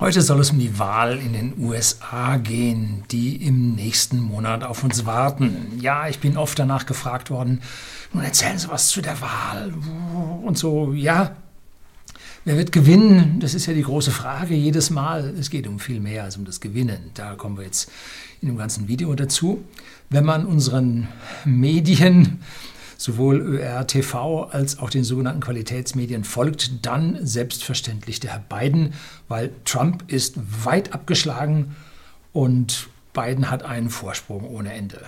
Heute 0.00 0.22
soll 0.22 0.40
es 0.40 0.50
um 0.50 0.58
die 0.58 0.78
Wahl 0.78 1.18
in 1.18 1.34
den 1.34 1.52
USA 1.58 2.38
gehen, 2.38 3.04
die 3.10 3.36
im 3.36 3.74
nächsten 3.74 4.18
Monat 4.18 4.64
auf 4.64 4.82
uns 4.82 5.04
warten. 5.04 5.78
Ja, 5.78 6.08
ich 6.08 6.20
bin 6.20 6.38
oft 6.38 6.58
danach 6.58 6.86
gefragt 6.86 7.28
worden, 7.28 7.60
nun 8.14 8.24
erzählen 8.24 8.56
Sie 8.56 8.70
was 8.70 8.88
zu 8.88 9.02
der 9.02 9.20
Wahl 9.20 9.74
und 10.42 10.56
so, 10.56 10.94
ja. 10.94 11.36
Wer 12.46 12.56
wird 12.56 12.72
gewinnen? 12.72 13.40
Das 13.40 13.52
ist 13.52 13.66
ja 13.66 13.74
die 13.74 13.82
große 13.82 14.10
Frage 14.10 14.54
jedes 14.54 14.88
Mal. 14.88 15.34
Es 15.38 15.50
geht 15.50 15.66
um 15.66 15.78
viel 15.78 16.00
mehr 16.00 16.24
als 16.24 16.38
um 16.38 16.46
das 16.46 16.62
Gewinnen. 16.62 17.10
Da 17.12 17.34
kommen 17.34 17.58
wir 17.58 17.64
jetzt 17.64 17.90
in 18.40 18.48
dem 18.48 18.56
ganzen 18.56 18.88
Video 18.88 19.14
dazu. 19.14 19.62
Wenn 20.08 20.24
man 20.24 20.46
unseren 20.46 21.08
Medien 21.44 22.40
sowohl 23.00 23.40
ÖR-TV 23.40 24.44
als 24.50 24.78
auch 24.78 24.90
den 24.90 25.04
sogenannten 25.04 25.40
Qualitätsmedien 25.40 26.22
folgt, 26.22 26.84
dann 26.84 27.18
selbstverständlich 27.22 28.20
der 28.20 28.32
Herr 28.32 28.44
Biden, 28.46 28.92
weil 29.26 29.52
Trump 29.64 30.04
ist 30.08 30.34
weit 30.66 30.92
abgeschlagen 30.92 31.74
und 32.34 32.88
Biden 33.14 33.50
hat 33.50 33.62
einen 33.62 33.88
Vorsprung 33.88 34.44
ohne 34.44 34.74
Ende. 34.74 35.00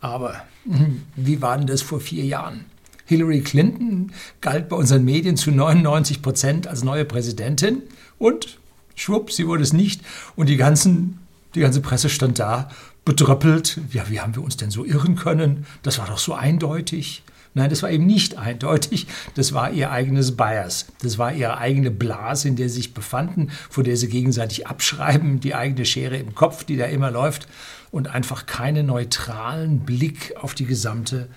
Aber 0.00 0.42
wie 1.16 1.40
war 1.40 1.56
denn 1.56 1.66
das 1.66 1.80
vor 1.80 2.00
vier 2.00 2.26
Jahren? 2.26 2.66
Hillary 3.06 3.40
Clinton 3.40 4.12
galt 4.42 4.68
bei 4.68 4.76
unseren 4.76 5.02
Medien 5.02 5.38
zu 5.38 5.50
99 5.50 6.20
Prozent 6.20 6.66
als 6.66 6.84
neue 6.84 7.06
Präsidentin 7.06 7.84
und 8.18 8.58
schwupp, 8.96 9.32
sie 9.32 9.46
wurde 9.46 9.62
es 9.62 9.72
nicht. 9.72 10.02
Und 10.36 10.50
die, 10.50 10.58
ganzen, 10.58 11.20
die 11.54 11.60
ganze 11.60 11.80
Presse 11.80 12.10
stand 12.10 12.38
da 12.38 12.68
bedröppelt. 13.08 13.80
Ja, 13.90 14.10
wie 14.10 14.20
haben 14.20 14.36
wir 14.36 14.42
uns 14.42 14.58
denn 14.58 14.70
so 14.70 14.84
irren 14.84 15.16
können? 15.16 15.64
Das 15.82 15.98
war 15.98 16.06
doch 16.06 16.18
so 16.18 16.34
eindeutig. 16.34 17.22
Nein, 17.54 17.70
das 17.70 17.82
war 17.82 17.90
eben 17.90 18.04
nicht 18.04 18.36
eindeutig. 18.36 19.06
Das 19.34 19.54
war 19.54 19.70
ihr 19.70 19.90
eigenes 19.90 20.36
Bias. 20.36 20.88
Das 21.00 21.16
war 21.16 21.32
ihre 21.32 21.56
eigene 21.56 21.90
Blase, 21.90 22.48
in 22.48 22.56
der 22.56 22.68
sie 22.68 22.76
sich 22.76 22.92
befanden, 22.92 23.50
vor 23.70 23.82
der 23.82 23.96
sie 23.96 24.08
gegenseitig 24.08 24.66
abschreiben, 24.66 25.40
die 25.40 25.54
eigene 25.54 25.86
Schere 25.86 26.18
im 26.18 26.34
Kopf, 26.34 26.64
die 26.64 26.76
da 26.76 26.84
immer 26.84 27.10
läuft 27.10 27.48
und 27.90 28.08
einfach 28.08 28.44
keinen 28.44 28.84
neutralen 28.84 29.80
Blick 29.80 30.34
auf 30.38 30.52
die 30.52 30.66
gesamte 30.66 31.28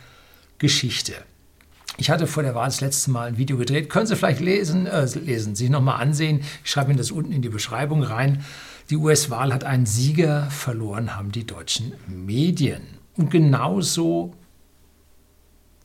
Geschichte. 0.58 1.14
Ich 1.96 2.10
hatte 2.10 2.28
vor 2.28 2.44
der 2.44 2.54
Wahl 2.54 2.68
das 2.68 2.82
letzte 2.82 3.12
Mal 3.12 3.30
ein 3.30 3.38
Video 3.38 3.56
gedreht. 3.56 3.90
Können 3.90 4.08
Sie 4.08 4.18
vielleicht 4.18 4.42
lesen, 4.42 4.88
äh, 4.88 5.06
lesen 5.24 5.56
sich 5.56 5.70
nochmal 5.70 6.02
ansehen. 6.02 6.42
Ich 6.66 6.72
schreibe 6.72 6.92
Ihnen 6.92 6.98
das 6.98 7.12
unten 7.12 7.32
in 7.32 7.42
die 7.42 7.50
Beschreibung 7.50 8.04
rein. 8.04 8.44
Die 8.92 8.98
US-Wahl 8.98 9.54
hat 9.54 9.64
einen 9.64 9.86
Sieger 9.86 10.52
verloren, 10.52 11.16
haben 11.16 11.32
die 11.32 11.48
deutschen 11.48 11.94
Medien. 12.08 12.82
Und 13.16 13.32
genauso 13.32 14.34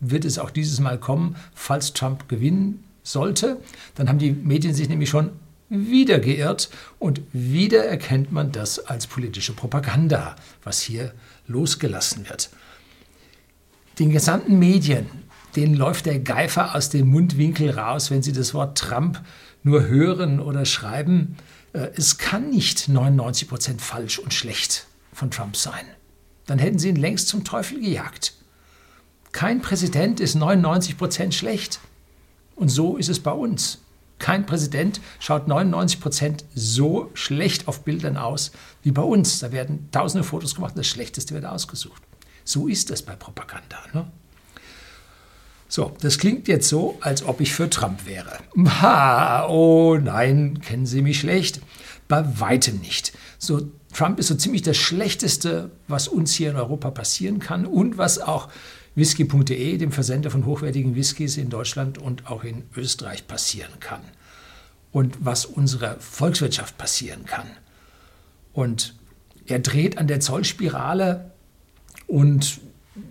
wird 0.01 0.25
es 0.25 0.41
auch 0.41 0.51
dieses 0.51 0.81
Mal 0.81 0.99
kommen, 0.99 1.37
falls 1.55 1.93
Trump 1.93 2.29
gewinnen 2.29 2.83
sollte. 3.05 3.59
Dann 3.95 4.09
haben 4.09 4.19
die 4.19 4.33
Medien 4.33 4.75
sich 4.75 4.89
nämlich 4.89 5.09
schon 5.09 5.31
wieder 5.69 6.19
geirrt 6.19 6.69
und 6.99 7.21
wieder 7.33 7.84
erkennt 7.84 8.33
man 8.33 8.51
das 8.51 8.81
als 8.81 9.07
politische 9.07 9.53
Propaganda, 9.53 10.34
was 10.65 10.81
hier 10.81 11.15
losgelassen 11.47 12.29
wird. 12.29 12.51
Den 14.01 14.11
gesamten 14.11 14.59
Medien, 14.59 15.07
denen 15.55 15.75
läuft 15.75 16.07
der 16.07 16.19
Geifer 16.19 16.75
aus 16.75 16.91
dem 16.91 17.07
Mundwinkel 17.07 17.71
raus, 17.71 18.11
wenn 18.11 18.25
sie 18.25 18.33
das 18.33 18.53
Wort 18.53 18.77
Trump 18.77 19.23
nur 19.62 19.87
hören 19.87 20.41
oder 20.41 20.65
schreiben. 20.65 21.37
Äh, 21.77 21.93
es 21.97 22.19
kann 22.19 22.51
nicht 22.51 22.89
99 22.89 23.49
Prozent 23.49 23.83
falsch 23.83 24.19
und 24.19 24.33
schlecht 24.33 24.87
von 25.13 25.31
Trump 25.31 25.57
sein. 25.57 25.85
Dann 26.47 26.59
hätten 26.59 26.79
sie 26.79 26.89
ihn 26.89 26.97
längst 26.97 27.29
zum 27.29 27.45
Teufel 27.45 27.81
gejagt. 27.81 28.35
Kein 29.33 29.61
Präsident 29.61 30.21
ist 30.21 30.35
99 30.35 30.97
Prozent 30.97 31.35
schlecht. 31.35 31.81
Und 32.55 32.71
so 32.71 32.97
ist 32.97 33.11
es 33.11 33.21
bei 33.21 33.33
uns. 33.33 33.79
Kein 34.19 34.47
Präsident 34.47 35.01
schaut 35.19 35.47
99 35.47 36.01
Prozent 36.01 36.45
so 36.55 37.11
schlecht 37.13 37.69
auf 37.69 37.85
Bildern 37.85 38.17
aus 38.17 38.53
wie 38.83 38.93
bei 38.93 39.03
uns. 39.03 39.41
Da 39.41 39.53
werden 39.53 39.91
tausende 39.93 40.25
Fotos 40.25 40.55
gemacht, 40.55 40.73
das 40.77 40.87
Schlechteste 40.87 41.35
wird 41.35 41.45
ausgesucht. 41.45 42.01
So 42.45 42.67
ist 42.67 42.89
das 42.89 43.03
bei 43.03 43.15
Propaganda. 43.15 43.77
Ne? 43.93 44.11
So, 45.69 45.93
das 46.00 46.19
klingt 46.19 46.49
jetzt 46.49 46.69
so, 46.69 46.97
als 47.00 47.25
ob 47.25 47.41
ich 47.41 47.53
für 47.53 47.69
Trump 47.69 48.06
wäre. 48.06 48.39
Ha, 48.81 49.47
oh 49.49 49.99
nein, 49.99 50.61
kennen 50.61 50.87
Sie 50.87 51.03
mich 51.03 51.21
schlecht? 51.21 51.61
Bei 52.09 52.41
weitem 52.41 52.78
nicht. 52.78 53.12
So, 53.39 53.71
Trump 53.93 54.19
ist 54.19 54.28
so 54.28 54.34
ziemlich 54.34 54.62
das 54.62 54.77
Schlechteste, 54.77 55.71
was 55.89 56.09
uns 56.09 56.34
hier 56.34 56.50
in 56.50 56.56
Europa 56.56 56.91
passieren 56.91 57.39
kann 57.39 57.67
und 57.67 57.99
was 57.99 58.19
auch 58.19 58.49
whisky.de, 58.94 59.77
dem 59.77 59.93
Versender 59.93 60.31
von 60.31 60.47
hochwertigen 60.47 60.94
Whiskys 60.97 61.37
in 61.37 61.50
Deutschland 61.50 61.99
und 61.99 62.31
auch 62.31 62.44
in 62.44 62.65
Österreich 62.77 63.27
passieren 63.27 63.72
kann. 63.81 64.00
Und 64.93 65.19
was 65.21 65.44
unserer 65.44 65.97
Volkswirtschaft 66.00 66.78
passieren 66.78 67.27
kann. 67.27 67.47
Und 68.53 68.94
er 69.47 69.59
dreht 69.59 69.99
an 69.99 70.06
der 70.06 70.21
Zollspirale 70.21 71.31
und 72.06 72.61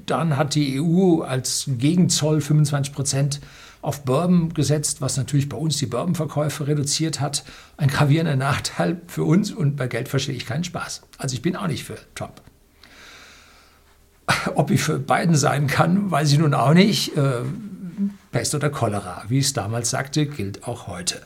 dann 0.06 0.38
hat 0.38 0.56
die 0.56 0.82
EU 0.82 1.22
als 1.22 1.66
Gegenzoll 1.78 2.42
25 2.42 2.94
Prozent 2.94 3.40
auf 3.86 4.04
Bourbon 4.04 4.54
gesetzt, 4.54 5.00
was 5.02 5.16
natürlich 5.16 5.48
bei 5.48 5.58
uns 5.58 5.78
die 5.78 5.86
Bourbonverkäufe 5.86 6.66
reduziert 6.66 7.22
hat. 7.22 7.44
Ein 7.78 7.90
gravierender 7.90 8.36
Nachteil 8.36 9.00
für 9.06 9.24
uns 9.24 9.52
und 9.52 9.76
bei 9.76 9.88
Geld 9.88 10.10
verstehe 10.10 10.36
ich 10.36 10.48
keinen 10.48 10.64
Spaß. 10.64 11.04
Also 11.20 11.36
ich 11.36 11.44
bin 11.44 11.56
auch 11.56 11.68
nicht 11.68 11.84
für 11.84 11.98
Trump. 12.16 12.42
Ob 14.56 14.72
ich 14.72 14.82
für 14.82 14.98
Biden 14.98 15.36
sein 15.36 15.68
kann, 15.68 16.10
weiß 16.10 16.32
ich 16.32 16.40
nun 16.40 16.56
auch 16.56 16.74
nicht. 16.74 17.16
Äh, 17.16 17.44
Pest 18.32 18.56
oder 18.56 18.72
Cholera, 18.72 19.24
wie 19.28 19.38
ich 19.38 19.46
es 19.46 19.54
damals 19.54 19.92
sagte, 19.92 20.26
gilt 20.26 20.68
auch 20.68 20.88
heute. 20.88 21.22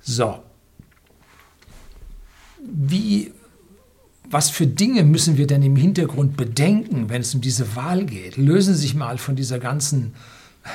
So. 0.00 0.38
Wie 2.62 3.32
was 4.30 4.50
für 4.50 4.66
Dinge 4.66 5.02
müssen 5.02 5.36
wir 5.36 5.46
denn 5.46 5.62
im 5.62 5.76
Hintergrund 5.76 6.36
bedenken, 6.36 7.08
wenn 7.10 7.20
es 7.20 7.34
um 7.34 7.40
diese 7.40 7.76
Wahl 7.76 8.04
geht? 8.06 8.36
Lösen 8.36 8.74
Sie 8.74 8.80
sich 8.80 8.94
mal 8.94 9.18
von 9.18 9.36
dieser 9.36 9.58
ganzen 9.58 10.14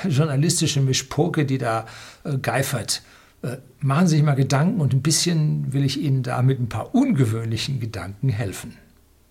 journalistischen 0.07 0.85
Mischpoke, 0.85 1.45
die 1.45 1.57
da 1.57 1.85
äh, 2.23 2.37
geifert. 2.37 3.01
Äh, 3.41 3.57
machen 3.79 4.07
Sie 4.07 4.17
sich 4.17 4.25
mal 4.25 4.35
Gedanken 4.35 4.81
und 4.81 4.93
ein 4.93 5.01
bisschen 5.01 5.71
will 5.73 5.85
ich 5.85 5.99
Ihnen 5.99 6.23
da 6.23 6.41
mit 6.41 6.59
ein 6.59 6.69
paar 6.69 6.93
ungewöhnlichen 6.93 7.79
Gedanken 7.79 8.29
helfen. 8.29 8.75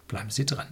Bleiben 0.09 0.31
Sie 0.31 0.47
dran. 0.47 0.67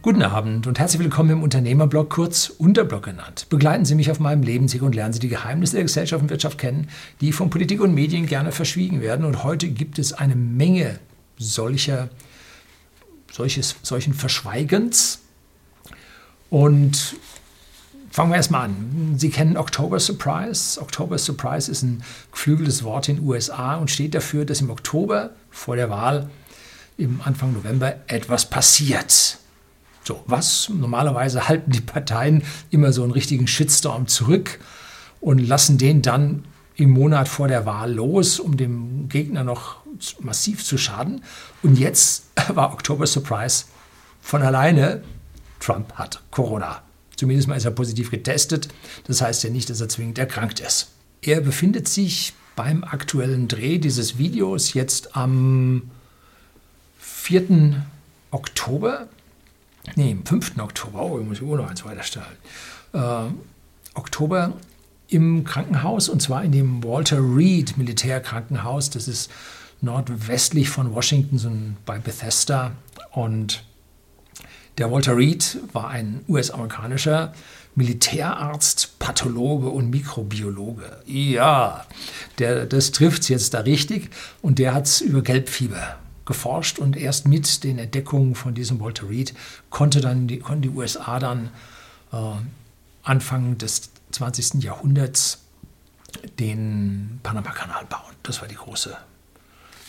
Guten 0.00 0.22
Abend 0.22 0.66
und 0.66 0.78
herzlich 0.78 1.02
willkommen 1.02 1.30
im 1.30 1.42
Unternehmerblog, 1.42 2.08
kurz 2.08 2.48
Unterblog 2.48 3.02
genannt. 3.02 3.46
Begleiten 3.50 3.84
Sie 3.84 3.94
mich 3.94 4.10
auf 4.10 4.20
meinem 4.20 4.42
Lebensweg 4.42 4.80
und 4.80 4.94
lernen 4.94 5.12
Sie 5.12 5.18
die 5.18 5.28
Geheimnisse 5.28 5.74
der 5.74 5.82
Gesellschaft 5.82 6.22
und 6.22 6.30
Wirtschaft 6.30 6.56
kennen, 6.56 6.88
die 7.20 7.32
von 7.32 7.50
Politik 7.50 7.82
und 7.82 7.92
Medien 7.92 8.24
gerne 8.24 8.52
verschwiegen 8.52 9.02
werden. 9.02 9.26
Und 9.26 9.44
heute 9.44 9.68
gibt 9.68 9.98
es 9.98 10.14
eine 10.14 10.34
Menge 10.34 10.98
solcher, 11.36 12.08
solches, 13.38 13.76
solchen 13.82 14.14
Verschweigens. 14.14 15.20
Und 16.50 17.16
fangen 18.10 18.30
wir 18.30 18.36
erstmal 18.36 18.64
an. 18.64 19.14
Sie 19.16 19.30
kennen 19.30 19.56
October 19.56 20.00
Surprise. 20.00 20.80
October 20.80 21.18
Surprise 21.18 21.70
ist 21.70 21.82
ein 21.82 22.02
geflügeltes 22.32 22.82
Wort 22.82 23.08
in 23.08 23.16
den 23.16 23.26
USA 23.26 23.76
und 23.76 23.90
steht 23.90 24.14
dafür, 24.14 24.44
dass 24.44 24.60
im 24.60 24.70
Oktober 24.70 25.30
vor 25.50 25.76
der 25.76 25.88
Wahl 25.88 26.28
im 26.96 27.20
Anfang 27.24 27.52
November 27.52 27.94
etwas 28.08 28.50
passiert. 28.50 29.38
So, 30.02 30.22
was 30.26 30.68
normalerweise 30.68 31.48
halten 31.48 31.70
die 31.70 31.80
Parteien 31.80 32.42
immer 32.70 32.92
so 32.92 33.04
einen 33.04 33.12
richtigen 33.12 33.46
Shitstorm 33.46 34.08
zurück 34.08 34.58
und 35.20 35.38
lassen 35.38 35.78
den 35.78 36.02
dann 36.02 36.44
im 36.78 36.90
Monat 36.90 37.28
vor 37.28 37.48
der 37.48 37.66
Wahl 37.66 37.92
los, 37.92 38.40
um 38.40 38.56
dem 38.56 39.08
Gegner 39.08 39.44
noch 39.44 39.76
massiv 40.20 40.64
zu 40.64 40.78
schaden. 40.78 41.22
Und 41.62 41.78
jetzt 41.78 42.26
war 42.48 42.72
Oktober 42.72 43.06
Surprise 43.06 43.66
von 44.22 44.42
alleine, 44.42 45.02
Trump 45.60 45.92
hat 45.94 46.22
Corona. 46.30 46.82
Zumindest 47.16 47.48
mal 47.48 47.56
ist 47.56 47.64
er 47.64 47.72
positiv 47.72 48.10
getestet. 48.10 48.68
Das 49.04 49.20
heißt 49.20 49.42
ja 49.42 49.50
nicht, 49.50 49.68
dass 49.68 49.80
er 49.80 49.88
zwingend 49.88 50.18
erkrankt 50.18 50.60
ist. 50.60 50.92
Er 51.20 51.40
befindet 51.40 51.88
sich 51.88 52.32
beim 52.54 52.84
aktuellen 52.84 53.48
Dreh 53.48 53.78
dieses 53.78 54.16
Videos 54.16 54.72
jetzt 54.72 55.16
am 55.16 55.90
4. 56.98 57.84
Oktober 58.30 59.08
nee, 59.96 60.12
am 60.12 60.24
5. 60.24 60.58
Oktober, 60.58 61.02
oh, 61.02 61.18
ich 61.18 61.26
muss 61.26 61.38
ich 61.38 61.42
noch 61.42 61.68
eins 61.68 61.84
weiterstellen, 61.84 62.26
äh, 62.92 63.24
Oktober 63.94 64.54
im 65.08 65.44
Krankenhaus 65.44 66.08
und 66.08 66.20
zwar 66.20 66.44
in 66.44 66.52
dem 66.52 66.84
Walter 66.84 67.18
Reed 67.18 67.78
Militärkrankenhaus. 67.78 68.90
Das 68.90 69.08
ist 69.08 69.30
nordwestlich 69.80 70.68
von 70.68 70.94
Washington, 70.94 71.38
so 71.38 71.50
bei 71.86 71.98
Bethesda. 71.98 72.72
Und 73.12 73.64
der 74.76 74.92
Walter 74.92 75.16
Reed 75.16 75.58
war 75.72 75.88
ein 75.88 76.20
US-amerikanischer 76.28 77.32
Militärarzt, 77.74 78.98
Pathologe 78.98 79.68
und 79.68 79.90
Mikrobiologe. 79.90 81.00
Ja, 81.06 81.86
der, 82.38 82.66
das 82.66 82.92
trifft 82.92 83.28
jetzt 83.28 83.54
da 83.54 83.60
richtig. 83.60 84.10
Und 84.42 84.58
der 84.58 84.74
hat 84.74 84.86
es 84.86 85.00
über 85.00 85.22
Gelbfieber 85.22 85.96
geforscht 86.26 86.78
und 86.78 86.96
erst 86.96 87.26
mit 87.26 87.64
den 87.64 87.78
Entdeckungen 87.78 88.34
von 88.34 88.54
diesem 88.54 88.80
Walter 88.80 89.08
Reed 89.08 89.32
konnte 89.70 90.02
dann 90.02 90.26
die, 90.28 90.40
konnten 90.40 90.62
die 90.62 90.68
USA 90.68 91.18
dann 91.18 91.48
äh, 92.12 92.16
Anfang 93.02 93.56
des 93.56 93.90
20. 94.12 94.62
Jahrhunderts 94.62 95.44
den 96.38 97.20
Panama-Kanal 97.22 97.84
bauen. 97.86 98.14
Das 98.22 98.40
war 98.40 98.48
die 98.48 98.54
große 98.54 98.96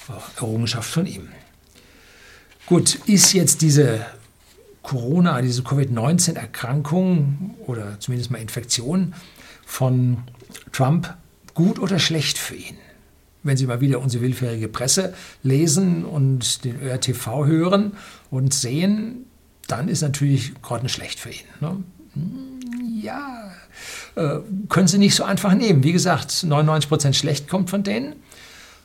äh, 0.10 0.38
Errungenschaft 0.38 0.90
von 0.90 1.06
ihm. 1.06 1.30
Gut, 2.66 2.96
ist 3.08 3.34
jetzt 3.34 3.62
diese 3.62 4.06
Corona, 4.84 5.42
diese 5.42 5.64
Covid-19-Erkrankung 5.64 7.56
oder 7.66 8.00
zumindest 8.00 8.32
mal 8.32 8.40
Infektion 8.40 9.14
von 9.66 10.24
Trump 10.72 11.16
gut 11.54 11.80
oder 11.80 12.00
schlecht 12.00 12.38
für 12.38 12.56
ihn? 12.56 12.78
Wenn 13.42 13.56
Sie 13.56 13.66
mal 13.66 13.82
wieder 13.82 14.02
unsere 14.02 14.24
willfährige 14.24 14.68
Presse 14.68 15.14
lesen 15.44 16.04
und 16.04 16.66
den 16.66 16.82
ÖRTV 16.82 17.46
hören 17.46 17.94
und 18.30 18.54
sehen, 18.54 19.26
dann 19.68 19.88
ist 19.88 20.02
natürlich 20.02 20.62
grottenschlecht 20.62 21.20
für 21.20 21.30
ihn. 21.30 21.46
Ne? 21.62 21.84
Ja, 23.02 23.52
können 24.16 24.88
Sie 24.88 24.98
nicht 24.98 25.16
so 25.16 25.24
einfach 25.24 25.54
nehmen. 25.54 25.84
Wie 25.84 25.92
gesagt, 25.92 26.44
99 26.44 26.90
Prozent 26.90 27.16
schlecht 27.16 27.48
kommt 27.48 27.70
von 27.70 27.84
denen. 27.84 28.16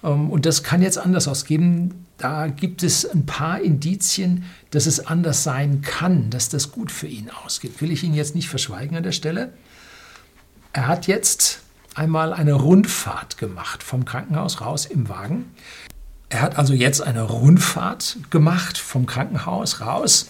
Ähm, 0.04 0.30
und 0.30 0.46
das 0.46 0.62
kann 0.62 0.82
jetzt 0.82 0.98
anders 0.98 1.26
ausgeben. 1.26 2.06
Da 2.18 2.46
gibt 2.46 2.82
es 2.82 3.04
ein 3.04 3.26
paar 3.26 3.60
Indizien, 3.60 4.44
dass 4.70 4.86
es 4.86 5.06
anders 5.06 5.42
sein 5.42 5.82
kann, 5.82 6.30
dass 6.30 6.48
das 6.48 6.70
gut 6.70 6.92
für 6.92 7.08
ihn 7.08 7.30
ausgeht. 7.44 7.80
Will 7.80 7.90
ich 7.90 8.04
Ihnen 8.04 8.14
jetzt 8.14 8.34
nicht 8.34 8.48
verschweigen 8.48 8.96
an 8.96 9.02
der 9.02 9.12
Stelle. 9.12 9.52
Er 10.72 10.86
hat 10.86 11.06
jetzt 11.06 11.60
einmal 11.94 12.32
eine 12.32 12.54
Rundfahrt 12.54 13.38
gemacht 13.38 13.82
vom 13.82 14.04
Krankenhaus 14.04 14.60
raus 14.60 14.86
im 14.86 15.08
Wagen. 15.08 15.54
Er 16.28 16.42
hat 16.42 16.58
also 16.58 16.72
jetzt 16.74 17.00
eine 17.00 17.22
Rundfahrt 17.22 18.18
gemacht 18.30 18.78
vom 18.78 19.06
Krankenhaus 19.06 19.80
raus. 19.80 20.28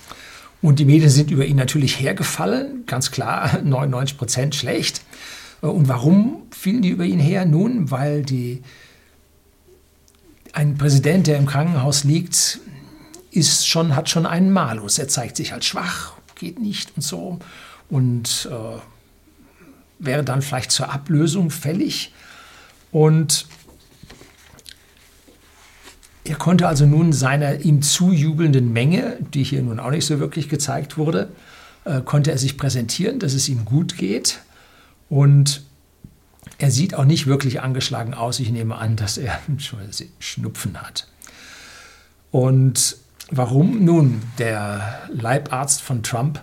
Und 0.64 0.78
die 0.78 0.86
Medien 0.86 1.10
sind 1.10 1.30
über 1.30 1.44
ihn 1.44 1.56
natürlich 1.58 2.00
hergefallen. 2.00 2.86
Ganz 2.86 3.10
klar, 3.10 3.60
99 3.64 4.16
Prozent 4.16 4.54
schlecht. 4.54 5.02
Und 5.60 5.88
warum 5.88 6.44
fielen 6.52 6.80
die 6.80 6.88
über 6.88 7.04
ihn 7.04 7.20
her? 7.20 7.44
Nun, 7.44 7.90
weil 7.90 8.22
die 8.22 8.62
ein 10.54 10.78
Präsident, 10.78 11.26
der 11.26 11.36
im 11.36 11.44
Krankenhaus 11.44 12.04
liegt, 12.04 12.60
ist 13.30 13.68
schon, 13.68 13.94
hat 13.94 14.08
schon 14.08 14.24
einen 14.24 14.50
Malus. 14.52 14.98
Er 14.98 15.06
zeigt 15.06 15.36
sich 15.36 15.52
als 15.52 15.66
schwach, 15.66 16.14
geht 16.34 16.58
nicht 16.58 16.92
und 16.96 17.02
so. 17.02 17.38
Und 17.90 18.48
äh, 18.50 18.78
wäre 19.98 20.24
dann 20.24 20.40
vielleicht 20.40 20.70
zur 20.70 20.90
Ablösung 20.90 21.50
fällig. 21.50 22.14
Und 22.90 23.48
er 26.24 26.36
konnte 26.36 26.66
also 26.66 26.86
nun 26.86 27.12
seiner 27.12 27.60
ihm 27.60 27.82
zujubelnden 27.82 28.72
Menge, 28.72 29.18
die 29.34 29.44
hier 29.44 29.62
nun 29.62 29.78
auch 29.78 29.90
nicht 29.90 30.06
so 30.06 30.18
wirklich 30.20 30.48
gezeigt 30.48 30.96
wurde, 30.96 31.30
äh, 31.84 32.00
konnte 32.00 32.30
er 32.30 32.38
sich 32.38 32.56
präsentieren, 32.56 33.18
dass 33.18 33.34
es 33.34 33.48
ihm 33.48 33.64
gut 33.66 33.98
geht. 33.98 34.40
Und 35.10 35.62
er 36.56 36.70
sieht 36.70 36.94
auch 36.94 37.04
nicht 37.04 37.26
wirklich 37.26 37.60
angeschlagen 37.60 38.14
aus. 38.14 38.40
Ich 38.40 38.50
nehme 38.50 38.76
an, 38.76 38.96
dass 38.96 39.18
er 39.18 39.38
Schnupfen 40.18 40.80
hat. 40.80 41.08
Und 42.30 42.96
warum 43.30 43.84
nun 43.84 44.22
der 44.38 45.02
Leibarzt 45.12 45.82
von 45.82 46.02
Trump 46.02 46.40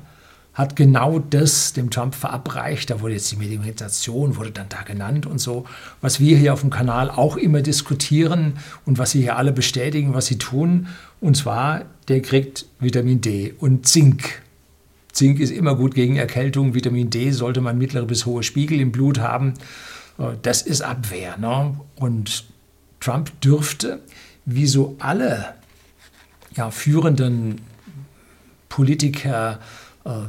hat 0.54 0.76
genau 0.76 1.20
das 1.20 1.74
dem 1.74 1.90
Trump 1.90 2.14
verabreicht. 2.14 2.90
Da 2.90 3.00
wurde 3.00 3.14
jetzt 3.14 3.32
die 3.32 3.38
Meditation, 3.38 4.36
wurde 4.36 4.52
dann 4.52 4.68
da 4.68 4.82
genannt 4.82 5.26
und 5.26 5.40
so. 5.40 5.66
Was 6.02 6.20
wir 6.20 6.38
hier 6.38 6.54
auf 6.54 6.62
dem 6.62 6.70
Kanal 6.70 7.10
auch 7.10 7.38
immer 7.38 7.62
diskutieren 7.62 8.58
und 8.86 8.98
was 8.98 9.12
sie 9.12 9.22
hier 9.22 9.38
alle 9.38 9.54
bestätigen, 9.54 10.14
was 10.14 10.26
sie 10.26 10.38
tun. 10.38 10.88
Und 11.22 11.38
zwar, 11.38 11.86
der 12.10 12.22
kriegt 12.22 12.66
Vitamin 12.80 13.22
D 13.22 13.54
und 13.60 13.88
Zink. 13.88 14.42
Zink 15.14 15.40
ist 15.40 15.52
immer 15.52 15.76
gut 15.76 15.96
gegen 15.96 16.18
Erkältung. 16.18 16.74
Vitamin 16.74 17.10
D 17.10 17.32
sollte 17.32 17.62
man 17.62 17.78
mittlere 17.78 18.06
bis 18.06 18.26
hohe 18.26 18.44
Spiegel 18.44 18.80
im 18.82 18.92
Blut 18.92 19.20
haben. 19.20 19.54
Äh, 20.18 20.34
das 20.42 20.62
ist 20.62 20.82
Abwehr. 20.82 21.38
Ne? 21.38 21.76
Und 21.96 22.46
Trump 23.00 23.40
dürfte, 23.42 24.02
wie 24.46 24.68
so 24.68 24.96
alle 25.00 25.56
ja, 26.56 26.72
führenden 26.72 27.62
Politiker, 28.68 29.60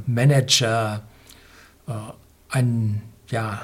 Manager, 0.07 1.03
äh, 1.87 1.93
ein, 2.51 3.03
ja, 3.31 3.63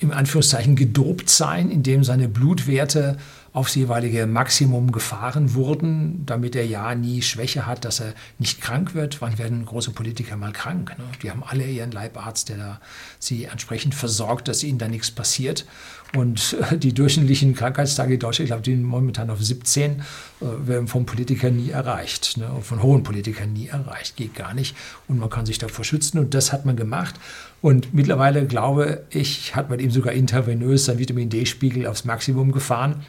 im 0.00 0.10
Anführungszeichen 0.10 0.76
gedopt 0.76 1.30
sein, 1.30 1.70
indem 1.70 2.04
seine 2.04 2.28
Blutwerte 2.28 3.18
aufs 3.52 3.74
jeweilige 3.74 4.26
Maximum 4.26 4.92
gefahren 4.92 5.52
wurden, 5.52 6.24
damit 6.24 6.56
er 6.56 6.64
ja 6.64 6.94
nie 6.94 7.20
Schwäche 7.20 7.66
hat, 7.66 7.84
dass 7.84 8.00
er 8.00 8.14
nicht 8.38 8.62
krank 8.62 8.94
wird. 8.94 9.20
Wann 9.20 9.38
werden 9.38 9.66
große 9.66 9.90
Politiker 9.90 10.36
mal 10.36 10.52
krank? 10.52 10.96
Ne? 10.96 11.04
Die 11.22 11.30
haben 11.30 11.42
alle 11.44 11.66
ihren 11.66 11.92
Leibarzt, 11.92 12.48
der 12.48 12.56
da 12.56 12.80
sie 13.18 13.44
entsprechend 13.44 13.94
versorgt, 13.94 14.48
dass 14.48 14.62
ihnen 14.62 14.78
da 14.78 14.88
nichts 14.88 15.10
passiert. 15.10 15.66
Und 16.14 16.56
äh, 16.70 16.78
die 16.78 16.94
durchschnittlichen 16.94 17.54
Krankheitstage 17.54 18.14
in 18.14 18.20
Deutschland, 18.20 18.46
ich 18.46 18.50
glaube, 18.50 18.62
die 18.62 18.72
sind 18.72 18.84
momentan 18.84 19.28
auf 19.28 19.42
17, 19.42 19.92
äh, 19.92 20.02
werden 20.40 20.88
vom 20.88 21.04
Politiker 21.04 21.50
nie 21.50 21.70
erreicht. 21.70 22.38
Ne? 22.38 22.50
Von 22.62 22.82
hohen 22.82 23.02
Politikern 23.02 23.52
nie 23.52 23.68
erreicht. 23.68 24.16
Geht 24.16 24.34
gar 24.34 24.54
nicht. 24.54 24.76
Und 25.08 25.18
man 25.18 25.28
kann 25.28 25.44
sich 25.44 25.58
davor 25.58 25.84
schützen. 25.84 26.18
Und 26.18 26.34
das 26.34 26.52
hat 26.52 26.64
man 26.64 26.76
gemacht. 26.76 27.16
Und 27.62 27.94
mittlerweile, 27.94 28.46
glaube 28.46 29.04
ich, 29.10 29.54
hat 29.56 29.70
man 29.70 29.78
ihm 29.78 29.90
sogar 29.90 30.12
intravenös 30.12 30.84
seinen 30.84 30.98
Vitamin 30.98 31.30
D-Spiegel 31.30 31.86
aufs 31.86 32.04
Maximum 32.04 32.52
gefahren 32.52 33.04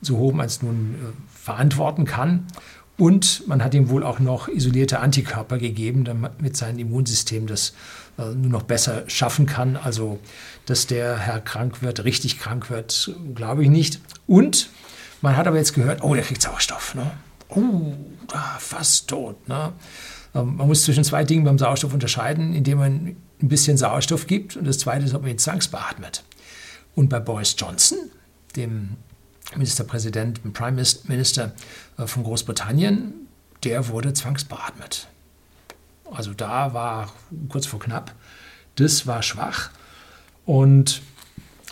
so 0.00 0.18
hoch 0.18 0.32
man 0.32 0.46
es 0.46 0.62
nun 0.62 0.94
äh, 0.94 0.98
verantworten 1.32 2.04
kann. 2.04 2.46
Und 2.96 3.46
man 3.46 3.62
hat 3.62 3.74
ihm 3.74 3.90
wohl 3.90 4.02
auch 4.02 4.18
noch 4.18 4.48
isolierte 4.48 4.98
Antikörper 4.98 5.58
gegeben, 5.58 6.04
damit 6.04 6.56
sein 6.56 6.80
Immunsystem 6.80 7.46
das 7.46 7.74
äh, 8.18 8.34
nur 8.34 8.50
noch 8.50 8.64
besser 8.64 9.04
schaffen 9.06 9.46
kann. 9.46 9.76
Also, 9.76 10.18
dass 10.66 10.88
der 10.88 11.16
Herr 11.16 11.40
krank 11.40 11.80
wird, 11.80 12.02
richtig 12.02 12.40
krank 12.40 12.70
wird, 12.70 13.14
glaube 13.36 13.62
ich 13.62 13.70
nicht. 13.70 14.00
Und 14.26 14.70
man 15.20 15.36
hat 15.36 15.46
aber 15.46 15.58
jetzt 15.58 15.74
gehört, 15.74 16.02
oh, 16.02 16.14
der 16.14 16.24
kriegt 16.24 16.42
Sauerstoff. 16.42 16.96
Ne? 16.96 17.08
Oh, 17.50 17.94
fast 18.58 19.08
tot. 19.08 19.48
Ne? 19.48 19.72
Ähm, 20.34 20.56
man 20.56 20.66
muss 20.66 20.82
zwischen 20.82 21.04
zwei 21.04 21.22
Dingen 21.22 21.44
beim 21.44 21.58
Sauerstoff 21.58 21.94
unterscheiden, 21.94 22.52
indem 22.52 22.78
man 22.78 23.16
ein 23.42 23.48
bisschen 23.48 23.76
Sauerstoff 23.76 24.26
gibt 24.26 24.56
und 24.56 24.66
das 24.66 24.78
zweite 24.78 25.04
ist, 25.04 25.14
ob 25.14 25.22
man 25.22 25.30
ihn 25.30 25.38
zwangsbeatmet. 25.38 26.24
Und 26.94 27.08
bei 27.08 27.20
Boris 27.20 27.54
Johnson, 27.56 27.98
dem 28.56 28.96
Ministerpräsident, 29.56 30.52
Prime 30.52 30.82
Minister 31.04 31.52
äh, 31.96 32.06
von 32.06 32.24
Großbritannien, 32.24 33.14
der 33.64 33.88
wurde 33.88 34.12
zwangsbeatmet. 34.12 35.08
Also 36.10 36.32
da 36.34 36.74
war 36.74 37.12
kurz 37.48 37.66
vor 37.66 37.80
knapp, 37.80 38.14
das 38.76 39.06
war 39.06 39.22
schwach. 39.22 39.70
Und 40.44 41.02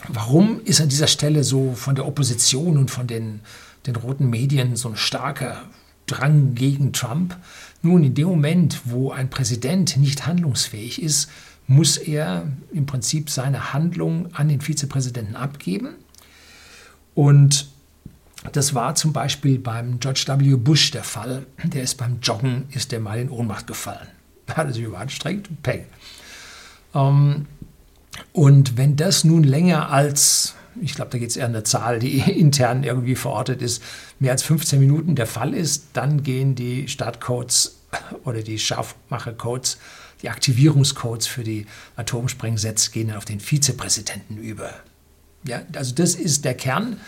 warum 0.09 0.61
ist 0.65 0.81
an 0.81 0.89
dieser 0.89 1.07
Stelle 1.07 1.45
so 1.45 1.73
von 1.75 1.95
der 1.95 2.07
Opposition 2.07 2.77
und 2.77 2.91
von 2.91 3.07
den, 3.07 3.41
den 3.87 3.97
roten 3.97 4.29
Medien 4.29 4.77
so 4.77 4.89
ein 4.89 4.97
starker 4.97 5.63
Drang 6.07 6.55
gegen 6.55 6.93
Trump? 6.93 7.37
Nun, 7.83 8.05
in 8.05 8.15
dem 8.15 8.29
Moment, 8.29 8.83
wo 8.85 9.11
ein 9.11 9.31
Präsident 9.31 9.97
nicht 9.97 10.27
handlungsfähig 10.27 11.01
ist, 11.01 11.31
muss 11.67 11.97
er 11.97 12.47
im 12.73 12.87
Prinzip 12.87 13.31
seine 13.31 13.73
Handlung 13.73 14.29
an 14.35 14.49
den 14.49 14.61
Vizepräsidenten 14.61 15.37
abgeben. 15.37 15.97
Und 17.15 17.69
das 18.53 18.75
war 18.75 18.95
zum 18.95 19.13
Beispiel 19.13 19.59
beim 19.59 19.99
George 19.99 20.25
W. 20.29 20.57
Bush 20.57 20.91
der 20.91 21.05
Fall. 21.05 21.47
Der 21.65 21.83
ist 21.83 21.97
beim 21.97 22.19
Joggen, 22.23 22.65
ist 22.71 22.93
der 22.93 23.01
mal 23.01 23.19
in 23.19 23.31
Ohnmacht 23.31 23.67
gefallen. 23.67 24.09
Hat 24.49 24.69
er 24.69 24.73
sich 24.73 24.85
überanstrengt, 24.85 25.63
peng. 25.63 25.87
Ähm, 26.95 27.47
und 28.33 28.77
wenn 28.77 28.97
das 28.97 29.25
nun 29.25 29.43
länger 29.43 29.91
als, 29.91 30.55
ich 30.81 30.95
glaube, 30.95 31.11
da 31.11 31.19
geht 31.19 31.31
es 31.31 31.37
eher 31.37 31.47
an 31.47 31.55
eine 31.55 31.65
Zahl, 31.65 31.99
die 31.99 32.19
intern 32.41 32.85
irgendwie 32.85 33.17
verortet 33.17 33.63
ist, 33.63 33.83
mehr 34.21 34.33
als 34.33 34.43
15 34.43 34.79
Minuten 34.79 35.17
der 35.17 35.27
Fall 35.27 35.55
ist, 35.55 35.87
dann 35.95 36.23
gehen 36.23 36.55
die 36.55 36.87
Startcodes 36.87 37.79
oder 38.25 38.43
die 38.43 38.59
Scharfmachercodes, 38.59 39.79
die 40.23 40.31
Aktivierungscodes 40.31 41.27
für 41.27 41.45
die 41.45 41.67
Atomsprengsätze 41.97 42.91
gehen 42.91 43.13
auf 43.13 43.25
den 43.25 43.41
Vizepräsidenten 43.41 44.39
über. 44.39 44.71
Ja, 45.45 45.63
also 45.75 45.95
das 45.95 46.15
ist 46.15 46.45
der 46.45 46.55
Kern. 46.55 46.99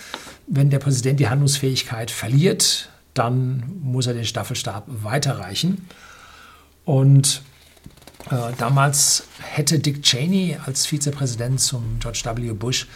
Wenn 0.46 0.70
der 0.70 0.78
Präsident 0.78 1.18
die 1.20 1.28
Handlungsfähigkeit 1.28 2.10
verliert, 2.10 2.90
dann 3.14 3.64
muss 3.82 4.06
er 4.06 4.14
den 4.14 4.24
Staffelstab 4.24 4.84
weiterreichen. 4.86 5.88
Und 6.84 7.42
äh, 8.30 8.52
damals 8.58 9.24
hätte 9.42 9.78
Dick 9.78 10.02
Cheney 10.02 10.56
als 10.64 10.86
Vizepräsident 10.86 11.60
zum 11.60 11.98
George 12.00 12.22
W. 12.24 12.52
Bush 12.52 12.86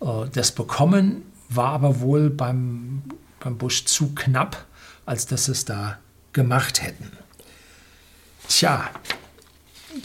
äh, 0.00 0.28
das 0.32 0.52
bekommen, 0.52 1.22
war 1.48 1.72
aber 1.72 2.00
wohl 2.00 2.30
beim, 2.30 3.02
beim 3.40 3.58
Bush 3.58 3.84
zu 3.84 4.14
knapp, 4.14 4.66
als 5.06 5.26
dass 5.26 5.48
es 5.48 5.64
da 5.64 5.98
gemacht 6.32 6.82
hätten. 6.82 7.10
Tja, 8.48 8.90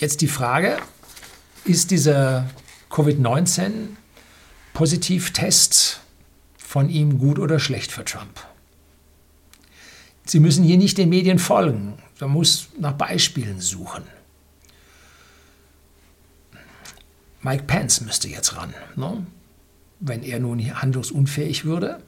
jetzt 0.01 0.21
die 0.21 0.27
Frage, 0.27 0.77
ist 1.65 1.91
dieser 1.91 2.49
Covid-19 2.89 3.89
Positivtest 4.73 6.01
von 6.57 6.89
ihm 6.89 7.19
gut 7.19 7.39
oder 7.39 7.59
schlecht 7.59 7.91
für 7.91 8.03
Trump. 8.03 8.39
Sie 10.25 10.39
müssen 10.39 10.63
hier 10.63 10.77
nicht 10.77 10.97
den 10.97 11.09
Medien 11.09 11.37
folgen, 11.37 11.97
man 12.19 12.31
muss 12.31 12.69
nach 12.79 12.93
Beispielen 12.93 13.59
suchen. 13.59 14.03
Mike 17.41 17.65
Pence 17.65 18.01
müsste 18.01 18.29
jetzt 18.29 18.55
ran. 18.55 18.73
Ne? 18.95 19.25
Wenn 19.99 20.23
er 20.23 20.39
nun 20.39 20.59
handlungsunfähig 20.59 21.65
würde. 21.65 22.01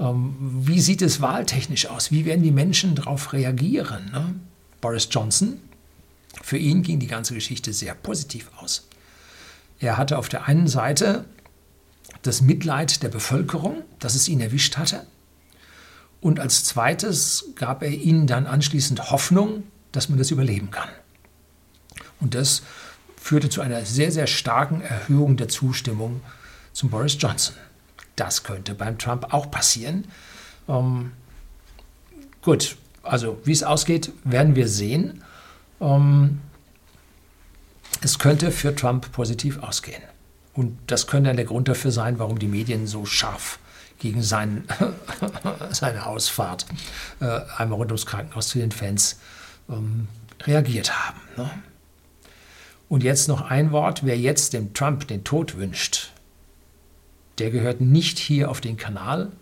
Ähm, 0.00 0.34
wie 0.40 0.80
sieht 0.80 1.00
es 1.02 1.20
wahltechnisch 1.20 1.86
aus? 1.86 2.10
Wie 2.10 2.24
werden 2.24 2.42
die 2.42 2.50
Menschen 2.50 2.96
darauf 2.96 3.32
reagieren? 3.32 4.10
Ne? 4.12 4.34
Boris 4.80 5.08
Johnson, 5.10 5.60
für 6.42 6.58
ihn 6.58 6.82
ging 6.82 6.98
die 6.98 7.06
ganze 7.06 7.34
Geschichte 7.34 7.72
sehr 7.72 7.94
positiv 7.94 8.50
aus. 8.56 8.88
Er 9.78 9.96
hatte 9.96 10.18
auf 10.18 10.28
der 10.28 10.46
einen 10.46 10.68
Seite 10.68 11.24
das 12.22 12.40
Mitleid 12.40 13.02
der 13.02 13.08
Bevölkerung, 13.08 13.82
dass 13.98 14.14
es 14.14 14.28
ihn 14.28 14.40
erwischt 14.40 14.76
hatte. 14.76 15.06
Und 16.20 16.40
als 16.40 16.64
zweites 16.64 17.50
gab 17.54 17.82
er 17.82 17.90
ihnen 17.90 18.26
dann 18.26 18.46
anschließend 18.46 19.10
Hoffnung, 19.10 19.64
dass 19.92 20.08
man 20.08 20.18
das 20.18 20.30
überleben 20.30 20.70
kann. 20.70 20.88
Und 22.20 22.34
das 22.34 22.62
führte 23.16 23.48
zu 23.48 23.60
einer 23.60 23.84
sehr, 23.84 24.10
sehr 24.10 24.26
starken 24.26 24.80
Erhöhung 24.80 25.36
der 25.36 25.48
Zustimmung 25.48 26.20
zum 26.72 26.90
Boris 26.90 27.16
Johnson. 27.18 27.56
Das 28.16 28.42
könnte 28.42 28.74
beim 28.74 28.98
Trump 28.98 29.32
auch 29.34 29.50
passieren. 29.50 30.06
Ähm, 30.68 31.12
gut, 32.42 32.76
also 33.02 33.38
wie 33.44 33.52
es 33.52 33.62
ausgeht, 33.62 34.12
werden 34.24 34.56
wir 34.56 34.68
sehen. 34.68 35.23
Ähm, 35.84 36.40
es 38.00 38.18
könnte 38.18 38.50
für 38.50 38.74
Trump 38.74 39.12
positiv 39.12 39.62
ausgehen. 39.62 40.02
Und 40.54 40.78
das 40.86 41.06
könnte 41.06 41.34
der 41.34 41.44
Grund 41.44 41.68
dafür 41.68 41.90
sein, 41.90 42.18
warum 42.18 42.38
die 42.38 42.46
Medien 42.46 42.86
so 42.86 43.04
scharf 43.06 43.58
gegen 43.98 44.22
sein, 44.22 44.64
seine 45.70 46.06
Ausfahrt 46.06 46.66
äh, 47.20 47.40
einmal 47.56 47.78
rund 47.78 47.90
ums 47.90 48.06
Krankenhaus 48.06 48.48
zu 48.48 48.58
den 48.58 48.72
Fans 48.72 49.18
ähm, 49.68 50.08
reagiert 50.42 50.92
haben. 51.06 51.20
Ne? 51.36 51.50
Und 52.88 53.02
jetzt 53.02 53.28
noch 53.28 53.40
ein 53.42 53.72
Wort, 53.72 54.04
wer 54.04 54.18
jetzt 54.18 54.52
dem 54.52 54.74
Trump 54.74 55.08
den 55.08 55.24
Tod 55.24 55.56
wünscht, 55.56 56.12
der 57.38 57.50
gehört 57.50 57.80
nicht 57.80 58.18
hier 58.18 58.50
auf 58.50 58.60
den 58.60 58.76
Kanal, 58.76 59.32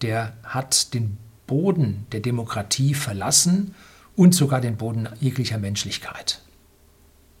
der 0.00 0.32
hat 0.42 0.94
den 0.94 1.18
Boden 1.46 2.06
der 2.10 2.20
Demokratie 2.20 2.94
verlassen 2.94 3.74
und 4.16 4.34
sogar 4.34 4.60
den 4.60 4.76
Boden 4.76 5.08
jeglicher 5.20 5.58
Menschlichkeit. 5.58 6.40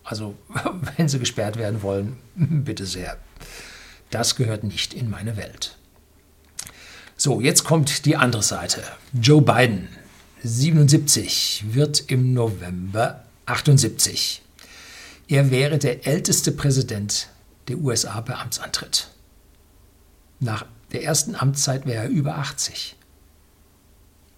Also, 0.04 0.34
wenn 0.96 1.08
Sie 1.08 1.18
gesperrt 1.18 1.56
werden 1.56 1.82
wollen, 1.82 2.16
bitte 2.34 2.86
sehr. 2.86 3.18
Das 4.10 4.36
gehört 4.36 4.64
nicht 4.64 4.94
in 4.94 5.10
meine 5.10 5.36
Welt. 5.36 5.76
So, 7.16 7.40
jetzt 7.40 7.64
kommt 7.64 8.04
die 8.04 8.16
andere 8.16 8.42
Seite. 8.42 8.82
Joe 9.12 9.42
Biden, 9.42 9.88
77, 10.42 11.64
wird 11.68 12.10
im 12.10 12.34
November 12.34 13.24
78. 13.46 14.42
Er 15.28 15.50
wäre 15.50 15.78
der 15.78 16.06
älteste 16.06 16.52
Präsident 16.52 17.28
der 17.68 17.78
USA 17.78 18.20
bei 18.20 18.34
Amtsantritt. 18.34 19.08
Nach 20.40 20.66
der 20.90 21.04
ersten 21.04 21.36
Amtszeit 21.36 21.86
wäre 21.86 22.04
er 22.04 22.10
über 22.10 22.36
80. 22.38 22.96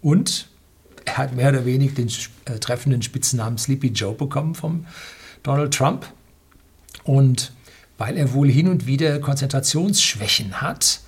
Und 0.03 0.49
er 1.05 1.17
hat 1.17 1.35
mehr 1.35 1.51
oder 1.51 1.65
weniger 1.65 1.95
den 1.95 2.09
äh, 2.47 2.59
treffenden 2.59 3.03
Spitznamen 3.03 3.59
Sleepy 3.59 3.89
Joe 3.89 4.15
bekommen 4.15 4.55
vom 4.55 4.87
Donald 5.43 5.75
Trump. 5.75 6.07
Und 7.05 7.53
weil 7.99 8.17
er 8.17 8.33
wohl 8.33 8.51
hin 8.51 8.69
und 8.69 8.87
wieder 8.87 9.21
Konzentrationsschwächen 9.21 10.61
hat, 10.61 11.01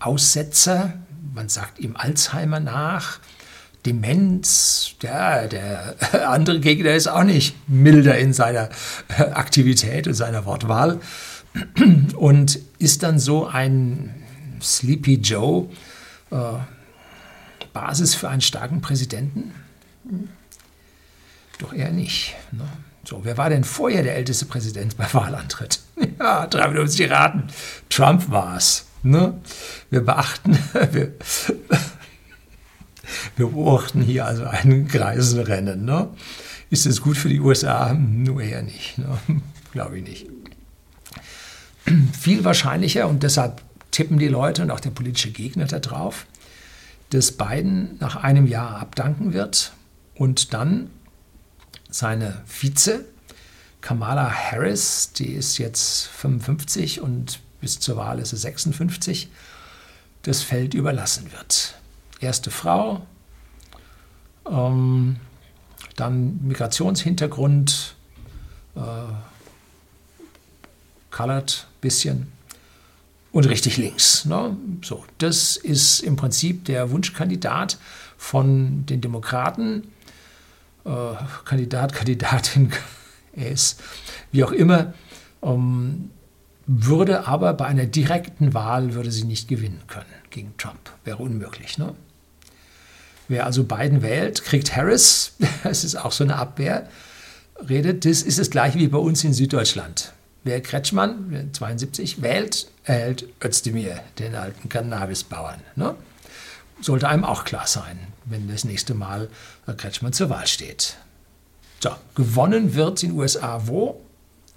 Aussetzer, 0.00 0.94
man 1.34 1.48
sagt 1.48 1.78
ihm 1.78 1.96
Alzheimer 1.96 2.60
nach, 2.60 3.20
Demenz, 3.86 4.94
ja, 5.02 5.46
der 5.46 5.96
andere 6.28 6.60
Gegner 6.60 6.92
ist 6.94 7.08
auch 7.08 7.24
nicht 7.24 7.56
milder 7.68 8.16
in 8.16 8.32
seiner 8.32 8.68
Aktivität 9.18 10.06
und 10.06 10.14
seiner 10.14 10.44
Wortwahl 10.44 11.00
und 12.16 12.60
ist 12.78 13.02
dann 13.02 13.18
so 13.18 13.46
ein 13.46 14.14
Sleepy 14.60 15.14
Joe 15.16 15.68
äh, 16.30 16.36
Basis 17.72 18.14
für 18.14 18.28
einen 18.28 18.40
starken 18.40 18.80
Präsidenten? 18.80 19.52
Doch 21.58 21.72
eher 21.72 21.90
nicht. 21.90 22.34
Ne? 22.50 22.64
So, 23.04 23.24
wer 23.24 23.36
war 23.36 23.50
denn 23.50 23.64
vorher 23.64 24.02
der 24.02 24.16
älteste 24.16 24.46
Präsident 24.46 24.96
bei 24.96 25.06
Wahlantritt? 25.12 25.80
Ja, 26.18 26.46
drei 26.46 26.68
Minuten 26.68 26.88
Sie 26.88 27.04
raten. 27.04 27.44
Trump 27.88 28.30
war 28.30 28.56
es. 28.56 28.86
Ne? 29.02 29.40
Wir 29.90 30.00
beachten, 30.00 30.58
wir, 30.92 31.12
wir 33.36 33.46
beobachten 33.46 34.02
hier 34.02 34.26
also 34.26 34.44
ein 34.44 34.88
Kreisenrennen. 34.88 35.84
Ne? 35.84 36.08
Ist 36.70 36.86
es 36.86 37.00
gut 37.02 37.16
für 37.16 37.28
die 37.28 37.40
USA? 37.40 37.92
Nur 37.94 38.40
eher 38.40 38.62
nicht. 38.62 38.98
Ne? 38.98 39.18
Glaube 39.72 39.98
ich 39.98 40.04
nicht. 40.04 40.26
Viel 42.18 42.44
wahrscheinlicher 42.44 43.08
und 43.08 43.22
deshalb 43.22 43.60
tippen 43.90 44.18
die 44.18 44.28
Leute 44.28 44.62
und 44.62 44.70
auch 44.70 44.80
der 44.80 44.90
politische 44.90 45.30
Gegner 45.30 45.66
darauf, 45.66 46.26
dass 47.12 47.32
Biden 47.32 47.96
nach 48.00 48.16
einem 48.16 48.46
Jahr 48.46 48.76
abdanken 48.78 49.32
wird 49.34 49.72
und 50.14 50.54
dann 50.54 50.90
seine 51.90 52.42
Vize 52.46 53.04
Kamala 53.82 54.30
Harris, 54.32 55.12
die 55.12 55.32
ist 55.32 55.58
jetzt 55.58 56.06
55 56.06 57.00
und 57.00 57.40
bis 57.60 57.80
zur 57.80 57.96
Wahl 57.96 58.20
ist 58.20 58.30
sie 58.30 58.36
56, 58.36 59.28
das 60.22 60.42
Feld 60.42 60.72
überlassen 60.72 61.30
wird. 61.32 61.74
Erste 62.20 62.50
Frau, 62.52 63.04
ähm, 64.48 65.16
dann 65.96 66.38
Migrationshintergrund, 66.46 67.96
äh, 68.76 68.80
colored 71.10 71.66
bisschen 71.80 72.31
und 73.32 73.48
richtig 73.48 73.78
links. 73.78 74.24
Ne? 74.26 74.56
So, 74.82 75.04
das 75.18 75.56
ist 75.56 76.00
im 76.00 76.16
Prinzip 76.16 76.66
der 76.66 76.90
Wunschkandidat 76.90 77.78
von 78.16 78.86
den 78.86 79.00
Demokraten. 79.00 79.88
Äh, 80.84 80.90
Kandidat, 81.44 81.94
Kandidatin, 81.94 82.70
er 83.32 83.54
wie 84.30 84.44
auch 84.44 84.52
immer, 84.52 84.92
ähm, 85.42 86.10
würde 86.66 87.26
aber 87.26 87.54
bei 87.54 87.66
einer 87.66 87.86
direkten 87.86 88.54
Wahl 88.54 88.94
würde 88.94 89.10
sie 89.10 89.24
nicht 89.24 89.48
gewinnen 89.48 89.82
können 89.88 90.06
gegen 90.30 90.56
Trump. 90.58 90.92
Wäre 91.04 91.18
unmöglich. 91.18 91.78
Ne? 91.78 91.94
Wer 93.28 93.46
also 93.46 93.64
Biden 93.64 94.02
wählt, 94.02 94.44
kriegt 94.44 94.76
Harris, 94.76 95.36
das 95.64 95.84
ist 95.84 95.96
auch 95.96 96.12
so 96.12 96.24
eine 96.24 96.36
Abwehr, 96.36 96.88
redet, 97.68 98.04
das 98.04 98.22
ist 98.22 98.38
das 98.38 98.50
gleiche 98.50 98.78
wie 98.78 98.88
bei 98.88 98.98
uns 98.98 99.24
in 99.24 99.32
Süddeutschland. 99.32 100.12
Wer 100.44 100.60
Kretschmann, 100.60 101.50
72, 101.52 102.20
wählt, 102.20 102.66
erhält 102.84 103.26
Özdemir, 103.42 104.00
den 104.18 104.34
alten 104.34 104.68
Cannabisbauern. 104.68 105.60
Ne? 105.76 105.94
Sollte 106.80 107.08
einem 107.08 107.24
auch 107.24 107.44
klar 107.44 107.66
sein, 107.66 107.98
wenn 108.24 108.48
das 108.48 108.64
nächste 108.64 108.94
Mal 108.94 109.28
Kretschmann 109.76 110.12
zur 110.12 110.30
Wahl 110.30 110.48
steht. 110.48 110.96
So, 111.80 111.90
gewonnen 112.14 112.74
wird 112.74 113.02
in 113.02 113.10
den 113.10 113.18
USA 113.18 113.62
wo? 113.66 114.00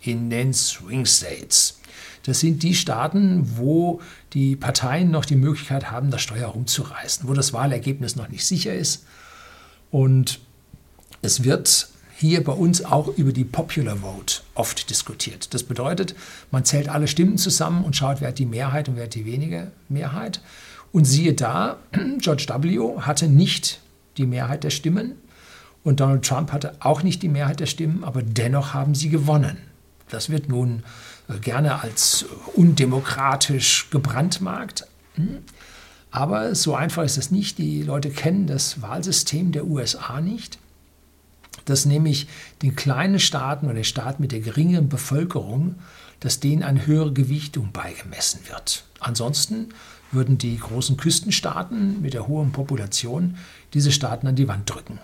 In 0.02 0.30
den 0.30 0.54
Swing 0.54 1.06
States. 1.06 1.80
Das 2.24 2.40
sind 2.40 2.64
die 2.64 2.74
Staaten, 2.74 3.58
wo 3.58 4.02
die 4.34 4.56
Parteien 4.56 5.12
noch 5.12 5.26
die 5.26 5.36
Möglichkeit 5.36 5.92
haben, 5.92 6.10
das 6.10 6.22
Steuer 6.22 6.48
rumzureißen, 6.48 7.28
wo 7.28 7.34
das 7.34 7.54
Wahlergebnis 7.54 8.16
noch 8.16 8.30
nicht 8.30 8.46
sicher 8.46 8.74
ist. 8.74 9.06
Und 9.92 10.40
es 11.22 11.44
wird 11.44 11.90
hier 12.18 12.44
bei 12.44 12.54
uns 12.54 12.84
auch 12.84 13.10
über 13.18 13.34
die 13.34 13.44
Popular 13.44 13.98
Vote 13.98 14.42
oft 14.54 14.90
diskutiert. 14.90 15.54
Das 15.54 15.64
bedeutet, 15.64 16.16
man 16.50 16.64
zählt 16.64 16.88
alle 16.88 17.08
Stimmen 17.08 17.38
zusammen 17.38 17.84
und 17.84 17.96
schaut, 17.96 18.22
wer 18.22 18.30
hat 18.30 18.40
die 18.40 18.46
Mehrheit 18.46 18.88
und 18.88 18.96
wer 18.96 19.04
hat 19.04 19.16
die 19.16 19.26
wenige 19.26 19.72
Mehrheit. 19.90 20.40
Und 20.94 21.06
siehe 21.06 21.34
da, 21.34 21.78
George 22.20 22.46
W. 22.50 23.02
hatte 23.02 23.28
nicht 23.28 23.82
die 24.18 24.26
Mehrheit 24.26 24.64
der 24.64 24.70
Stimmen 24.70 25.16
und 25.84 26.00
Donald 26.00 26.24
Trump 26.24 26.54
hatte 26.54 26.76
auch 26.80 27.04
nicht 27.04 27.22
die 27.22 27.28
Mehrheit 27.28 27.60
der 27.60 27.66
Stimmen, 27.66 28.06
aber 28.06 28.22
dennoch 28.24 28.74
haben 28.74 28.96
sie 28.96 29.10
gewonnen. 29.10 29.58
Das 30.10 30.30
wird 30.30 30.48
nun 30.48 30.84
äh, 31.28 31.38
gerne 31.40 31.82
als 31.82 32.26
undemokratisch 32.56 33.90
gebrandmarkt. 33.90 34.88
Hm? 35.16 35.40
Aber 36.12 36.56
so 36.56 36.76
einfach 36.76 37.04
ist 37.04 37.18
es 37.18 37.30
nicht. 37.30 37.58
Die 37.58 37.84
Leute 37.84 38.10
kennen 38.10 38.48
das 38.48 38.82
Wahlsystem 38.82 39.52
der 39.52 39.66
USA 39.66 40.22
nicht 40.22 40.60
dass 41.66 41.86
nämlich 41.86 42.28
den 42.62 42.76
kleinen 42.76 43.20
Staaten 43.20 43.66
oder 43.66 43.76
den 43.76 43.84
Staaten 43.84 44.22
mit 44.22 44.32
der 44.32 44.40
geringeren 44.40 44.90
Bevölkerung, 44.90 45.76
dass 46.20 46.40
denen 46.40 46.64
eine 46.64 46.86
höhere 46.86 47.14
Gewichtung 47.14 47.72
beigemessen 47.72 48.42
wird. 48.48 48.86
Ansonsten 49.00 49.70
würden 50.12 50.38
die 50.38 50.58
großen 50.58 50.98
Küstenstaaten 50.98 52.02
mit 52.02 52.14
der 52.14 52.28
hohen 52.28 52.52
Population 52.52 53.38
diese 53.74 53.92
Staaten 53.92 54.28
an 54.28 54.36
die 54.36 54.48
Wand 54.48 54.70
drücken 54.70 55.00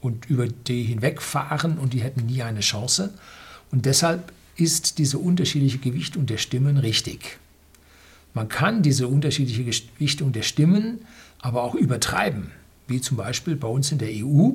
und 0.00 0.26
über 0.26 0.46
die 0.46 0.84
hinwegfahren 0.84 1.78
und 1.78 1.92
die 1.92 2.02
hätten 2.02 2.26
nie 2.26 2.42
eine 2.42 2.60
Chance. 2.60 3.12
Und 3.72 3.86
deshalb 3.86 4.32
ist 4.56 4.98
diese 4.98 5.18
unterschiedliche 5.18 5.78
Gewichtung 5.78 6.26
der 6.26 6.38
Stimmen 6.38 6.76
richtig. 6.76 7.38
Man 8.32 8.48
kann 8.48 8.82
diese 8.82 9.08
unterschiedliche 9.08 9.64
Gewichtung 9.64 10.32
der 10.32 10.42
Stimmen 10.42 11.00
aber 11.40 11.62
auch 11.62 11.74
übertreiben 11.74 12.50
wie 12.88 13.00
zum 13.00 13.16
Beispiel 13.16 13.56
bei 13.56 13.68
uns 13.68 13.92
in 13.92 13.98
der 13.98 14.10
EU, 14.10 14.50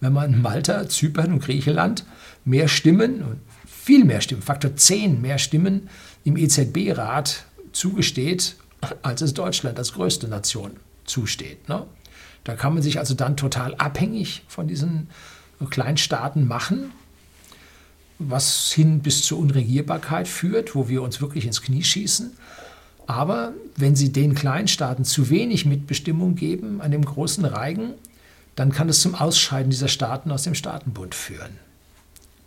wenn 0.00 0.12
man 0.12 0.40
Malta, 0.40 0.88
Zypern 0.88 1.32
und 1.32 1.42
Griechenland 1.42 2.04
mehr 2.44 2.68
Stimmen, 2.68 3.40
viel 3.66 4.04
mehr 4.04 4.20
Stimmen, 4.20 4.42
Faktor 4.42 4.76
10 4.76 5.20
mehr 5.20 5.38
Stimmen 5.38 5.88
im 6.24 6.36
EZB-Rat 6.36 7.44
zugesteht, 7.72 8.56
als 9.02 9.20
es 9.22 9.34
Deutschland 9.34 9.78
als 9.78 9.92
größte 9.92 10.28
Nation 10.28 10.72
zusteht. 11.04 11.68
Ne? 11.68 11.84
Da 12.44 12.54
kann 12.54 12.74
man 12.74 12.82
sich 12.82 12.98
also 12.98 13.14
dann 13.14 13.36
total 13.36 13.74
abhängig 13.76 14.42
von 14.48 14.68
diesen 14.68 15.08
Kleinstaaten 15.70 16.46
machen, 16.46 16.92
was 18.18 18.72
hin 18.72 19.00
bis 19.00 19.22
zur 19.22 19.38
Unregierbarkeit 19.38 20.28
führt, 20.28 20.74
wo 20.74 20.88
wir 20.88 21.02
uns 21.02 21.20
wirklich 21.20 21.46
ins 21.46 21.62
Knie 21.62 21.82
schießen. 21.82 22.36
Aber 23.06 23.52
wenn 23.76 23.96
Sie 23.96 24.12
den 24.12 24.34
Kleinstaaten 24.34 25.04
zu 25.04 25.28
wenig 25.30 25.66
Mitbestimmung 25.66 26.34
geben 26.36 26.80
an 26.80 26.90
dem 26.90 27.04
großen 27.04 27.44
Reigen, 27.44 27.94
dann 28.56 28.72
kann 28.72 28.88
es 28.88 29.00
zum 29.00 29.14
Ausscheiden 29.14 29.70
dieser 29.70 29.88
Staaten 29.88 30.30
aus 30.30 30.44
dem 30.44 30.54
Staatenbund 30.54 31.14
führen. 31.14 31.58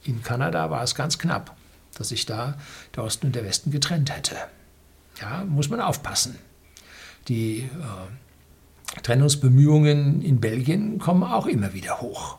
In 0.04 0.24
Kanada 0.24 0.70
war 0.70 0.84
es 0.84 0.96
ganz 0.96 1.20
knapp, 1.20 1.56
dass 1.96 2.10
sich 2.10 2.26
da 2.26 2.58
der 2.96 3.04
Osten 3.04 3.28
und 3.28 3.36
der 3.36 3.44
Westen 3.44 3.72
getrennt 3.72 4.16
hätte. 4.16 4.36
Ja, 5.22 5.44
muss 5.44 5.70
man 5.70 5.82
aufpassen. 5.82 6.38
Die 7.28 7.60
äh, 7.60 9.02
Trennungsbemühungen 9.02 10.22
in 10.22 10.40
Belgien 10.40 10.98
kommen 10.98 11.24
auch 11.24 11.46
immer 11.46 11.74
wieder 11.74 12.00
hoch, 12.00 12.38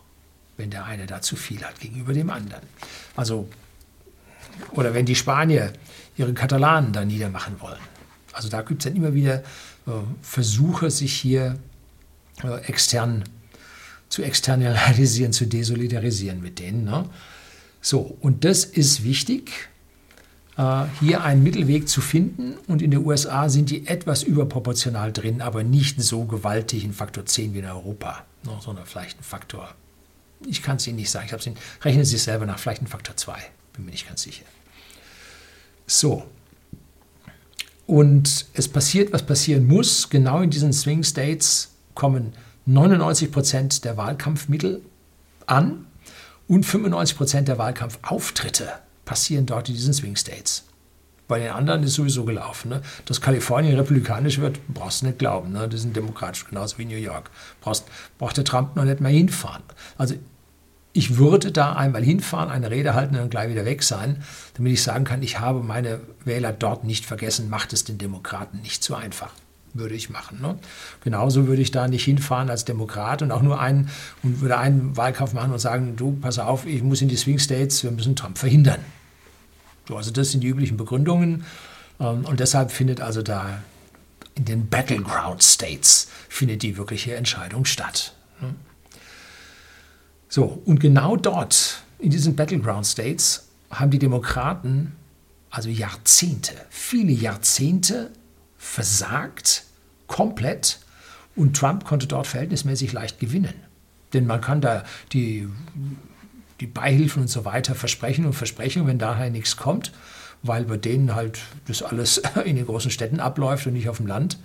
wenn 0.56 0.70
der 0.70 0.86
eine 0.86 1.06
da 1.06 1.20
zu 1.20 1.36
viel 1.36 1.62
hat 1.62 1.78
gegenüber 1.78 2.14
dem 2.14 2.30
anderen. 2.30 2.62
Also, 3.16 3.48
oder 4.72 4.94
wenn 4.94 5.04
die 5.04 5.14
Spanier 5.14 5.72
ihre 6.16 6.32
Katalanen 6.32 6.92
da 6.92 7.04
niedermachen 7.04 7.60
wollen. 7.60 7.97
Also 8.38 8.50
da 8.50 8.62
gibt 8.62 8.84
es 8.84 8.88
dann 8.88 8.96
immer 8.96 9.14
wieder 9.14 9.40
äh, 9.88 9.90
Versuche, 10.22 10.92
sich 10.92 11.12
hier 11.12 11.58
äh, 12.44 12.60
extern 12.68 13.24
zu 14.08 14.22
externalisieren, 14.22 15.32
zu 15.32 15.46
desolidarisieren 15.46 16.40
mit 16.40 16.60
denen. 16.60 16.84
Ne? 16.84 17.04
So, 17.80 18.16
und 18.20 18.44
das 18.44 18.64
ist 18.64 19.02
wichtig, 19.02 19.50
äh, 20.56 20.84
hier 21.00 21.24
einen 21.24 21.42
Mittelweg 21.42 21.88
zu 21.88 22.00
finden. 22.00 22.54
Und 22.68 22.80
in 22.80 22.92
den 22.92 23.04
USA 23.04 23.48
sind 23.48 23.70
die 23.70 23.88
etwas 23.88 24.22
überproportional 24.22 25.12
drin, 25.12 25.42
aber 25.42 25.64
nicht 25.64 26.00
so 26.00 26.24
gewaltig 26.24 26.84
in 26.84 26.92
Faktor 26.92 27.26
10 27.26 27.54
wie 27.54 27.58
in 27.58 27.64
Europa, 27.64 28.24
ne? 28.44 28.52
sondern 28.60 28.86
vielleicht 28.86 29.18
ein 29.18 29.24
Faktor, 29.24 29.74
ich 30.46 30.62
kann 30.62 30.76
es 30.76 30.86
Ihnen 30.86 30.96
nicht 30.96 31.10
sagen, 31.10 31.26
ich 31.26 31.32
habe 31.32 31.40
es 31.40 31.46
Ihnen, 31.48 31.58
rechnen 31.82 32.04
Sie 32.04 32.14
es 32.14 32.24
selber 32.24 32.46
nach, 32.46 32.60
vielleicht 32.60 32.82
ein 32.82 32.86
Faktor 32.86 33.16
2, 33.16 33.36
bin 33.72 33.84
mir 33.84 33.90
nicht 33.90 34.06
ganz 34.06 34.22
sicher. 34.22 34.44
So, 35.88 36.24
und 37.88 38.44
es 38.52 38.68
passiert, 38.68 39.14
was 39.14 39.22
passieren 39.22 39.66
muss. 39.66 40.10
Genau 40.10 40.42
in 40.42 40.50
diesen 40.50 40.74
Swing 40.74 41.02
States 41.02 41.70
kommen 41.94 42.34
99 42.66 43.32
Prozent 43.32 43.84
der 43.86 43.96
Wahlkampfmittel 43.96 44.82
an 45.46 45.86
und 46.48 46.66
95 46.66 47.16
Prozent 47.16 47.48
der 47.48 47.56
Wahlkampfauftritte 47.56 48.68
passieren 49.06 49.46
dort 49.46 49.70
in 49.70 49.74
diesen 49.74 49.94
Swing 49.94 50.16
States. 50.16 50.64
Bei 51.28 51.38
den 51.38 51.50
anderen 51.50 51.82
ist 51.82 51.94
sowieso 51.94 52.26
gelaufen. 52.26 52.68
Ne? 52.68 52.82
Dass 53.06 53.22
Kalifornien 53.22 53.74
republikanisch 53.74 54.38
wird, 54.38 54.60
brauchst 54.68 55.00
du 55.00 55.06
nicht 55.06 55.18
glauben. 55.18 55.52
Ne? 55.52 55.66
Das 55.66 55.80
sind 55.80 55.96
demokratisch, 55.96 56.44
genauso 56.44 56.76
wie 56.76 56.84
New 56.84 56.96
York. 56.96 57.30
Brauchst, 57.62 57.86
braucht 58.18 58.36
der 58.36 58.44
Trump 58.44 58.76
noch 58.76 58.84
nicht 58.84 59.00
mal 59.00 59.12
hinfahren. 59.12 59.62
Also 59.96 60.14
ich 60.92 61.16
würde 61.16 61.52
da 61.52 61.74
einmal 61.74 62.02
hinfahren, 62.02 62.50
eine 62.50 62.70
Rede 62.70 62.94
halten 62.94 63.14
und 63.14 63.20
dann 63.20 63.30
gleich 63.30 63.50
wieder 63.50 63.64
weg 63.64 63.82
sein, 63.82 64.22
damit 64.54 64.72
ich 64.72 64.82
sagen 64.82 65.04
kann, 65.04 65.22
ich 65.22 65.38
habe 65.38 65.62
meine 65.62 66.00
Wähler 66.24 66.52
dort 66.52 66.84
nicht 66.84 67.06
vergessen, 67.06 67.48
macht 67.50 67.72
es 67.72 67.84
den 67.84 67.98
Demokraten 67.98 68.60
nicht 68.62 68.82
zu 68.82 68.94
einfach. 68.94 69.32
Würde 69.74 69.94
ich 69.94 70.08
machen. 70.08 70.40
Ne? 70.40 70.58
Genauso 71.04 71.46
würde 71.46 71.60
ich 71.60 71.70
da 71.70 71.88
nicht 71.88 72.04
hinfahren 72.04 72.48
als 72.48 72.64
Demokrat 72.64 73.20
und 73.20 73.30
auch 73.30 73.42
nur 73.42 73.60
einen 73.60 73.90
und 74.22 74.40
würde 74.40 74.58
einen 74.58 74.96
Wahlkampf 74.96 75.34
machen 75.34 75.52
und 75.52 75.58
sagen, 75.58 75.94
du, 75.94 76.12
pass 76.12 76.38
auf, 76.38 76.66
ich 76.66 76.82
muss 76.82 77.02
in 77.02 77.08
die 77.08 77.16
Swing 77.16 77.38
States, 77.38 77.84
wir 77.84 77.90
müssen 77.90 78.16
Trump 78.16 78.38
verhindern. 78.38 78.80
So, 79.86 79.96
also 79.96 80.10
das 80.10 80.30
sind 80.30 80.42
die 80.42 80.48
üblichen 80.48 80.78
Begründungen. 80.78 81.44
Ähm, 82.00 82.24
und 82.24 82.40
deshalb 82.40 82.72
findet 82.72 83.00
also 83.00 83.22
da 83.22 83.62
in 84.34 84.46
den 84.46 84.68
Battleground 84.68 85.42
States 85.42 86.08
findet 86.28 86.62
die 86.62 86.76
wirkliche 86.76 87.14
Entscheidung 87.14 87.64
statt. 87.64 88.14
So, 90.28 90.62
und 90.64 90.80
genau 90.80 91.16
dort, 91.16 91.82
in 91.98 92.10
diesen 92.10 92.36
Battleground 92.36 92.86
States, 92.86 93.48
haben 93.70 93.90
die 93.90 93.98
Demokraten 93.98 94.92
also 95.50 95.70
Jahrzehnte, 95.70 96.52
viele 96.68 97.12
Jahrzehnte 97.12 98.10
versagt, 98.58 99.64
komplett. 100.06 100.80
Und 101.36 101.56
Trump 101.56 101.84
konnte 101.84 102.06
dort 102.06 102.26
verhältnismäßig 102.26 102.92
leicht 102.92 103.20
gewinnen. 103.20 103.54
Denn 104.12 104.26
man 104.26 104.40
kann 104.40 104.60
da 104.60 104.84
die, 105.12 105.48
die 106.60 106.66
Beihilfen 106.66 107.22
und 107.22 107.28
so 107.28 107.44
weiter 107.44 107.74
versprechen 107.74 108.26
und 108.26 108.32
versprechen, 108.32 108.86
wenn 108.86 108.98
daher 108.98 109.30
nichts 109.30 109.56
kommt, 109.56 109.92
weil 110.42 110.64
bei 110.64 110.76
denen 110.76 111.14
halt 111.14 111.38
das 111.66 111.82
alles 111.82 112.18
in 112.44 112.56
den 112.56 112.66
großen 112.66 112.90
Städten 112.90 113.20
abläuft 113.20 113.66
und 113.66 113.74
nicht 113.74 113.88
auf 113.88 113.98
dem 113.98 114.06
Land, 114.06 114.38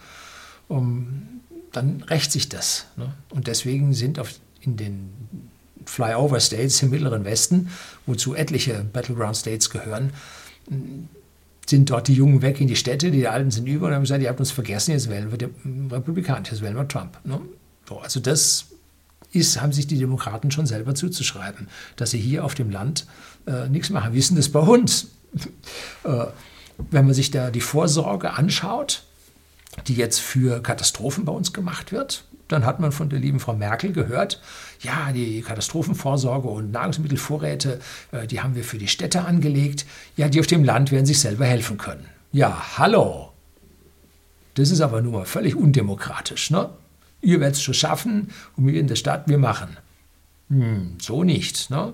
um, 0.68 1.42
dann 1.72 2.04
rächt 2.04 2.32
sich 2.32 2.50
das. 2.50 2.86
Ne? 2.96 3.14
Und 3.30 3.48
deswegen 3.48 3.94
sind 3.94 4.20
auf, 4.20 4.30
in 4.62 4.78
den 4.78 5.12
Flyover 5.86 6.40
States 6.40 6.82
im 6.82 6.90
Mittleren 6.90 7.26
Westen, 7.26 7.70
wozu 8.06 8.36
etliche 8.36 8.86
Battleground 8.92 9.38
States 9.38 9.70
gehören, 9.70 10.12
sind 11.66 11.90
dort 11.90 12.08
die 12.08 12.14
Jungen 12.14 12.42
weg 12.42 12.60
in 12.60 12.68
die 12.68 12.76
Städte, 12.76 13.12
die 13.12 13.28
Alten 13.28 13.52
sind 13.52 13.68
über 13.68 13.88
und 13.88 13.94
haben 13.94 14.02
gesagt, 14.02 14.22
ihr 14.22 14.30
habt 14.30 14.40
uns 14.40 14.52
vergessen, 14.52 14.92
jetzt 14.92 15.10
wählen 15.10 15.32
wir 15.32 15.38
den 15.38 15.90
Republikaner, 15.92 16.46
jetzt 16.46 16.62
wählen 16.62 16.76
wir 16.76 16.88
Trump. 16.88 17.18
Ne? 17.24 17.40
So, 17.88 18.00
also 18.00 18.20
das 18.20 18.66
ist, 19.32 19.62
haben 19.62 19.74
sich 19.74 19.88
die 19.88 19.98
Demokraten 19.98 20.52
schon 20.52 20.66
selber 20.66 20.96
zuzuschreiben, 20.96 21.68
dass 21.96 22.12
sie 22.12 22.20
hier 22.20 22.46
auf 22.46 22.56
dem 22.56 22.70
Land 22.70 23.08
äh, 23.48 23.68
nichts 23.70 23.90
machen. 23.90 24.14
Wie 24.14 24.20
ist 24.20 24.36
das 24.38 24.50
bei 24.50 24.60
uns? 24.60 25.08
äh, 26.04 26.26
wenn 26.92 27.06
man 27.06 27.14
sich 27.14 27.32
da 27.32 27.52
die 27.52 27.62
Vorsorge 27.62 28.34
anschaut, 28.34 29.04
die 29.88 29.96
jetzt 29.96 30.20
für 30.20 30.62
Katastrophen 30.62 31.26
bei 31.26 31.32
uns 31.32 31.54
gemacht 31.54 31.92
wird, 31.92 32.26
dann 32.48 32.66
hat 32.66 32.80
man 32.80 32.92
von 32.92 33.10
der 33.10 33.20
lieben 33.20 33.40
Frau 33.40 33.54
Merkel 33.54 33.94
gehört, 33.94 34.42
ja, 34.84 35.12
die 35.12 35.42
Katastrophenvorsorge 35.42 36.48
und 36.48 36.72
Nahrungsmittelvorräte, 36.72 37.80
äh, 38.12 38.28
die 38.28 38.42
haben 38.42 38.56
wir 38.56 38.64
für 38.64 38.78
die 38.78 38.88
Städte 38.88 39.26
angelegt. 39.26 39.86
Ja, 40.16 40.30
die 40.30 40.40
auf 40.40 40.48
dem 40.48 40.64
Land 40.64 40.92
werden 40.92 41.06
sich 41.06 41.20
selber 41.20 41.46
helfen 41.46 41.78
können. 41.78 42.06
Ja, 42.32 42.78
hallo. 42.78 43.32
Das 44.56 44.70
ist 44.70 44.82
aber 44.82 45.02
nur 45.02 45.26
völlig 45.26 45.56
undemokratisch. 45.56 46.52
Ne? 46.52 46.70
Ihr 47.22 47.40
werdet 47.40 47.56
es 47.56 47.64
schon 47.64 47.74
schaffen 47.74 48.30
und 48.56 48.68
wir 48.68 48.80
in 48.80 48.88
der 48.88 48.96
Stadt, 48.96 49.28
wir 49.28 49.38
machen. 49.38 49.78
Hm, 50.50 50.98
so 51.00 51.24
nicht. 51.24 51.70
Ne? 51.70 51.94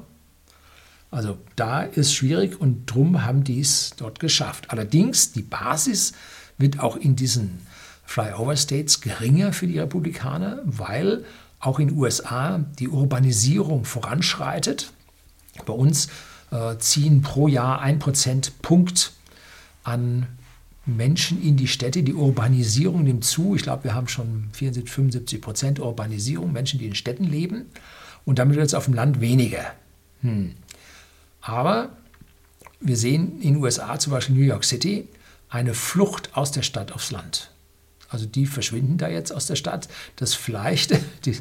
Also 1.11 1.37
da 1.55 1.81
ist 1.81 2.13
schwierig 2.13 2.59
und 2.59 2.85
drum 2.85 3.25
haben 3.25 3.43
die 3.43 3.59
es 3.59 3.91
dort 3.97 4.19
geschafft. 4.19 4.71
Allerdings, 4.71 5.31
die 5.31 5.41
Basis 5.41 6.13
wird 6.57 6.79
auch 6.79 6.97
in 6.97 7.15
diesen 7.15 7.61
Flyover 8.05 8.57
States 8.57 9.01
geringer 9.01 9.53
für 9.53 9.67
die 9.67 9.79
Republikaner, 9.79 10.61
weil 10.65 11.25
auch 11.59 11.79
in 11.79 11.89
den 11.89 11.97
USA 11.97 12.63
die 12.79 12.87
Urbanisierung 12.87 13.85
voranschreitet. 13.85 14.91
Bei 15.65 15.73
uns 15.73 16.07
äh, 16.51 16.77
ziehen 16.77 17.21
pro 17.21 17.47
Jahr 17.47 17.81
ein 17.81 17.99
Prozentpunkt 17.99 19.13
an 19.83 20.27
Menschen 20.85 21.41
in 21.41 21.57
die 21.57 21.67
Städte. 21.67 22.03
Die 22.03 22.13
Urbanisierung 22.13 23.03
nimmt 23.03 23.25
zu. 23.25 23.55
Ich 23.55 23.63
glaube, 23.63 23.83
wir 23.85 23.93
haben 23.93 24.07
schon 24.07 24.49
74, 24.53 24.91
75 24.91 25.41
Prozent 25.41 25.79
Urbanisierung, 25.79 26.51
Menschen, 26.51 26.79
die 26.79 26.87
in 26.87 26.95
Städten 26.95 27.25
leben. 27.25 27.65
Und 28.25 28.39
damit 28.39 28.55
wird 28.55 28.67
es 28.67 28.73
auf 28.73 28.85
dem 28.85 28.93
Land 28.93 29.21
weniger. 29.21 29.73
Hm. 30.21 30.55
Aber 31.41 31.89
wir 32.79 32.97
sehen 32.97 33.41
in 33.41 33.53
den 33.53 33.63
USA, 33.63 33.99
zum 33.99 34.11
Beispiel 34.11 34.35
New 34.35 34.43
York 34.43 34.63
City, 34.63 35.07
eine 35.49 35.73
Flucht 35.73 36.35
aus 36.35 36.51
der 36.51 36.61
Stadt 36.61 36.91
aufs 36.91 37.11
Land. 37.11 37.51
Also 38.09 38.25
die 38.25 38.45
verschwinden 38.45 38.97
da 38.97 39.07
jetzt 39.07 39.31
aus 39.31 39.45
der 39.45 39.55
Stadt. 39.55 39.87
Das 40.15 40.33
vielleicht, 40.33 40.91
die, 41.25 41.37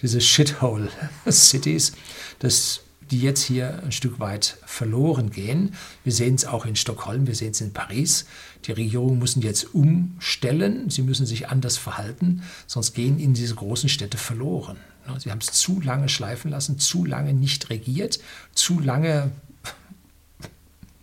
diese 0.00 0.20
Shithole 0.20 0.90
Cities, 1.30 1.92
dass 2.38 2.80
die 3.10 3.20
jetzt 3.20 3.42
hier 3.44 3.82
ein 3.82 3.92
Stück 3.92 4.20
weit 4.20 4.56
verloren 4.64 5.30
gehen. 5.30 5.74
Wir 6.02 6.12
sehen 6.12 6.34
es 6.34 6.46
auch 6.46 6.64
in 6.64 6.76
Stockholm, 6.76 7.26
wir 7.26 7.34
sehen 7.34 7.50
es 7.50 7.60
in 7.60 7.72
Paris. 7.72 8.24
Die 8.64 8.72
Regierungen 8.72 9.18
müssen 9.18 9.42
jetzt 9.42 9.74
umstellen, 9.74 10.88
sie 10.88 11.02
müssen 11.02 11.26
sich 11.26 11.48
anders 11.48 11.76
verhalten, 11.76 12.42
sonst 12.66 12.94
gehen 12.94 13.18
ihnen 13.18 13.34
diese 13.34 13.54
großen 13.54 13.90
Städte 13.90 14.16
verloren. 14.16 14.78
Sie 15.18 15.30
haben 15.30 15.40
es 15.40 15.52
zu 15.52 15.80
lange 15.80 16.08
schleifen 16.08 16.50
lassen, 16.50 16.78
zu 16.78 17.04
lange 17.04 17.34
nicht 17.34 17.70
regiert, 17.70 18.18
zu 18.54 18.80
lange 18.80 19.30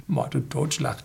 Mord 0.09 0.35
und 0.35 0.49
Totschlag 0.49 0.97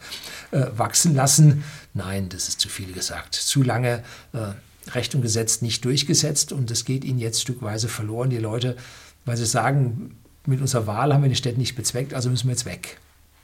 äh, 0.51 0.67
wachsen 0.77 1.15
lassen. 1.15 1.65
Nein, 1.93 2.29
das 2.29 2.49
ist 2.49 2.61
zu 2.61 2.69
viel 2.69 2.93
gesagt. 2.93 3.35
Zu 3.35 3.63
lange 3.63 4.03
äh, 4.33 4.91
Recht 4.91 5.15
und 5.15 5.23
Gesetz 5.23 5.63
nicht 5.63 5.85
durchgesetzt 5.85 6.53
und 6.53 6.71
es 6.71 6.85
geht 6.85 7.05
ihnen 7.05 7.19
jetzt 7.19 7.41
stückweise 7.41 7.89
verloren. 7.89 8.31
Die 8.31 8.39
Leute, 8.39 8.77
weil 9.25 9.37
sie 9.37 9.47
sagen, 9.47 10.19
mit 10.47 10.61
unserer 10.61 10.87
Wahl 10.87 11.15
haben 11.15 11.23
wir 11.23 11.31
die 11.31 11.37
Städte 11.37 11.59
nicht 11.59 11.77
bezweckt, 11.77 12.13
also 12.13 12.29
müssen 12.29 12.49
wir 12.49 12.53
jetzt 12.53 12.67
weg. 12.67 12.99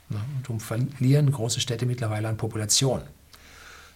Und 0.09 0.19
darum 0.43 0.59
verlieren 0.59 1.31
große 1.31 1.61
Städte 1.61 1.85
mittlerweile 1.85 2.27
an 2.27 2.37
Population. 2.37 3.01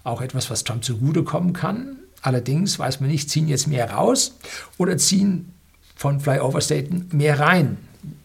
Auch 0.04 0.22
etwas, 0.22 0.50
was 0.50 0.64
Trump 0.64 0.84
zugutekommen 0.84 1.54
kann. 1.54 1.98
Allerdings 2.22 2.80
weiß 2.80 3.02
man 3.02 3.10
nicht, 3.10 3.30
ziehen 3.30 3.48
jetzt 3.48 3.68
mehr 3.68 3.92
raus 3.92 4.36
oder 4.78 4.98
ziehen 4.98 5.54
von 5.96 6.20
Flyover 6.20 6.62
State 6.62 6.90
mehr 7.12 7.40
rein, 7.40 7.78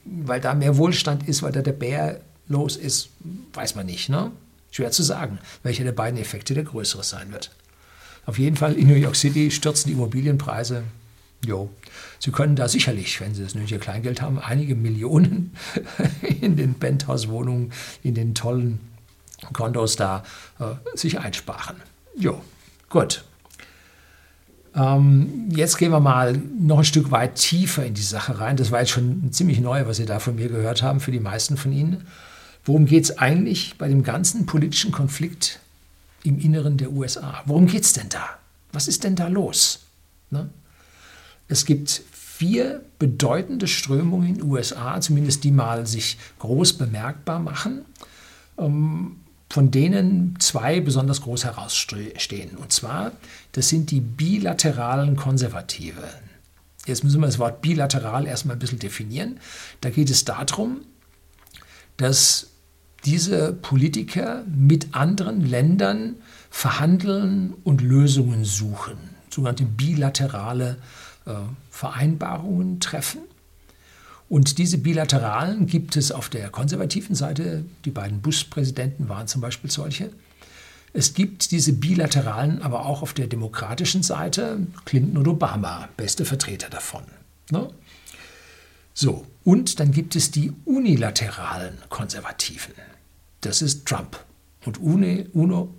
weil 0.05 0.40
da 0.40 0.55
mehr 0.55 0.76
Wohlstand 0.76 1.29
ist, 1.29 1.42
weil 1.42 1.53
da 1.53 1.62
der 1.62 1.72
Bär 1.72 2.20
los 2.51 2.77
ist, 2.77 3.09
weiß 3.55 3.77
man 3.77 3.87
nicht. 3.87 4.11
Ne? 4.11 4.31
Schwer 4.71 4.91
zu 4.91 5.03
sagen, 5.03 5.39
welcher 5.63 5.85
der 5.85 5.93
beiden 5.93 6.21
Effekte 6.21 6.53
der 6.53 6.65
größere 6.65 7.03
sein 7.03 7.33
wird. 7.33 7.51
Auf 8.27 8.39
jeden 8.39 8.57
Fall 8.57 8.75
in 8.75 8.89
New 8.89 8.95
York 8.95 9.17
City 9.17 9.51
stürzen 9.51 9.89
die 9.89 9.95
Immobilienpreise. 9.95 10.83
Jo. 11.47 11.71
Sie 12.19 12.33
können 12.33 12.55
da 12.55 12.69
sicherlich, 12.69 13.19
wenn 13.21 13.35
Sie 13.35 13.43
das 13.43 13.55
nötige 13.55 13.81
Kleingeld 13.81 14.21
haben, 14.21 14.39
einige 14.39 14.75
Millionen 14.75 15.57
in 16.41 16.57
den 16.57 16.75
Penthouse-Wohnungen, 16.75 17.73
in 18.03 18.15
den 18.15 18.35
tollen 18.35 18.79
Kondos 19.55 19.97
da 19.97 20.23
äh, 20.59 20.75
sich 20.97 21.19
einsparen. 21.19 21.77
Jo, 22.17 22.43
gut. 22.91 23.25
Ähm, 24.75 25.49
jetzt 25.51 25.79
gehen 25.79 25.91
wir 25.91 26.01
mal 26.01 26.41
noch 26.59 26.79
ein 26.79 26.85
Stück 26.85 27.11
weit 27.11 27.37
tiefer 27.37 27.87
in 27.87 27.95
die 27.95 28.03
Sache 28.03 28.39
rein. 28.39 28.57
Das 28.57 28.71
war 28.71 28.81
jetzt 28.81 28.91
schon 28.91 29.33
ziemlich 29.33 29.61
neu, 29.61 29.87
was 29.87 29.97
Sie 29.97 30.07
da 30.07 30.19
von 30.19 30.37
mir 30.37 30.49
gehört 30.49 30.83
haben, 30.83 31.01
für 31.01 31.11
die 31.11 31.21
meisten 31.21 31.57
von 31.57 31.73
Ihnen. 31.73 32.07
Worum 32.64 32.87
geht 32.87 33.05
es 33.05 33.18
eigentlich 33.18 33.77
bei 33.79 33.88
dem 33.88 34.03
ganzen 34.03 34.46
politischen 34.46 34.92
Konflikt 34.92 35.61
im 36.23 36.38
Inneren 36.38 36.77
der 36.77 36.92
USA? 36.92 37.42
Worum 37.46 37.66
geht 37.66 37.85
es 37.85 37.92
denn 37.92 38.09
da? 38.09 38.38
Was 38.73 38.88
ist 38.88 39.05
denn 39.05 39.16
da 39.16 39.29
los? 39.29 39.81
Ne? 40.31 40.51
Es 41.49 41.64
gibt 41.64 42.03
vier 42.12 42.83
bedeutende 42.99 43.66
Strömungen 43.66 44.29
in 44.29 44.35
den 44.37 44.44
USA, 44.44 45.01
zumindest 45.01 45.44
die 45.44 45.51
mal 45.51 45.87
sich 45.87 46.18
groß 46.38 46.75
bemerkbar 46.75 47.40
machen. 47.40 47.85
Ähm, 48.59 49.16
von 49.51 49.73
denen 49.73 50.37
zwei 50.38 50.81
besonders 50.81 51.23
groß 51.23 51.44
herausstehen. 51.44 52.57
Und 52.57 52.73
zwar, 52.73 53.12
das 53.53 53.68
sind 53.68 53.90
die 53.90 54.01
bilateralen 54.01 55.16
Konservative. 55.16 56.09
Jetzt 56.87 57.03
müssen 57.03 57.20
wir 57.20 57.27
das 57.27 57.40
Wort 57.40 57.61
bilateral 57.61 58.27
erstmal 58.27 58.57
ein 58.57 58.61
bisschen 58.61 58.79
definieren. 58.79 59.40
Da 59.81 59.90
geht 59.90 60.09
es 60.09 60.25
darum, 60.25 60.83
dass 61.96 62.50
diese 63.05 63.53
Politiker 63.53 64.45
mit 64.47 64.95
anderen 64.95 65.47
Ländern 65.47 66.17
verhandeln 66.51 67.55
und 67.65 67.81
Lösungen 67.81 68.45
suchen, 68.45 68.99
sogenannte 69.31 69.65
bilaterale 69.65 70.77
äh, 71.27 71.33
Vereinbarungen 71.71 72.81
treffen. 72.81 73.21
Und 74.29 74.59
diese 74.59 74.79
bilateralen 74.79 75.67
gibt 75.67 75.97
es 75.97 76.13
auf 76.13 76.29
der 76.29 76.51
konservativen 76.51 77.17
Seite. 77.17 77.65
Die 77.85 77.91
beiden 77.91 78.21
Bush-Präsidenten 78.21 79.09
waren 79.09 79.27
zum 79.27 79.41
Beispiel 79.41 79.71
solche. 79.71 80.11
Es 80.93 81.15
gibt 81.15 81.51
diese 81.51 81.73
bilateralen 81.73 82.63
aber 82.63 82.87
auch 82.87 83.03
auf 83.03 83.13
der 83.13 83.27
demokratischen 83.27 84.03
Seite. 84.03 84.67
Clinton 84.85 85.19
und 85.19 85.29
Obama, 85.29 85.89
beste 85.97 86.25
Vertreter 86.25 86.69
davon. 86.69 87.03
Ne? 87.51 87.71
So, 88.94 89.26
und 89.44 89.81
dann 89.81 89.92
gibt 89.92 90.16
es 90.16 90.31
die 90.31 90.53
unilateralen 90.64 91.79
Konservativen. 91.88 92.74
Das 93.40 93.62
ist 93.62 93.87
Trump. 93.87 94.22
Und 94.66 94.79
UNO, 94.79 95.74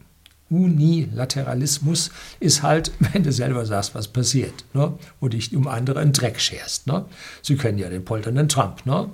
Unilateralismus 0.49 2.11
ist 2.39 2.61
halt, 2.61 2.91
wenn 2.99 3.23
du 3.23 3.31
selber 3.31 3.65
sagst, 3.65 3.95
was 3.95 4.07
passiert 4.07 4.65
ne? 4.73 4.97
und 5.19 5.33
dich 5.33 5.55
um 5.55 5.67
andere 5.67 5.99
einen 5.99 6.13
Dreck 6.13 6.39
scherst. 6.39 6.87
Ne? 6.87 7.05
Sie 7.41 7.55
kennen 7.55 7.77
ja 7.77 7.89
den 7.89 8.05
polternden 8.05 8.49
Trump. 8.49 8.85
Ne? 8.85 9.09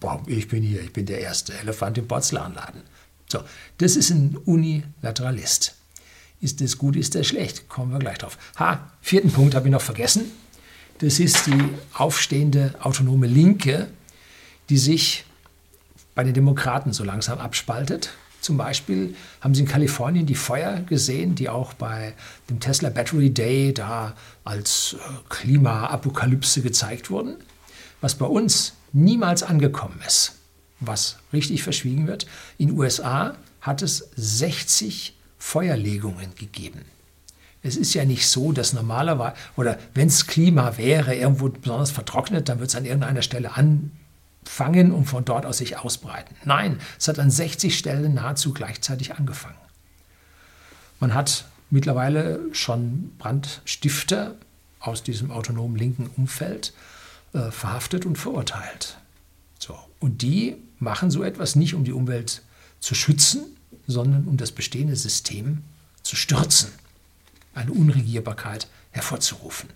Boah, 0.00 0.22
ich 0.26 0.48
bin 0.48 0.62
hier, 0.62 0.82
ich 0.82 0.92
bin 0.92 1.06
der 1.06 1.20
erste 1.20 1.54
Elefant 1.54 1.98
im 1.98 2.08
Porzellanladen. 2.08 2.82
So, 3.30 3.40
das 3.78 3.96
ist 3.96 4.10
ein 4.10 4.36
Unilateralist. 4.44 5.74
Ist 6.40 6.60
das 6.60 6.76
gut, 6.76 6.96
ist 6.96 7.14
das 7.14 7.28
schlecht? 7.28 7.68
Kommen 7.68 7.92
wir 7.92 7.98
gleich 7.98 8.18
drauf. 8.18 8.36
Ha, 8.58 8.90
vierten 9.00 9.30
Punkt 9.30 9.54
habe 9.54 9.68
ich 9.68 9.72
noch 9.72 9.80
vergessen. 9.80 10.30
Das 11.02 11.18
ist 11.18 11.48
die 11.48 11.68
aufstehende 11.94 12.76
autonome 12.80 13.26
Linke, 13.26 13.88
die 14.68 14.78
sich 14.78 15.24
bei 16.14 16.22
den 16.22 16.32
Demokraten 16.32 16.92
so 16.92 17.02
langsam 17.02 17.40
abspaltet. 17.40 18.10
Zum 18.40 18.56
Beispiel 18.56 19.16
haben 19.40 19.52
Sie 19.52 19.62
in 19.62 19.66
Kalifornien 19.66 20.26
die 20.26 20.36
Feuer 20.36 20.78
gesehen, 20.82 21.34
die 21.34 21.48
auch 21.48 21.72
bei 21.72 22.14
dem 22.48 22.60
Tesla 22.60 22.88
Battery 22.88 23.30
Day 23.30 23.74
da 23.74 24.14
als 24.44 24.94
äh, 24.94 24.98
Klimaapokalypse 25.28 26.62
gezeigt 26.62 27.10
wurden. 27.10 27.34
Was 28.00 28.14
bei 28.14 28.26
uns 28.26 28.74
niemals 28.92 29.42
angekommen 29.42 30.00
ist, 30.06 30.36
was 30.78 31.18
richtig 31.32 31.64
verschwiegen 31.64 32.06
wird. 32.06 32.28
In 32.58 32.68
den 32.68 32.78
USA 32.78 33.36
hat 33.60 33.82
es 33.82 34.08
60 34.14 35.16
Feuerlegungen 35.36 36.36
gegeben. 36.36 36.84
Es 37.62 37.76
ist 37.76 37.94
ja 37.94 38.04
nicht 38.04 38.26
so, 38.26 38.52
dass 38.52 38.72
normalerweise, 38.72 39.36
oder 39.56 39.78
wenn 39.94 40.08
es 40.08 40.26
Klima 40.26 40.76
wäre, 40.78 41.14
irgendwo 41.14 41.48
besonders 41.48 41.92
vertrocknet, 41.92 42.48
dann 42.48 42.58
wird 42.58 42.70
es 42.70 42.76
an 42.76 42.84
irgendeiner 42.84 43.22
Stelle 43.22 43.54
an, 43.56 43.92
fangen 44.44 44.92
und 44.92 45.04
von 45.04 45.24
dort 45.24 45.46
aus 45.46 45.58
sich 45.58 45.78
ausbreiten. 45.78 46.34
Nein, 46.44 46.80
es 46.98 47.06
hat 47.06 47.18
an 47.18 47.30
60 47.30 47.78
Stellen 47.78 48.14
nahezu 48.14 48.52
gleichzeitig 48.52 49.14
angefangen. 49.14 49.56
Man 50.98 51.14
hat 51.14 51.44
mittlerweile 51.70 52.40
schon 52.52 53.12
Brandstifter 53.18 54.34
aus 54.80 55.02
diesem 55.02 55.30
autonomen 55.30 55.76
linken 55.76 56.10
Umfeld 56.16 56.72
äh, 57.32 57.50
verhaftet 57.50 58.04
und 58.04 58.18
verurteilt. 58.18 58.98
So. 59.58 59.78
Und 60.00 60.22
die 60.22 60.56
machen 60.78 61.10
so 61.10 61.22
etwas 61.22 61.54
nicht, 61.54 61.74
um 61.74 61.84
die 61.84 61.92
Umwelt 61.92 62.42
zu 62.80 62.94
schützen, 62.94 63.44
sondern 63.86 64.24
um 64.24 64.36
das 64.36 64.52
bestehende 64.52 64.96
System 64.96 65.62
zu 66.02 66.16
stürzen, 66.16 66.70
eine 67.54 67.72
Unregierbarkeit 67.72 68.68
hervorzurufen. 68.90 69.70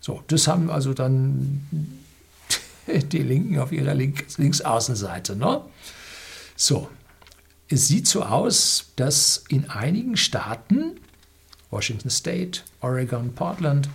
So, 0.00 0.22
das 0.26 0.48
haben 0.48 0.70
also 0.70 0.94
dann 0.94 1.66
die 2.86 3.18
Linken 3.18 3.58
auf 3.58 3.72
ihrer 3.72 3.94
Link 3.94 4.24
Linksaußenseite. 4.36 5.36
Ne? 5.36 5.60
So, 6.56 6.88
es 7.68 7.88
sieht 7.88 8.06
so 8.06 8.22
aus, 8.22 8.86
dass 8.96 9.44
in 9.48 9.70
einigen 9.70 10.16
Staaten, 10.16 10.98
Washington 11.70 12.10
State, 12.10 12.60
Oregon, 12.80 13.32
Portland, 13.34 13.88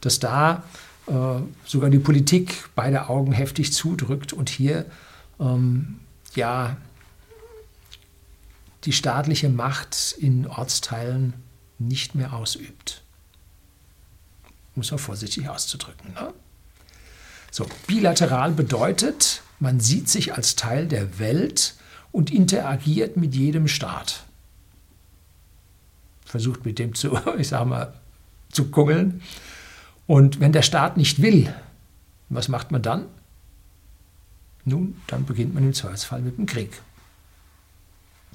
dass 0.00 0.18
da 0.18 0.64
äh, 1.06 1.12
sogar 1.64 1.90
die 1.90 1.98
Politik 1.98 2.68
beide 2.74 3.08
Augen 3.08 3.32
heftig 3.32 3.72
zudrückt 3.72 4.32
und 4.32 4.50
hier 4.50 4.86
ähm, 5.40 6.00
ja 6.34 6.76
die 8.84 8.92
staatliche 8.92 9.48
Macht 9.48 10.14
in 10.18 10.46
Ortsteilen 10.46 11.34
nicht 11.78 12.14
mehr 12.14 12.32
ausübt. 12.32 13.02
Muss 14.74 14.90
man 14.90 14.98
vorsichtig 14.98 15.48
auszudrücken. 15.48 16.12
Ne? 16.14 16.32
So, 17.50 17.66
bilateral 17.86 18.52
bedeutet, 18.52 19.42
man 19.60 19.80
sieht 19.80 20.08
sich 20.08 20.34
als 20.34 20.56
Teil 20.56 20.86
der 20.86 21.18
Welt 21.18 21.74
und 22.12 22.30
interagiert 22.30 23.16
mit 23.16 23.34
jedem 23.34 23.68
Staat. 23.68 24.24
Versucht 26.24 26.64
mit 26.64 26.78
dem 26.78 26.94
zu, 26.94 27.18
ich 27.38 27.48
sage 27.48 27.66
mal, 27.66 27.94
zu 28.50 28.70
kungeln. 28.70 29.22
Und 30.06 30.40
wenn 30.40 30.52
der 30.52 30.62
Staat 30.62 30.96
nicht 30.96 31.22
will, 31.22 31.54
was 32.28 32.48
macht 32.48 32.70
man 32.70 32.82
dann? 32.82 33.06
Nun, 34.64 35.00
dann 35.06 35.24
beginnt 35.24 35.54
man 35.54 35.64
im 35.64 35.74
Zweifelsfall 35.74 36.20
mit 36.20 36.38
dem 36.38 36.46
Krieg. 36.46 36.82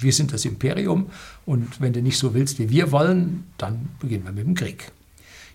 Wir 0.01 0.13
sind 0.13 0.33
das 0.33 0.45
Imperium 0.45 1.09
und 1.45 1.79
wenn 1.79 1.93
du 1.93 2.01
nicht 2.01 2.17
so 2.17 2.33
willst, 2.33 2.59
wie 2.59 2.69
wir 2.69 2.91
wollen, 2.91 3.45
dann 3.57 3.89
beginnen 3.99 4.25
wir 4.25 4.31
mit 4.31 4.45
dem 4.45 4.55
Krieg. 4.55 4.91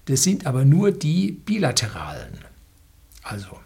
Das 0.06 0.22
sind 0.22 0.46
aber 0.46 0.64
nur 0.64 0.92
die 0.92 1.32
bilateralen. 1.32 2.38
Also 3.22 3.58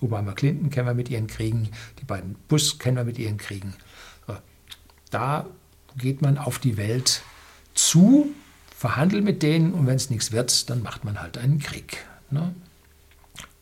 Obama 0.00 0.32
Clinton 0.32 0.70
kennen 0.70 0.88
wir 0.88 0.94
mit 0.94 1.08
ihren 1.08 1.28
Kriegen, 1.28 1.68
die 2.00 2.04
beiden 2.04 2.34
Bush 2.48 2.78
kennen 2.78 2.96
wir 2.96 3.04
mit 3.04 3.18
ihren 3.18 3.36
Kriegen. 3.36 3.74
Da 5.10 5.46
geht 5.96 6.22
man 6.22 6.38
auf 6.38 6.58
die 6.58 6.76
Welt 6.76 7.22
zu, 7.74 8.32
verhandelt 8.76 9.24
mit 9.24 9.42
denen 9.42 9.72
und 9.72 9.86
wenn 9.86 9.94
es 9.94 10.10
nichts 10.10 10.32
wird, 10.32 10.68
dann 10.68 10.82
macht 10.82 11.04
man 11.04 11.20
halt 11.20 11.38
einen 11.38 11.60
Krieg. 11.60 12.04
Ne? 12.30 12.52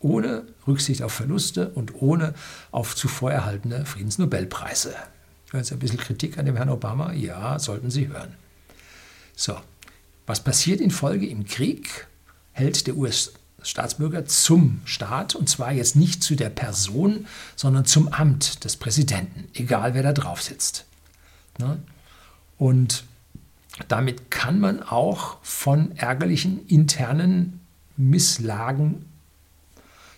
Ohne 0.00 0.46
Rücksicht 0.66 1.02
auf 1.02 1.12
Verluste 1.12 1.68
und 1.68 2.00
ohne 2.00 2.34
auf 2.70 2.96
zuvor 2.96 3.30
erhaltene 3.30 3.84
Friedensnobelpreise. 3.84 4.94
Hören 5.52 5.64
Sie 5.64 5.74
ein 5.74 5.80
bisschen 5.80 5.98
Kritik 5.98 6.38
an 6.38 6.46
dem 6.46 6.56
Herrn 6.56 6.70
Obama? 6.70 7.12
Ja, 7.12 7.58
sollten 7.58 7.90
Sie 7.90 8.08
hören. 8.08 8.34
So, 9.36 9.54
was 10.26 10.42
passiert 10.42 10.80
in 10.80 10.90
Folge 10.90 11.26
im 11.26 11.44
Krieg? 11.44 12.06
Hält 12.52 12.86
der 12.86 12.96
US 12.96 13.34
Staatsbürger 13.62 14.24
zum 14.24 14.80
Staat 14.86 15.34
und 15.34 15.50
zwar 15.50 15.72
jetzt 15.72 15.94
nicht 15.94 16.22
zu 16.22 16.36
der 16.36 16.48
Person, 16.48 17.26
sondern 17.54 17.84
zum 17.84 18.08
Amt 18.08 18.64
des 18.64 18.76
Präsidenten, 18.76 19.48
egal 19.52 19.92
wer 19.92 20.02
da 20.02 20.14
drauf 20.14 20.40
sitzt. 20.40 20.86
Ne? 21.58 21.78
Und 22.56 23.04
damit 23.88 24.30
kann 24.30 24.58
man 24.58 24.82
auch 24.82 25.36
von 25.42 25.94
ärgerlichen 25.96 26.66
internen 26.66 27.60
Misslagen 27.98 29.04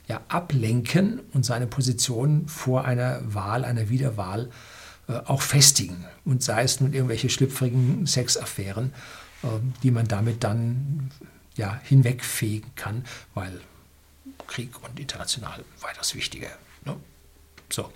ja, 0.06 0.20
ablenken 0.28 1.20
und 1.32 1.44
seine 1.44 1.66
Position 1.66 2.46
vor 2.46 2.84
einer 2.84 3.20
Wahl, 3.34 3.64
einer 3.64 3.88
Wiederwahl 3.88 4.48
auch 5.12 5.42
festigen. 5.42 6.04
Und 6.24 6.42
sei 6.42 6.62
es 6.62 6.80
nun 6.80 6.92
irgendwelche 6.92 7.28
schlüpfrigen 7.28 8.06
Sexaffären, 8.06 8.92
äh, 9.42 9.48
die 9.82 9.90
man 9.90 10.08
damit 10.08 10.44
dann 10.44 11.10
ja, 11.56 11.80
hinwegfegen 11.84 12.74
kann, 12.74 13.04
weil 13.34 13.60
Krieg 14.46 14.70
und 14.82 14.98
international 14.98 15.64
weitaus 15.80 16.14
wichtiger. 16.14 16.50
Ne? 16.84 16.96
So. 17.70 17.92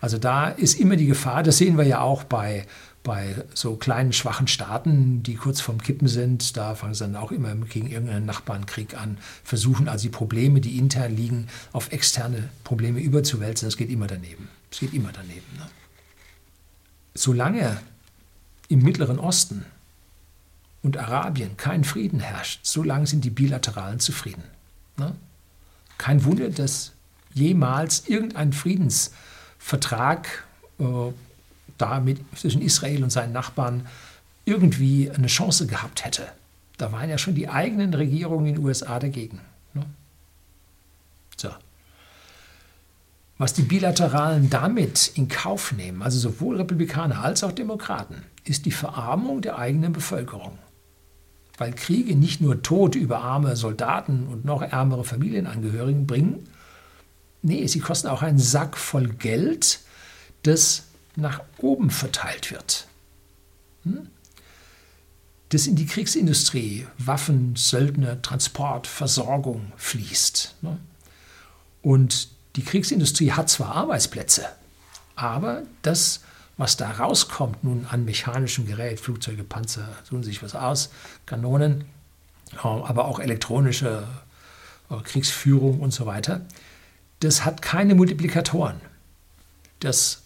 Also 0.00 0.18
da 0.18 0.48
ist 0.48 0.80
immer 0.80 0.96
die 0.96 1.06
Gefahr, 1.06 1.42
das 1.42 1.58
sehen 1.58 1.76
wir 1.76 1.84
ja 1.84 2.00
auch 2.00 2.24
bei, 2.24 2.66
bei 3.02 3.34
so 3.52 3.76
kleinen, 3.76 4.14
schwachen 4.14 4.48
Staaten, 4.48 5.22
die 5.22 5.34
kurz 5.34 5.60
vorm 5.60 5.82
Kippen 5.82 6.08
sind. 6.08 6.56
Da 6.56 6.74
fangen 6.74 6.94
sie 6.94 7.04
dann 7.04 7.16
auch 7.16 7.32
immer 7.32 7.54
gegen 7.54 7.90
irgendeinen 7.90 8.24
Nachbarnkrieg 8.24 8.96
an, 8.96 9.18
versuchen 9.44 9.88
also 9.88 10.04
die 10.04 10.08
Probleme, 10.08 10.60
die 10.60 10.78
intern 10.78 11.14
liegen, 11.14 11.48
auf 11.72 11.92
externe 11.92 12.48
Probleme 12.64 13.00
überzuwälzen. 13.00 13.68
Das 13.68 13.76
geht 13.76 13.90
immer 13.90 14.06
daneben. 14.06 14.48
Das 14.70 14.80
geht 14.80 14.94
immer 14.94 15.10
daneben. 15.12 15.56
Ne? 15.58 15.66
Solange 17.14 17.80
im 18.68 18.82
Mittleren 18.82 19.18
Osten 19.18 19.64
und 20.82 20.96
Arabien 20.96 21.56
kein 21.56 21.84
Frieden 21.84 22.20
herrscht, 22.20 22.60
solange 22.62 23.06
sind 23.06 23.24
die 23.24 23.30
Bilateralen 23.30 24.00
zufrieden. 24.00 24.44
Ne? 24.96 25.14
Kein 25.98 26.24
Wunder, 26.24 26.48
dass 26.48 26.92
jemals 27.34 28.08
irgendein 28.08 28.52
Friedensvertrag 28.52 30.44
äh, 30.78 30.84
da 31.78 32.02
zwischen 32.36 32.62
Israel 32.62 33.02
und 33.02 33.10
seinen 33.10 33.32
Nachbarn 33.32 33.86
irgendwie 34.44 35.10
eine 35.10 35.26
Chance 35.26 35.66
gehabt 35.66 36.04
hätte. 36.04 36.28
Da 36.76 36.92
waren 36.92 37.10
ja 37.10 37.18
schon 37.18 37.34
die 37.34 37.48
eigenen 37.48 37.92
Regierungen 37.94 38.46
in 38.46 38.54
den 38.54 38.64
USA 38.64 38.98
dagegen. 38.98 39.40
Ne? 39.74 39.84
So. 41.36 41.50
Was 43.40 43.54
die 43.54 43.62
Bilateralen 43.62 44.50
damit 44.50 45.12
in 45.14 45.28
Kauf 45.28 45.72
nehmen, 45.72 46.02
also 46.02 46.18
sowohl 46.18 46.58
Republikaner 46.58 47.22
als 47.22 47.42
auch 47.42 47.52
Demokraten, 47.52 48.22
ist 48.44 48.66
die 48.66 48.70
Verarmung 48.70 49.40
der 49.40 49.56
eigenen 49.56 49.94
Bevölkerung. 49.94 50.58
Weil 51.56 51.72
Kriege 51.72 52.14
nicht 52.16 52.42
nur 52.42 52.60
Tod 52.60 52.96
über 52.96 53.22
arme 53.22 53.56
Soldaten 53.56 54.26
und 54.26 54.44
noch 54.44 54.60
ärmere 54.60 55.04
Familienangehörigen 55.04 56.06
bringen, 56.06 56.50
nee, 57.40 57.66
sie 57.66 57.80
kosten 57.80 58.08
auch 58.08 58.20
einen 58.20 58.38
Sack 58.38 58.76
voll 58.76 59.08
Geld, 59.08 59.80
das 60.42 60.82
nach 61.16 61.40
oben 61.56 61.88
verteilt 61.88 62.50
wird. 62.50 62.88
Hm? 63.84 64.08
Das 65.48 65.66
in 65.66 65.76
die 65.76 65.86
Kriegsindustrie, 65.86 66.86
Waffen, 66.98 67.56
Söldner, 67.56 68.20
Transport, 68.20 68.86
Versorgung 68.86 69.72
fließt. 69.78 70.56
Ne? 70.60 70.76
Und 71.80 72.38
die 72.56 72.64
Kriegsindustrie 72.64 73.32
hat 73.32 73.48
zwar 73.48 73.74
Arbeitsplätze, 73.74 74.46
aber 75.14 75.62
das, 75.82 76.20
was 76.56 76.76
da 76.76 76.90
rauskommt 76.90 77.62
nun 77.62 77.86
an 77.90 78.04
mechanischem 78.04 78.66
Gerät, 78.66 79.00
Flugzeuge, 79.00 79.44
Panzer, 79.44 79.88
tun 80.08 80.22
sich 80.22 80.42
was 80.42 80.54
aus, 80.54 80.90
Kanonen, 81.26 81.84
äh, 82.52 82.58
aber 82.66 83.04
auch 83.04 83.20
elektronische 83.20 84.06
äh, 84.90 84.96
Kriegsführung 85.02 85.80
und 85.80 85.92
so 85.92 86.06
weiter, 86.06 86.46
das 87.20 87.44
hat 87.44 87.62
keine 87.62 87.94
Multiplikatoren. 87.94 88.80
Das, 89.78 90.22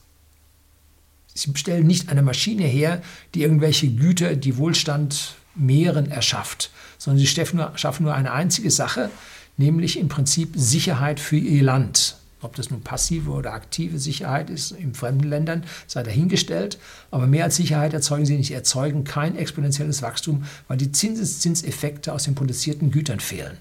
sie 1.34 1.52
stellen 1.56 1.86
nicht 1.86 2.08
eine 2.08 2.22
Maschine 2.22 2.64
her, 2.64 3.02
die 3.34 3.42
irgendwelche 3.42 3.88
Güter, 3.88 4.36
die 4.36 4.56
Wohlstand 4.56 5.34
mehren, 5.54 6.10
erschafft, 6.10 6.70
sondern 6.98 7.18
sie 7.18 7.26
schaffen 7.26 8.04
nur 8.04 8.14
eine 8.14 8.32
einzige 8.32 8.70
Sache, 8.70 9.10
nämlich 9.56 9.98
im 9.98 10.08
Prinzip 10.08 10.52
Sicherheit 10.54 11.20
für 11.20 11.36
ihr 11.36 11.62
Land. 11.62 12.16
Ob 12.40 12.56
das 12.56 12.70
nun 12.70 12.82
passive 12.82 13.30
oder 13.30 13.54
aktive 13.54 13.98
Sicherheit 13.98 14.50
ist 14.50 14.72
in 14.72 14.94
fremden 14.94 15.28
Ländern, 15.28 15.64
sei 15.86 16.02
dahingestellt. 16.02 16.78
Aber 17.10 17.26
mehr 17.26 17.44
als 17.44 17.56
Sicherheit 17.56 17.94
erzeugen 17.94 18.26
sie 18.26 18.36
nicht, 18.36 18.50
erzeugen 18.50 19.04
kein 19.04 19.36
exponentielles 19.36 20.02
Wachstum, 20.02 20.44
weil 20.68 20.76
die 20.76 20.92
Zinseszinseffekte 20.92 22.12
aus 22.12 22.24
den 22.24 22.34
produzierten 22.34 22.90
Gütern 22.90 23.20
fehlen. 23.20 23.56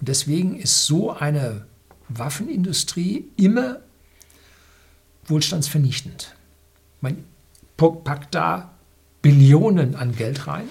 Und 0.00 0.08
deswegen 0.08 0.58
ist 0.58 0.86
so 0.86 1.12
eine 1.12 1.66
Waffenindustrie 2.08 3.26
immer 3.36 3.80
wohlstandsvernichtend. 5.26 6.34
Man 7.02 7.24
packt 7.76 8.34
da 8.34 8.70
Billionen 9.20 9.94
an 9.94 10.16
Geld 10.16 10.46
rein. 10.46 10.64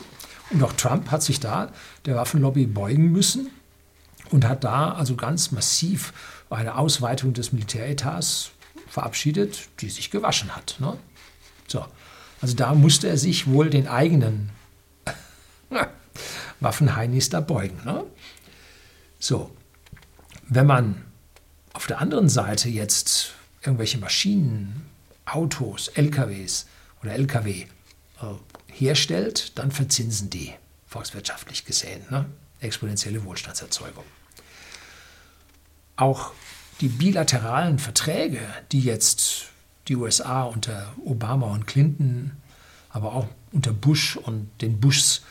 Und 0.49 0.63
auch 0.63 0.73
Trump 0.73 1.12
hat 1.12 1.21
sich 1.21 1.39
da 1.39 1.71
der 2.05 2.15
Waffenlobby 2.15 2.65
beugen 2.65 3.12
müssen 3.12 3.51
und 4.31 4.47
hat 4.47 4.63
da 4.63 4.93
also 4.93 5.15
ganz 5.15 5.51
massiv 5.51 6.13
eine 6.49 6.75
Ausweitung 6.75 7.33
des 7.33 7.51
Militäretats 7.51 8.51
verabschiedet, 8.89 9.69
die 9.79 9.89
sich 9.89 10.11
gewaschen 10.11 10.55
hat. 10.55 10.77
Ne? 10.79 10.97
So. 11.67 11.85
Also 12.41 12.55
da 12.55 12.73
musste 12.73 13.07
er 13.07 13.17
sich 13.17 13.47
wohl 13.47 13.69
den 13.69 13.87
eigenen 13.87 14.49
Waffenheinis 16.59 17.29
da 17.29 17.41
beugen. 17.41 17.79
Ne? 17.83 18.03
So, 19.19 19.51
wenn 20.47 20.67
man 20.67 21.03
auf 21.73 21.87
der 21.87 21.99
anderen 21.99 22.29
Seite 22.29 22.69
jetzt 22.69 23.33
irgendwelche 23.61 23.97
Maschinen, 23.97 24.85
Autos, 25.25 25.89
LKWs 25.89 26.67
oder 27.01 27.13
LKW 27.13 27.61
äh, 27.61 27.67
herstellt, 28.71 29.57
dann 29.57 29.71
verzinsen 29.71 30.29
die, 30.29 30.53
volkswirtschaftlich 30.85 31.65
gesehen. 31.65 32.01
Ne? 32.09 32.25
Exponentielle 32.59 33.23
Wohlstandserzeugung 33.25 34.05
auch 35.97 36.31
die 36.79 36.89
bilateralen 36.89 37.79
Verträge, 37.79 38.39
die 38.71 38.81
jetzt 38.81 39.47
die 39.88 39.95
USA 39.95 40.43
unter 40.43 40.93
Obama 41.03 41.47
und 41.47 41.67
Clinton, 41.67 42.33
aber 42.89 43.13
auch 43.13 43.27
unter 43.51 43.73
Bush 43.73 44.15
und 44.15 44.49
den 44.62 44.79
Bushs 44.79 45.23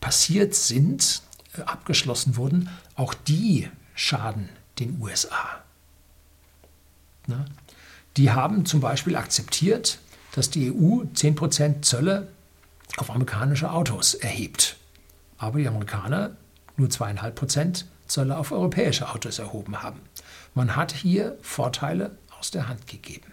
passiert 0.00 0.54
sind, 0.54 1.22
äh, 1.56 1.62
abgeschlossen 1.62 2.36
wurden, 2.36 2.68
auch 2.94 3.14
die 3.14 3.68
schaden 3.94 4.48
den 4.78 5.00
USA. 5.00 5.62
Ne? 7.26 7.44
Die 8.16 8.30
haben 8.30 8.64
zum 8.64 8.80
Beispiel 8.80 9.16
akzeptiert, 9.16 9.98
dass 10.32 10.50
die 10.50 10.72
EU 10.72 11.04
10% 11.14 11.82
Zölle 11.82 12.28
auf 12.96 13.10
amerikanische 13.10 13.70
Autos 13.70 14.14
erhebt. 14.14 14.76
Aber 15.36 15.58
die 15.58 15.68
Amerikaner 15.68 16.36
nur 16.76 16.88
2,5% 16.88 17.84
Zölle 18.08 18.36
auf 18.36 18.52
europäische 18.52 19.08
Autos 19.10 19.38
erhoben 19.38 19.82
haben. 19.82 20.00
Man 20.54 20.76
hat 20.76 20.92
hier 20.92 21.36
Vorteile 21.42 22.16
aus 22.38 22.50
der 22.50 22.68
Hand 22.68 22.86
gegeben. 22.86 23.32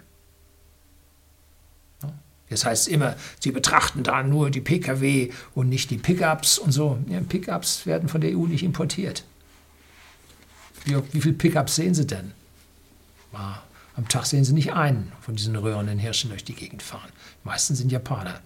Das 2.49 2.63
heißt 2.63 2.87
immer, 2.89 3.15
sie 3.39 3.51
betrachten 3.51 4.03
da 4.03 4.21
nur 4.21 4.51
die 4.51 4.61
Pkw 4.61 5.31
und 5.55 5.69
nicht 5.69 5.89
die 5.89 5.97
Pickups 5.97 6.59
und 6.59 6.71
so. 6.71 6.99
Ja, 7.09 7.19
Pickups 7.21 7.85
werden 7.85 8.07
von 8.07 8.21
der 8.21 8.37
EU 8.37 8.45
nicht 8.45 8.63
importiert. 8.63 9.23
Wie, 10.83 10.95
wie 11.11 11.21
viele 11.21 11.33
Pickups 11.33 11.75
sehen 11.75 11.95
Sie 11.95 12.05
denn? 12.05 12.33
Ja, 13.33 13.63
am 13.95 14.07
Tag 14.07 14.25
sehen 14.25 14.45
Sie 14.45 14.53
nicht 14.53 14.73
einen 14.73 15.11
von 15.21 15.35
diesen 15.35 15.55
röhrenden 15.55 15.97
Hirschen 15.97 16.29
durch 16.29 16.43
die 16.43 16.53
Gegend 16.53 16.83
fahren. 16.83 17.09
Die 17.43 17.47
meisten 17.47 17.73
sind 17.73 17.91
Japaner. 17.91 18.39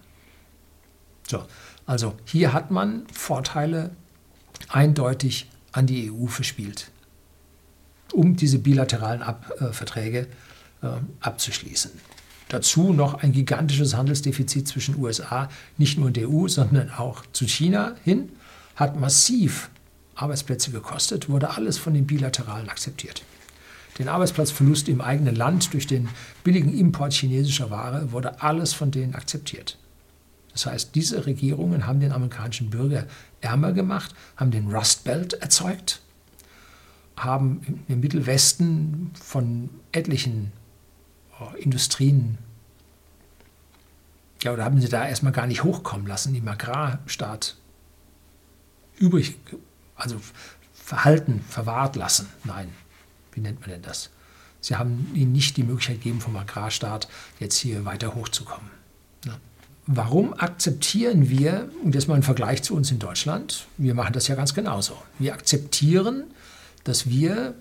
So, 1.28 1.44
also 1.84 2.14
hier 2.24 2.52
hat 2.52 2.70
man 2.70 3.06
Vorteile 3.12 3.90
eindeutig 4.68 5.48
an 5.72 5.86
die 5.86 6.10
EU 6.10 6.26
verspielt, 6.26 6.90
um 8.12 8.36
diese 8.36 8.58
bilateralen 8.58 9.22
Ab 9.22 9.52
äh, 9.60 9.72
Verträge 9.72 10.26
äh, 10.82 10.88
abzuschließen. 11.20 11.90
Dazu 12.48 12.92
noch 12.92 13.14
ein 13.14 13.32
gigantisches 13.32 13.94
Handelsdefizit 13.94 14.66
zwischen 14.66 14.96
USA, 14.96 15.48
nicht 15.78 15.98
nur 15.98 16.08
in 16.08 16.14
der 16.14 16.28
EU, 16.28 16.48
sondern 16.48 16.90
auch 16.90 17.24
zu 17.32 17.46
China 17.46 17.94
hin, 18.04 18.30
hat 18.74 18.98
massiv 18.98 19.70
Arbeitsplätze 20.16 20.70
gekostet, 20.72 21.28
wurde 21.28 21.50
alles 21.50 21.78
von 21.78 21.94
den 21.94 22.06
Bilateralen 22.06 22.68
akzeptiert. 22.68 23.22
Den 23.98 24.08
Arbeitsplatzverlust 24.08 24.88
im 24.88 25.00
eigenen 25.00 25.36
Land 25.36 25.72
durch 25.72 25.86
den 25.86 26.08
billigen 26.42 26.76
Import 26.76 27.12
chinesischer 27.12 27.70
Ware 27.70 28.12
wurde 28.12 28.42
alles 28.42 28.72
von 28.72 28.90
denen 28.90 29.14
akzeptiert. 29.14 29.78
Das 30.52 30.66
heißt, 30.66 30.94
diese 30.94 31.26
Regierungen 31.26 31.86
haben 31.86 32.00
den 32.00 32.12
amerikanischen 32.12 32.70
Bürger 32.70 33.06
ärmer 33.40 33.72
gemacht, 33.72 34.14
haben 34.36 34.50
den 34.50 34.70
Rust 34.70 35.04
Belt 35.04 35.34
erzeugt, 35.34 36.00
haben 37.16 37.84
im 37.88 38.00
Mittelwesten 38.00 39.12
von 39.20 39.70
etlichen 39.92 40.52
oh, 41.40 41.54
Industrien, 41.56 42.38
ja, 44.42 44.52
oder 44.52 44.64
haben 44.64 44.80
sie 44.80 44.88
da 44.88 45.06
erstmal 45.06 45.32
gar 45.32 45.46
nicht 45.46 45.64
hochkommen 45.64 46.06
lassen, 46.06 46.34
im 46.34 46.48
Agrarstaat 46.48 47.56
übrig, 48.96 49.36
also 49.96 50.20
verhalten, 50.72 51.44
verwahrt 51.46 51.96
lassen. 51.96 52.28
Nein, 52.44 52.72
wie 53.32 53.40
nennt 53.40 53.60
man 53.60 53.70
denn 53.70 53.82
das? 53.82 54.10
Sie 54.60 54.76
haben 54.76 55.10
ihnen 55.14 55.32
nicht 55.32 55.56
die 55.56 55.62
Möglichkeit 55.62 55.96
gegeben, 55.96 56.20
vom 56.20 56.36
Agrarstaat 56.36 57.08
jetzt 57.38 57.56
hier 57.56 57.84
weiter 57.84 58.14
hochzukommen. 58.14 58.70
Ja. 59.24 59.38
Warum 59.92 60.34
akzeptieren 60.34 61.30
wir, 61.30 61.68
und 61.82 61.96
das 61.96 62.06
mal 62.06 62.14
ein 62.14 62.22
Vergleich 62.22 62.62
zu 62.62 62.76
uns 62.76 62.92
in 62.92 63.00
Deutschland, 63.00 63.66
wir 63.76 63.94
machen 63.94 64.12
das 64.12 64.28
ja 64.28 64.36
ganz 64.36 64.54
genauso. 64.54 64.94
Wir 65.18 65.34
akzeptieren, 65.34 66.22
dass 66.84 67.08
wir 67.08 67.54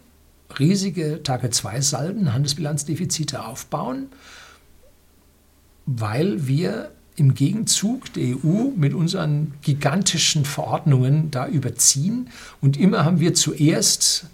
riesige 0.59 1.23
Tage-2-Salden, 1.23 2.31
Handelsbilanzdefizite 2.31 3.43
aufbauen, 3.43 4.09
weil 5.87 6.45
wir 6.45 6.91
im 7.15 7.33
Gegenzug 7.33 8.13
der 8.13 8.35
EU 8.35 8.73
mit 8.75 8.93
unseren 8.93 9.55
gigantischen 9.63 10.45
Verordnungen 10.45 11.31
da 11.31 11.47
überziehen. 11.47 12.29
Und 12.61 12.77
immer 12.77 13.05
haben 13.05 13.19
wir 13.19 13.33
zuerst 13.33 14.27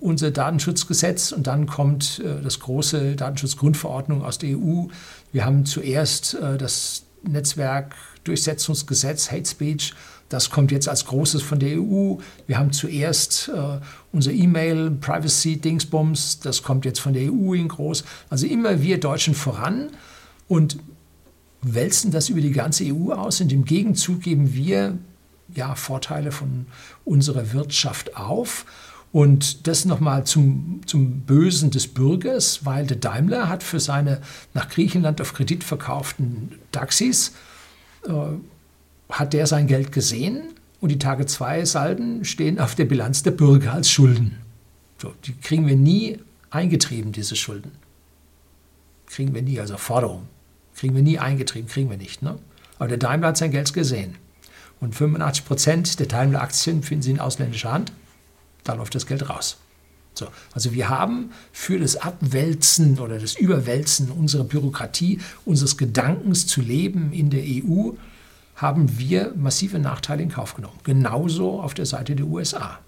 unser 0.00 0.30
Datenschutzgesetz 0.30 1.32
und 1.32 1.46
dann 1.46 1.66
kommt 1.66 2.22
äh, 2.24 2.42
das 2.42 2.60
große 2.60 3.16
Datenschutzgrundverordnung 3.16 4.24
aus 4.24 4.38
der 4.38 4.58
EU. 4.58 4.86
Wir 5.32 5.44
haben 5.44 5.66
zuerst 5.66 6.34
äh, 6.34 6.58
das 6.58 7.04
Netzwerkdurchsetzungsgesetz, 7.22 9.30
Hate 9.30 9.48
Speech. 9.48 9.94
Das 10.28 10.50
kommt 10.50 10.72
jetzt 10.72 10.88
als 10.88 11.04
großes 11.04 11.42
von 11.42 11.60
der 11.60 11.80
EU. 11.80 12.16
Wir 12.48 12.58
haben 12.58 12.72
zuerst 12.72 13.48
äh, 13.54 13.78
unser 14.12 14.32
E-Mail, 14.32 14.90
Privacy, 14.90 15.58
Dingsbums. 15.58 16.40
Das 16.40 16.64
kommt 16.64 16.84
jetzt 16.84 16.98
von 16.98 17.12
der 17.12 17.32
EU 17.32 17.54
in 17.54 17.68
groß. 17.68 18.02
Also 18.28 18.46
immer 18.46 18.82
wir 18.82 18.98
Deutschen 18.98 19.34
voran 19.34 19.90
und 20.48 20.78
wälzen 21.62 22.10
das 22.10 22.28
über 22.28 22.40
die 22.40 22.52
ganze 22.52 22.84
EU 22.84 23.12
aus. 23.12 23.40
Und 23.40 23.52
im 23.52 23.64
Gegenzug 23.64 24.22
geben 24.22 24.54
wir 24.54 24.98
ja, 25.54 25.74
Vorteile 25.74 26.32
von 26.32 26.66
unserer 27.04 27.52
Wirtschaft 27.52 28.16
auf. 28.16 28.66
Und 29.12 29.66
das 29.66 29.84
nochmal 29.84 30.24
zum, 30.24 30.80
zum 30.86 31.20
Bösen 31.20 31.70
des 31.70 31.88
Bürgers, 31.88 32.64
weil 32.64 32.86
der 32.86 32.98
Daimler 32.98 33.48
hat 33.48 33.62
für 33.62 33.80
seine 33.80 34.20
nach 34.52 34.68
Griechenland 34.68 35.20
auf 35.20 35.32
Kredit 35.32 35.64
verkauften 35.64 36.52
Taxis, 36.72 37.32
äh, 38.06 38.10
hat 39.08 39.32
der 39.32 39.46
sein 39.46 39.66
Geld 39.68 39.92
gesehen 39.92 40.42
und 40.80 40.90
die 40.90 40.98
Tage 40.98 41.26
2 41.26 41.64
Salden 41.64 42.24
stehen 42.24 42.58
auf 42.58 42.74
der 42.74 42.84
Bilanz 42.84 43.22
der 43.22 43.30
Bürger 43.30 43.72
als 43.72 43.90
Schulden. 43.90 44.38
So, 45.00 45.14
die 45.24 45.34
kriegen 45.34 45.66
wir 45.66 45.76
nie 45.76 46.18
eingetrieben, 46.50 47.12
diese 47.12 47.36
Schulden. 47.36 47.72
Kriegen 49.06 49.34
wir 49.34 49.42
nie, 49.42 49.60
also 49.60 49.76
Forderung. 49.76 50.26
Kriegen 50.74 50.94
wir 50.94 51.02
nie 51.02 51.18
eingetrieben, 51.18 51.68
kriegen 51.68 51.88
wir 51.88 51.96
nicht. 51.96 52.22
Ne? 52.22 52.38
Aber 52.78 52.88
der 52.88 52.98
Daimler 52.98 53.28
hat 53.28 53.36
sein 53.38 53.50
Geld 53.50 53.72
gesehen. 53.72 54.16
Und 54.80 54.94
85 54.94 55.44
Prozent 55.44 56.00
der 56.00 56.06
Daimler-Aktien 56.06 56.82
finden 56.82 57.02
Sie 57.02 57.12
in 57.12 57.20
ausländischer 57.20 57.72
Hand 57.72 57.92
da 58.68 58.74
läuft 58.74 58.94
das 58.94 59.06
Geld 59.06 59.28
raus. 59.28 59.58
So, 60.14 60.28
also 60.54 60.72
wir 60.72 60.88
haben 60.88 61.30
für 61.52 61.78
das 61.78 61.96
Abwälzen 61.96 62.98
oder 62.98 63.18
das 63.18 63.36
Überwälzen 63.36 64.10
unserer 64.10 64.44
Bürokratie, 64.44 65.20
unseres 65.44 65.76
Gedankens 65.76 66.46
zu 66.46 66.62
leben 66.62 67.12
in 67.12 67.28
der 67.28 67.42
EU, 67.42 67.90
haben 68.54 68.98
wir 68.98 69.34
massive 69.36 69.78
Nachteile 69.78 70.22
in 70.22 70.30
Kauf 70.30 70.54
genommen. 70.54 70.78
Genauso 70.84 71.60
auf 71.60 71.74
der 71.74 71.84
Seite 71.84 72.16
der 72.16 72.26
USA. 72.26 72.78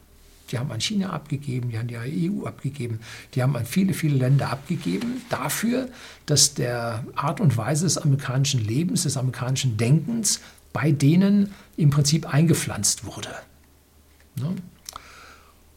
Die 0.50 0.58
haben 0.58 0.72
an 0.72 0.80
China 0.80 1.10
abgegeben, 1.10 1.68
die 1.68 1.78
haben 1.78 1.88
die 1.88 2.30
EU 2.30 2.46
abgegeben, 2.46 3.00
die 3.34 3.42
haben 3.42 3.54
an 3.54 3.66
viele, 3.66 3.92
viele 3.92 4.16
Länder 4.16 4.48
abgegeben 4.50 5.20
dafür, 5.28 5.88
dass 6.24 6.54
der 6.54 7.04
Art 7.14 7.42
und 7.42 7.58
Weise 7.58 7.84
des 7.84 7.98
amerikanischen 7.98 8.64
Lebens, 8.64 9.02
des 9.02 9.18
amerikanischen 9.18 9.76
Denkens 9.76 10.40
bei 10.72 10.90
denen 10.90 11.52
im 11.76 11.90
Prinzip 11.90 12.32
eingepflanzt 12.32 13.04
wurde. 13.04 13.30
Ne? 14.36 14.54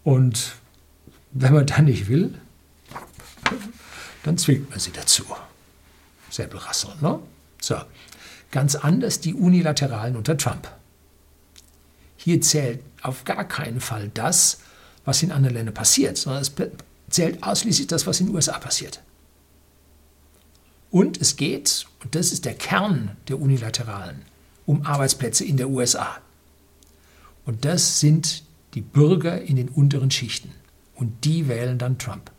Und 0.04 0.56
wenn 1.32 1.54
man 1.54 1.66
dann 1.66 1.86
nicht 1.86 2.08
will, 2.08 2.34
dann 4.24 4.38
zwingt 4.38 4.70
man 4.70 4.80
sie 4.80 4.92
dazu. 4.92 5.26
Säbelrasseln, 6.30 6.96
ne? 7.02 7.20
So. 7.62 7.76
Ganz 8.52 8.76
anders 8.76 9.22
die 9.22 9.34
Unilateralen 9.34 10.16
unter 10.18 10.38
Trump. 10.38 10.70
Hier 12.18 12.42
zählt 12.42 12.82
auf 13.02 13.24
gar 13.24 13.46
keinen 13.46 13.80
Fall 13.80 14.12
das, 14.14 14.60
was 15.06 15.24
in 15.24 15.32
anderen 15.32 15.56
Ländern 15.56 15.74
passiert, 15.74 16.18
sondern 16.18 16.42
es 16.42 16.52
zählt 17.10 17.42
ausschließlich 17.44 17.88
das, 17.88 18.06
was 18.06 18.20
in 18.20 18.28
den 18.28 18.36
USA 18.36 18.60
passiert. 18.60 19.02
Und 20.92 21.20
es 21.20 21.38
geht, 21.38 21.88
und 22.04 22.14
das 22.16 22.34
ist 22.34 22.44
der 22.44 22.54
Kern 22.54 23.16
der 23.30 23.40
Unilateralen, 23.40 24.24
um 24.66 24.86
Arbeitsplätze 24.86 25.46
in 25.46 25.58
der 25.58 25.70
USA. 25.70 26.18
Und 27.46 27.64
das 27.66 28.02
sind 28.02 28.44
die 28.74 28.82
Bürger 28.82 29.42
in 29.42 29.56
den 29.56 29.70
unteren 29.70 30.12
Schichten. 30.12 30.52
Und 30.96 31.26
die 31.26 31.48
wählen 31.48 31.78
dann 31.78 31.98
Trump. 31.98 32.32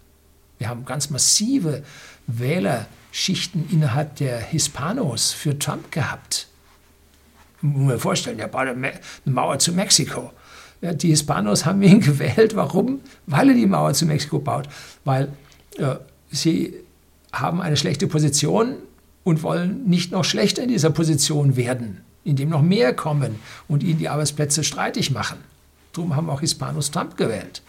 Wir 0.59 0.69
haben 0.69 0.85
ganz 0.85 1.11
massive 1.11 1.83
Wählerschichten 2.27 3.69
innerhalb 3.71 4.17
der 4.17 4.39
Hispanos 4.39 5.33
für 5.33 5.59
Trump 5.59 5.91
gehabt. 5.91 6.47
Muss 7.61 7.89
man 7.89 7.99
vorstellen, 7.99 8.39
er 8.39 8.49
baut 8.49 8.69
eine 8.69 8.93
Mauer 9.25 9.59
zu 9.59 9.73
Mexiko. 9.73 10.31
Ja, 10.81 10.93
die 10.95 11.09
Hispanos 11.09 11.65
haben 11.65 11.83
ihn 11.83 12.01
gewählt. 12.01 12.55
Warum? 12.55 13.01
Weil 13.27 13.51
er 13.51 13.55
die 13.55 13.67
Mauer 13.67 13.95
zu 13.95 14.07
Mexiko 14.07 14.39
baut. 14.39 14.69
Weil 15.05 15.33
äh, 15.79 15.97
sie 16.31 16.75
haben 17.33 17.61
eine 17.61 17.77
schlechte 17.77 18.07
Position 18.07 18.77
und 19.25 19.43
wollen 19.43 19.85
nicht 19.89 20.13
noch 20.13 20.25
schlechter 20.25 20.63
in 20.63 20.69
dieser 20.69 20.91
Position 20.91 21.57
werden, 21.57 22.03
indem 22.25 22.51
noch 22.51 22.63
mehr 22.63 22.95
kommen 22.95 23.37
und 23.69 23.83
ihnen 23.83 23.99
die 23.99 24.09
Arbeitsplätze 24.09 24.65
streitig 24.65 25.11
machen. 25.11 25.39
Darum 25.93 26.17
haben 26.17 26.31
auch 26.31 26.41
Hispanos 26.41 26.91
Trump 26.91 27.17
gewählt. 27.17 27.63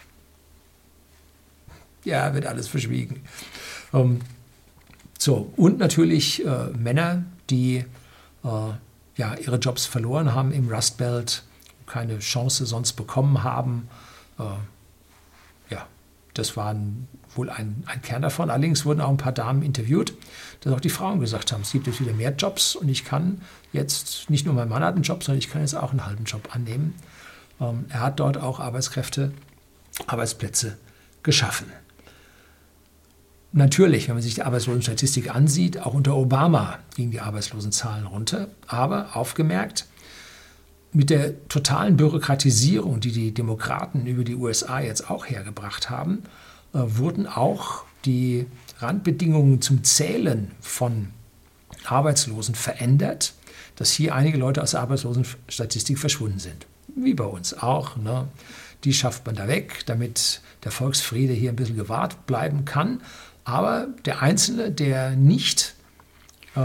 Ja, 2.04 2.34
wird 2.34 2.46
alles 2.46 2.68
verschwiegen. 2.68 3.22
Ähm, 3.92 4.20
so, 5.18 5.52
und 5.56 5.78
natürlich 5.78 6.44
äh, 6.44 6.68
Männer, 6.76 7.24
die 7.50 7.84
äh, 8.44 8.48
ja, 9.16 9.34
ihre 9.36 9.56
Jobs 9.56 9.86
verloren 9.86 10.34
haben 10.34 10.52
im 10.52 10.68
Rust 10.68 10.98
Belt, 10.98 11.44
keine 11.86 12.18
Chance 12.18 12.66
sonst 12.66 12.94
bekommen 12.94 13.42
haben. 13.42 13.88
Äh, 14.38 14.42
ja, 15.70 15.86
das 16.34 16.56
war 16.56 16.74
wohl 17.34 17.50
ein, 17.50 17.84
ein, 17.86 18.02
Kern 18.02 18.22
davon. 18.22 18.50
Allerdings 18.50 18.84
wurden 18.84 19.00
auch 19.00 19.10
ein 19.10 19.16
paar 19.16 19.32
Damen 19.32 19.62
interviewt, 19.62 20.14
dass 20.60 20.72
auch 20.72 20.80
die 20.80 20.90
Frauen 20.90 21.20
gesagt 21.20 21.52
haben, 21.52 21.62
es 21.62 21.72
gibt 21.72 21.86
jetzt 21.86 22.00
wieder 22.00 22.12
mehr 22.12 22.34
Jobs 22.34 22.76
und 22.76 22.88
ich 22.88 23.04
kann 23.04 23.40
jetzt, 23.72 24.28
nicht 24.30 24.46
nur 24.46 24.54
mein 24.54 24.68
Mann 24.68 24.82
hat 24.82 24.94
einen 24.94 25.04
Job, 25.04 25.22
sondern 25.22 25.38
ich 25.38 25.50
kann 25.50 25.60
jetzt 25.62 25.74
auch 25.74 25.90
einen 25.90 26.06
halben 26.06 26.24
Job 26.24 26.54
annehmen. 26.54 26.94
Ähm, 27.64 27.86
er 27.88 28.00
hat 28.00 28.20
dort 28.20 28.38
auch 28.38 28.60
Arbeitskräfte, 28.60 29.32
Arbeitsplätze 30.06 30.76
geschaffen. 31.22 31.66
Natürlich, 33.52 34.08
wenn 34.08 34.16
man 34.16 34.22
sich 34.22 34.34
die 34.34 34.42
Arbeitslosenstatistik 34.42 35.32
ansieht, 35.32 35.78
auch 35.78 35.94
unter 35.94 36.16
Obama 36.16 36.80
gingen 36.96 37.12
die 37.12 37.20
Arbeitslosenzahlen 37.20 38.06
runter. 38.06 38.48
Aber 38.66 39.16
aufgemerkt, 39.16 39.86
mit 40.92 41.10
der 41.10 41.48
totalen 41.48 41.96
Bürokratisierung, 41.96 43.00
die 43.00 43.12
die 43.12 43.32
Demokraten 43.32 44.06
über 44.06 44.24
die 44.24 44.34
USA 44.34 44.80
jetzt 44.80 45.08
auch 45.08 45.26
hergebracht 45.26 45.88
haben, 45.88 46.24
äh, 46.72 46.78
wurden 46.82 47.26
auch 47.26 47.84
die 48.04 48.46
Randbedingungen 48.80 49.62
zum 49.62 49.84
Zählen 49.84 50.50
von 50.60 51.10
Arbeitslosen 51.84 52.54
verändert, 52.54 53.34
dass 53.76 53.92
hier 53.92 54.14
einige 54.14 54.38
Leute 54.38 54.62
aus 54.62 54.72
der 54.72 54.80
Arbeitslosenstatistik 54.80 55.98
verschwunden 55.98 56.38
sind 56.38 56.66
wie 56.94 57.14
bei 57.14 57.24
uns 57.24 57.56
auch. 57.56 57.96
Ne? 57.96 58.28
Die 58.84 58.92
schafft 58.92 59.26
man 59.26 59.34
da 59.34 59.48
weg, 59.48 59.84
damit 59.86 60.40
der 60.64 60.72
Volksfriede 60.72 61.32
hier 61.32 61.50
ein 61.50 61.56
bisschen 61.56 61.76
gewahrt 61.76 62.26
bleiben 62.26 62.64
kann. 62.64 63.00
Aber 63.44 63.88
der 64.04 64.22
Einzelne, 64.22 64.70
der 64.70 65.10
nicht 65.10 65.74
äh, 66.54 66.60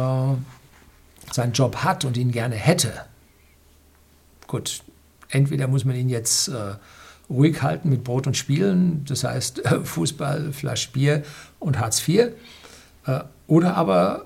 seinen 1.32 1.54
Job 1.54 1.78
hat 1.78 2.06
und 2.06 2.18
ihn 2.18 2.32
gerne 2.32 2.56
hätte, 2.56 3.06
gut, 4.48 4.82
entweder 5.30 5.68
muss 5.68 5.86
man 5.86 5.96
ihn 5.96 6.10
jetzt 6.10 6.48
äh, 6.48 6.76
ruhig 7.30 7.62
halten 7.62 7.90
mit 7.90 8.04
Brot 8.04 8.28
und 8.28 8.36
Spielen, 8.36 9.06
das 9.06 9.24
heißt 9.24 9.66
äh, 9.66 9.84
Fußball, 9.84 10.52
Flasch 10.54 10.90
Bier 10.92 11.24
und 11.60 11.80
Hartz 11.80 12.06
IV, 12.08 12.32
äh, 13.06 13.20
oder 13.48 13.76
aber 13.76 14.26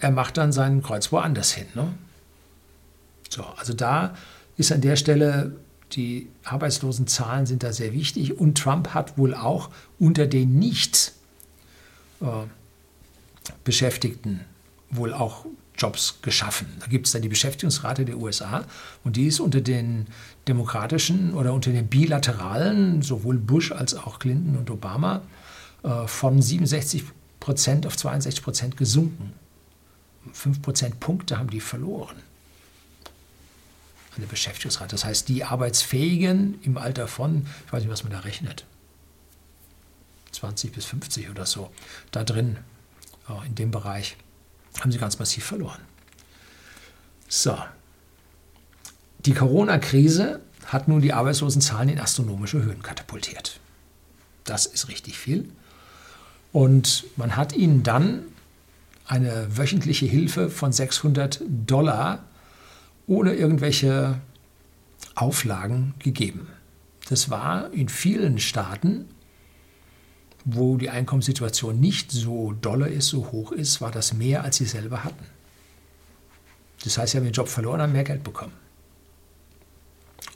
äh, 0.00 0.04
er 0.04 0.10
macht 0.10 0.36
dann 0.36 0.52
seinen 0.52 0.82
Kreuz 0.82 1.12
woanders 1.12 1.52
hin. 1.52 1.66
Ne? 1.74 1.92
So, 3.28 3.44
also 3.56 3.74
da 3.74 4.14
ist 4.56 4.72
an 4.72 4.80
der 4.80 4.96
Stelle, 4.96 5.56
die 5.92 6.28
Arbeitslosenzahlen 6.44 7.46
sind 7.46 7.62
da 7.62 7.72
sehr 7.72 7.92
wichtig 7.92 8.38
und 8.38 8.58
Trump 8.58 8.88
hat 8.94 9.18
wohl 9.18 9.34
auch 9.34 9.70
unter 9.98 10.26
den 10.26 10.58
nicht 10.58 11.12
äh, 12.20 12.26
Beschäftigten 13.64 14.40
wohl 14.90 15.12
auch 15.12 15.46
Jobs 15.78 16.18
geschaffen. 16.22 16.66
Da 16.80 16.86
gibt 16.86 17.06
es 17.06 17.12
dann 17.12 17.22
die 17.22 17.28
Beschäftigungsrate 17.28 18.04
der 18.04 18.16
USA 18.18 18.64
und 19.04 19.16
die 19.16 19.26
ist 19.26 19.40
unter 19.40 19.60
den 19.60 20.06
demokratischen 20.48 21.34
oder 21.34 21.52
unter 21.52 21.70
den 21.70 21.86
bilateralen, 21.86 23.02
sowohl 23.02 23.36
Bush 23.36 23.72
als 23.72 23.94
auch 23.94 24.18
Clinton 24.18 24.56
und 24.56 24.70
Obama, 24.70 25.22
äh, 25.82 26.06
von 26.06 26.40
67 26.40 27.04
Prozent 27.40 27.86
auf 27.86 27.96
62 27.96 28.42
Prozent 28.42 28.76
gesunken. 28.76 29.32
Fünf 30.32 30.62
Prozentpunkte 30.62 31.38
haben 31.38 31.50
die 31.50 31.60
verloren 31.60 32.16
eine 34.16 34.26
Beschäftigungsrate. 34.26 34.90
Das 34.90 35.04
heißt, 35.04 35.28
die 35.28 35.44
Arbeitsfähigen 35.44 36.60
im 36.62 36.78
Alter 36.78 37.08
von, 37.08 37.46
ich 37.66 37.72
weiß 37.72 37.82
nicht, 37.82 37.92
was 37.92 38.02
man 38.04 38.12
da 38.12 38.20
rechnet, 38.20 38.64
20 40.32 40.72
bis 40.72 40.84
50 40.86 41.30
oder 41.30 41.46
so, 41.46 41.70
da 42.10 42.24
drin, 42.24 42.58
in 43.46 43.54
dem 43.54 43.70
Bereich, 43.70 44.16
haben 44.80 44.92
sie 44.92 44.98
ganz 44.98 45.18
massiv 45.18 45.44
verloren. 45.44 45.80
So. 47.28 47.58
Die 49.20 49.34
Corona-Krise 49.34 50.40
hat 50.66 50.88
nun 50.88 51.00
die 51.00 51.12
Arbeitslosenzahlen 51.12 51.88
in 51.88 51.98
astronomische 51.98 52.62
Höhen 52.62 52.82
katapultiert. 52.82 53.60
Das 54.44 54.66
ist 54.66 54.88
richtig 54.88 55.18
viel. 55.18 55.50
Und 56.52 57.04
man 57.16 57.36
hat 57.36 57.54
ihnen 57.54 57.82
dann 57.82 58.22
eine 59.06 59.56
wöchentliche 59.56 60.06
Hilfe 60.06 60.50
von 60.50 60.72
600 60.72 61.40
Dollar 61.46 62.24
ohne 63.06 63.34
irgendwelche 63.34 64.20
Auflagen 65.14 65.94
gegeben. 65.98 66.48
Das 67.08 67.30
war 67.30 67.72
in 67.72 67.88
vielen 67.88 68.38
Staaten, 68.38 69.06
wo 70.44 70.76
die 70.76 70.90
Einkommenssituation 70.90 71.78
nicht 71.78 72.12
so 72.12 72.52
dolle 72.52 72.88
ist, 72.88 73.08
so 73.08 73.32
hoch 73.32 73.52
ist, 73.52 73.80
war 73.80 73.90
das 73.90 74.12
mehr, 74.12 74.44
als 74.44 74.56
sie 74.56 74.64
selber 74.64 75.04
hatten. 75.04 75.24
Das 76.84 76.98
heißt, 76.98 77.12
sie 77.12 77.18
haben 77.18 77.24
den 77.24 77.32
Job 77.32 77.48
verloren, 77.48 77.80
haben 77.80 77.92
mehr 77.92 78.04
Geld 78.04 78.22
bekommen. 78.22 78.52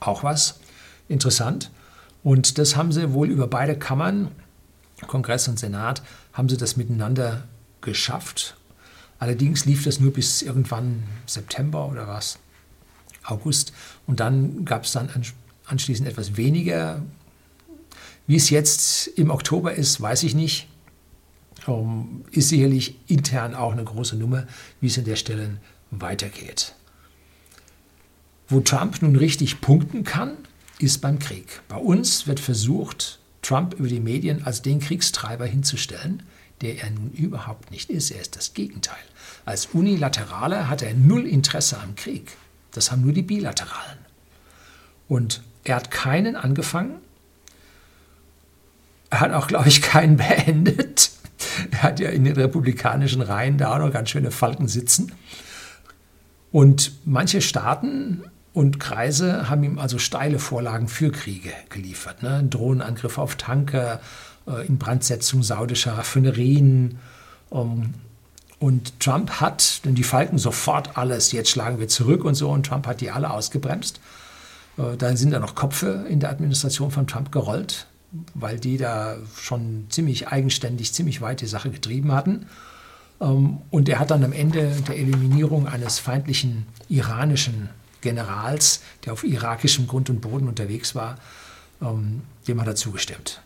Auch 0.01 0.25
was 0.25 0.61
interessant. 1.09 1.71
Und 2.23 2.59
das 2.59 2.77
haben 2.77 2.93
sie 2.93 3.13
wohl 3.13 3.29
über 3.29 3.47
beide 3.47 3.79
Kammern, 3.79 4.31
Kongress 5.07 5.49
und 5.49 5.59
Senat, 5.59 6.03
haben 6.33 6.49
sie 6.49 6.57
das 6.57 6.77
miteinander 6.77 7.45
geschafft. 7.81 8.57
Allerdings 9.19 9.65
lief 9.65 9.85
das 9.85 10.01
nur 10.01 10.13
bis 10.13 10.43
irgendwann 10.43 11.03
September 11.27 11.87
oder 11.87 12.09
was, 12.09 12.39
August. 13.25 13.73
Und 14.07 14.21
dann 14.21 14.65
gab 14.65 14.85
es 14.85 14.93
dann 14.93 15.11
anschließend 15.67 16.09
etwas 16.09 16.37
weniger. 16.37 17.03
Wie 18.27 18.37
es 18.37 18.51
jetzt 18.51 19.09
im 19.09 19.31
Oktober 19.31 19.75
ist, 19.75 20.01
weiß 20.01 20.23
ich 20.23 20.35
nicht. 20.35 20.69
Um, 21.67 22.25
ist 22.31 22.49
sicherlich 22.49 22.97
intern 23.07 23.55
auch 23.55 23.73
eine 23.73 23.85
große 23.85 24.17
Nummer, 24.17 24.47
wie 24.81 24.87
es 24.87 24.97
an 24.99 25.05
der 25.05 25.17
Stelle 25.17 25.59
weitergeht. 25.91 26.75
Wo 28.49 28.61
Trump 28.61 29.03
nun 29.03 29.15
richtig 29.17 29.61
punkten 29.61 30.03
kann, 30.03 30.33
ist 30.79 31.01
beim 31.01 31.19
Krieg. 31.19 31.61
Bei 31.69 31.77
uns 31.77 32.27
wird 32.27 32.41
versucht, 32.41 33.21
Trump 33.43 33.75
über 33.75 33.89
die 33.89 34.01
Medien 34.01 34.45
als 34.45 34.63
den 34.63 34.81
Kriegstreiber 34.81 35.47
hinzustellen, 35.47 36.23
der 36.61 36.83
er 36.83 36.91
nun 36.91 37.11
überhaupt 37.13 37.71
nicht 37.71 37.91
ist. 37.91 38.11
Er 38.11 38.21
ist 38.21 38.37
das 38.37 38.55
Gegenteil. 38.55 38.99
Als 39.45 39.67
Unilateraler 39.67 40.69
hat 40.69 40.83
er 40.83 40.95
null 40.95 41.27
Interesse 41.27 41.79
am 41.79 41.95
Krieg. 41.95 42.37
Das 42.73 42.91
haben 42.91 43.03
nur 43.03 43.13
die 43.13 43.23
Bilateralen. 43.23 43.99
Und 45.09 45.43
er 45.65 45.77
hat 45.77 45.91
keinen 45.91 46.37
angefangen. 46.37 46.97
Er 49.11 49.21
hat 49.21 49.33
auch, 49.33 49.49
glaube 49.49 49.69
ich, 49.69 49.83
keinen 49.83 50.17
beendet. 50.17 51.11
Er 51.73 51.83
hat 51.83 52.01
ja 52.01 52.11
in 52.11 52.25
den 52.25 52.35
republikanischen 52.35 53.23
Reihen 53.23 53.59
da 53.59 53.75
auch 53.75 53.79
noch 53.79 53.93
ganz 53.93 54.11
schöne 54.11 54.31
Falken 54.31 54.69
sitzen. 54.69 55.13
Und 56.53 56.93
manche 57.05 57.41
Staaten 57.41 58.25
und 58.53 58.81
Kreise 58.81 59.49
haben 59.49 59.63
ihm 59.63 59.79
also 59.79 59.99
steile 59.99 60.39
Vorlagen 60.39 60.89
für 60.89 61.11
Kriege 61.13 61.53
geliefert. 61.69 62.23
Ne? 62.23 62.45
Drohnenangriffe 62.49 63.21
auf 63.21 63.37
Tanker, 63.37 64.01
äh, 64.47 64.67
Inbrandsetzung 64.67 65.43
saudischer 65.43 65.93
Raffinerien. 65.93 66.99
Um, 67.49 67.95
und 68.61 69.01
Trump 69.01 69.41
hat, 69.41 69.85
denn 69.85 69.95
die 69.95 70.05
Falken 70.05 70.39
sofort 70.39 70.97
alles, 70.97 71.33
jetzt 71.33 71.51
schlagen 71.51 71.81
wir 71.81 71.89
zurück 71.89 72.25
und 72.25 72.35
so, 72.35 72.51
und 72.51 72.67
Trump 72.67 72.87
hat 72.87 73.01
die 73.01 73.11
alle 73.11 73.31
ausgebremst. 73.31 74.01
Äh, 74.77 74.97
dann 74.99 75.17
sind 75.17 75.31
da 75.31 75.41
noch 75.41 75.55
Kopfe 75.55 76.07
in 76.09 76.21
der 76.21 76.31
Administration 76.31 76.91
von 76.91 77.07
Trump 77.07 77.33
gerollt, 77.33 77.87
weil 78.35 78.61
die 78.61 78.77
da 78.77 79.17
schon 79.35 79.87
ziemlich 79.89 80.29
eigenständig, 80.29 80.93
ziemlich 80.93 81.23
weit 81.23 81.41
die 81.41 81.47
Sache 81.47 81.71
getrieben 81.71 82.13
hatten. 82.13 82.47
Ähm, 83.21 83.63
und 83.71 83.89
er 83.89 83.99
hat 83.99 84.11
dann 84.11 84.23
am 84.25 84.33
Ende 84.33 84.71
der 84.87 84.99
Eliminierung 84.99 85.67
eines 85.67 85.99
feindlichen 85.99 86.67
iranischen 86.91 87.71
Generals, 88.03 88.83
der 89.07 89.15
auf 89.15 89.25
irakischem 89.25 89.87
Grund 89.87 90.11
und 90.11 90.21
Boden 90.21 90.49
unterwegs 90.49 90.95
war, 90.95 91.17
ähm, 91.81 92.23
dem 92.47 92.61
hat 92.61 92.67
er 92.67 92.75
zugestimmt. 92.75 93.41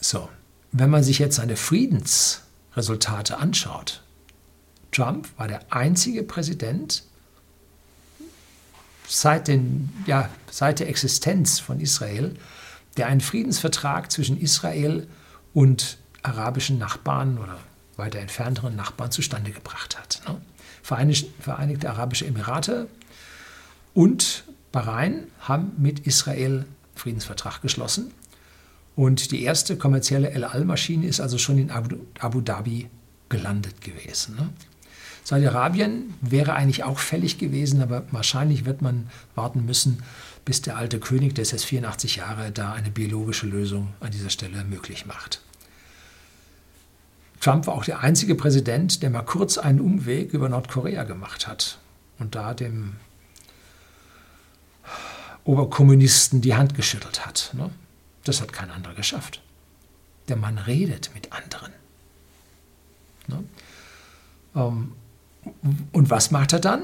So, 0.00 0.30
wenn 0.72 0.88
man 0.88 1.02
sich 1.02 1.18
jetzt 1.18 1.36
seine 1.36 1.56
Friedensresultate 2.80 3.36
anschaut, 3.38 4.02
Trump 4.90 5.28
war 5.36 5.48
der 5.48 5.60
einzige 5.70 6.22
Präsident 6.22 7.04
seit, 9.06 9.48
den, 9.48 9.90
ja, 10.06 10.30
seit 10.50 10.80
der 10.80 10.88
Existenz 10.88 11.60
von 11.60 11.80
Israel, 11.80 12.34
der 12.96 13.06
einen 13.06 13.20
Friedensvertrag 13.20 14.10
zwischen 14.10 14.40
Israel 14.40 15.06
und 15.52 15.98
arabischen 16.22 16.78
Nachbarn 16.78 17.38
oder 17.38 17.58
weiter 17.96 18.18
entfernteren 18.18 18.76
Nachbarn 18.76 19.10
zustande 19.10 19.50
gebracht 19.50 19.98
hat. 19.98 20.22
Ne? 20.26 20.40
Vereinigte 20.82 21.90
Arabische 21.90 22.26
Emirate 22.26 22.88
und 23.92 24.44
Bahrain 24.72 25.26
haben 25.40 25.72
mit 25.76 26.00
Israel 26.06 26.64
Friedensvertrag 26.94 27.60
geschlossen. 27.60 28.12
Und 29.00 29.30
die 29.30 29.44
erste 29.44 29.78
kommerzielle 29.78 30.28
El 30.28 30.44
Al-Maschine 30.44 31.06
ist 31.06 31.22
also 31.22 31.38
schon 31.38 31.56
in 31.56 31.70
Abu, 31.70 31.96
Abu 32.18 32.42
Dhabi 32.42 32.90
gelandet 33.30 33.80
gewesen. 33.80 34.36
Ne? 34.36 34.50
Saudi-Arabien 35.24 36.12
wäre 36.20 36.52
eigentlich 36.52 36.84
auch 36.84 36.98
fällig 36.98 37.38
gewesen, 37.38 37.80
aber 37.80 38.04
wahrscheinlich 38.10 38.66
wird 38.66 38.82
man 38.82 39.08
warten 39.34 39.64
müssen, 39.64 40.02
bis 40.44 40.60
der 40.60 40.76
alte 40.76 41.00
König, 41.00 41.34
der 41.34 41.40
ist 41.40 41.52
jetzt 41.52 41.64
84 41.64 42.16
Jahre, 42.16 42.52
da 42.52 42.74
eine 42.74 42.90
biologische 42.90 43.46
Lösung 43.46 43.88
an 44.00 44.10
dieser 44.10 44.28
Stelle 44.28 44.64
möglich 44.64 45.06
macht. 45.06 45.40
Trump 47.40 47.68
war 47.68 47.76
auch 47.76 47.86
der 47.86 48.00
einzige 48.00 48.34
Präsident, 48.34 49.02
der 49.02 49.08
mal 49.08 49.22
kurz 49.22 49.56
einen 49.56 49.80
Umweg 49.80 50.34
über 50.34 50.50
Nordkorea 50.50 51.04
gemacht 51.04 51.46
hat 51.46 51.78
und 52.18 52.34
da 52.34 52.52
dem 52.52 52.96
Oberkommunisten 55.44 56.42
die 56.42 56.54
Hand 56.54 56.74
geschüttelt 56.74 57.24
hat. 57.24 57.52
Ne? 57.54 57.70
Das 58.24 58.40
hat 58.40 58.52
kein 58.52 58.70
anderer 58.70 58.94
geschafft. 58.94 59.42
Der 60.28 60.36
Mann 60.36 60.58
redet 60.58 61.10
mit 61.14 61.32
anderen. 61.32 61.72
Ne? 63.26 63.44
Ähm, 64.54 64.92
und 65.92 66.10
was 66.10 66.30
macht 66.30 66.52
er 66.52 66.60
dann? 66.60 66.82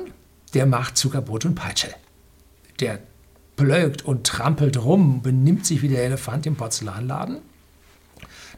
Der 0.55 0.66
macht 0.66 0.97
Zuckerbrot 0.97 1.45
und 1.45 1.55
Peitsche. 1.55 1.95
Der 2.80 3.01
blökt 3.57 4.05
und 4.05 4.26
trampelt 4.26 4.82
rum, 4.82 5.22
benimmt 5.22 5.66
sich 5.66 5.82
wie 5.82 5.89
der 5.89 6.05
Elefant 6.05 6.47
im 6.47 6.57
Porzellanladen 6.57 7.41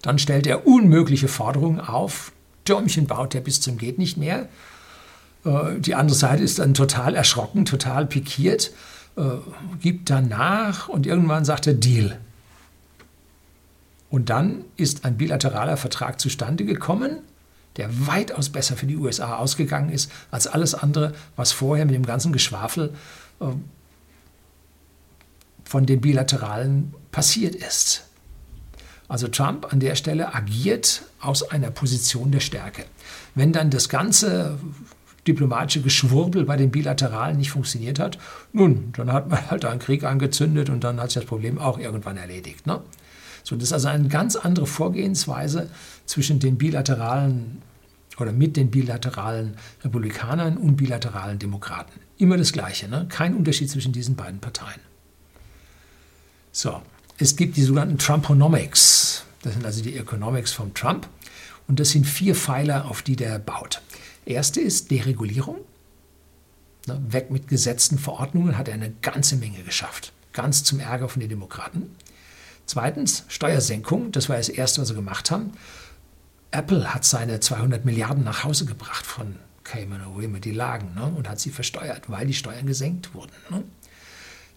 dann 0.03 0.19
stellt 0.19 0.47
er 0.47 0.67
unmögliche 0.67 1.29
Forderungen 1.29 1.81
auf. 1.81 2.33
Türmchen 2.65 3.07
baut 3.07 3.35
er 3.35 3.41
bis 3.41 3.61
zum 3.61 3.79
geht 3.79 3.99
nicht 3.99 4.17
mehr. 4.17 4.49
Äh, 5.45 5.79
die 5.79 5.95
andere 5.95 6.17
Seite 6.17 6.43
ist 6.43 6.59
dann 6.59 6.75
total 6.75 7.15
erschrocken, 7.15 7.65
total 7.65 8.07
pikiert, 8.07 8.73
äh, 9.17 9.23
gibt 9.81 10.11
dann 10.11 10.29
nach 10.29 10.89
und 10.89 11.07
irgendwann 11.07 11.45
sagt 11.45 11.67
er 11.67 11.75
Deal. 11.75 12.19
Und 14.11 14.31
dann 14.31 14.65
ist 14.77 15.05
ein 15.05 15.17
bilateraler 15.17 15.77
Vertrag 15.77 16.21
zustande 16.21 16.65
gekommen, 16.65 17.21
der 17.77 18.07
weitaus 18.07 18.49
besser 18.49 18.77
für 18.77 18.87
die 18.87 18.97
USA 18.97 19.37
ausgegangen 19.37 19.91
ist 19.91 20.11
als 20.31 20.47
alles 20.47 20.75
andere, 20.75 21.13
was 21.37 21.53
vorher 21.53 21.85
mit 21.85 21.95
dem 21.95 22.07
ganzen 22.07 22.33
Geschwafel 22.33 22.95
äh, 23.41 23.47
von 25.65 25.87
den 25.87 26.01
Bilateralen 26.01 26.95
passiert 27.13 27.55
ist. 27.55 28.05
Also 29.07 29.29
Trump 29.29 29.73
an 29.73 29.81
der 29.81 29.95
Stelle 29.95 30.35
agiert 30.35 31.03
aus 31.21 31.51
einer 31.51 31.71
Position 31.71 32.31
der 32.31 32.41
Stärke. 32.41 32.85
Wenn 33.35 33.53
dann 33.53 33.71
das 33.71 33.89
ganze 33.89 34.59
diplomatische 35.27 35.83
Geschwurbel 35.83 36.45
bei 36.45 36.57
den 36.57 36.71
Bilateralen 36.71 37.37
nicht 37.37 37.51
funktioniert 37.51 37.99
hat, 37.99 38.19
nun, 38.53 38.93
dann 38.97 39.13
hat 39.13 39.29
man 39.29 39.51
halt 39.51 39.65
einen 39.65 39.79
Krieg 39.79 40.05
angezündet 40.05 40.69
und 40.69 40.85
dann 40.85 41.01
hat 41.01 41.11
sich 41.11 41.21
das 41.23 41.29
Problem 41.29 41.59
auch 41.59 41.79
irgendwann 41.79 42.17
erledigt. 42.17 42.67
Ne? 42.67 42.81
So, 43.49 43.57
das 43.57 43.69
ist 43.69 43.73
also 43.73 43.89
eine 43.89 44.09
ganz 44.09 44.37
andere 44.37 44.67
Vorgehensweise 44.67 45.71
zwischen 46.05 46.39
den 46.39 46.59
bilateralen 46.59 47.63
oder 48.19 48.31
mit 48.31 48.59
den 48.59 48.71
bilateralen 48.71 49.57
Republikanern 49.83 50.59
und 50.59 50.77
bilateralen 50.77 51.39
Demokraten. 51.39 51.99
Immer 52.19 52.37
das 52.37 52.53
Gleiche, 52.53 52.89
ne? 52.89 53.07
kein 53.09 53.35
Unterschied 53.35 53.71
zwischen 53.71 53.95
diesen 53.95 54.17
beiden 54.17 54.39
Parteien. 54.41 54.81
So, 56.53 56.83
es 57.17 57.37
gibt 57.37 57.57
die 57.57 57.63
sogenannten 57.63 57.97
Trumponomics. 57.97 59.25
Das 59.41 59.55
sind 59.55 59.65
also 59.65 59.83
die 59.83 59.97
Economics 59.97 60.53
von 60.53 60.75
Trump. 60.75 61.09
Und 61.69 61.81
das 61.81 61.89
sind 61.89 62.07
vier 62.07 62.35
Pfeiler, 62.35 62.85
auf 62.85 63.01
die 63.01 63.17
der 63.17 63.39
baut. 63.39 63.81
Erste 64.27 64.61
ist 64.61 64.91
Deregulierung. 64.91 65.57
weg 66.87 67.31
mit 67.31 67.49
Gesetzen, 67.49 67.99
Verordnungen 67.99 68.59
hat 68.59 68.69
er 68.69 68.75
eine 68.75 68.93
ganze 69.01 69.37
Menge 69.37 69.63
geschafft. 69.63 70.13
Ganz 70.35 70.65
zum 70.65 70.81
Ärger 70.81 71.09
von 71.09 71.21
den 71.21 71.31
Demokraten. 71.31 71.97
Zweitens 72.69 73.25
Steuersenkung. 73.29 74.13
Das 74.13 74.29
war 74.29 74.37
das 74.37 74.51
Erste, 74.51 74.83
was 74.83 74.89
sie 74.89 74.95
gemacht 74.95 75.31
haben. 75.31 75.53
Apple 76.51 76.93
hat 76.93 77.05
seine 77.05 77.41
200 77.41 77.87
Milliarden 77.87 78.25
nach 78.25 78.45
Hause 78.45 78.67
gebracht 78.67 79.07
von 79.07 79.37
Cayman 79.65 80.03
immer 80.23 80.39
die 80.39 80.53
lagen 80.53 80.95
ne, 80.95 81.05
und 81.05 81.29
hat 81.29 81.41
sie 81.41 81.51
versteuert, 81.51 82.11
weil 82.11 82.27
die 82.27 82.35
Steuern 82.35 82.67
gesenkt 82.67 83.15
wurden. 83.15 83.33
Ne. 83.51 83.65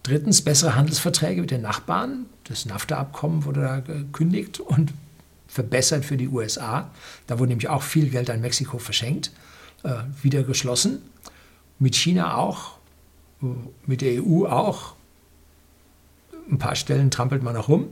Drittens 0.02 0.42
bessere 0.42 0.74
Handelsverträge 0.74 1.40
mit 1.40 1.50
den 1.50 1.62
Nachbarn. 1.62 2.26
Das 2.44 2.66
NAFTA-Abkommen 2.66 3.46
wurde 3.46 3.62
da 3.62 3.80
gekündigt 3.80 4.60
und 4.60 4.92
verbessert 5.48 6.04
für 6.04 6.18
die 6.18 6.28
USA. 6.28 6.90
Da 7.26 7.38
wurde 7.38 7.50
nämlich 7.50 7.68
auch 7.68 7.82
viel 7.82 8.10
Geld 8.10 8.28
an 8.28 8.42
Mexiko 8.42 8.78
verschenkt, 8.78 9.32
äh, 9.84 9.94
wieder 10.22 10.42
geschlossen. 10.42 11.00
Mit 11.78 11.96
China 11.96 12.36
auch, 12.36 12.78
äh, 13.42 13.46
mit 13.86 14.02
der 14.02 14.22
EU 14.22 14.46
auch. 14.46 14.96
Ein 16.52 16.58
paar 16.58 16.76
Stellen 16.76 17.10
trampelt 17.10 17.42
man 17.42 17.54
noch 17.54 17.68
rum. 17.68 17.88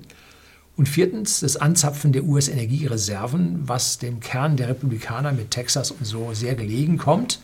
Und 0.77 0.89
viertens 0.89 1.41
das 1.41 1.57
Anzapfen 1.57 2.13
der 2.13 2.23
US-Energiereserven, 2.25 3.69
was 3.69 3.99
dem 3.99 4.21
Kern 4.21 4.57
der 4.57 4.69
Republikaner 4.69 5.33
mit 5.33 5.51
Texas 5.51 5.91
und 5.91 6.05
so 6.05 6.33
sehr 6.33 6.55
gelegen 6.55 6.97
kommt. 6.97 7.41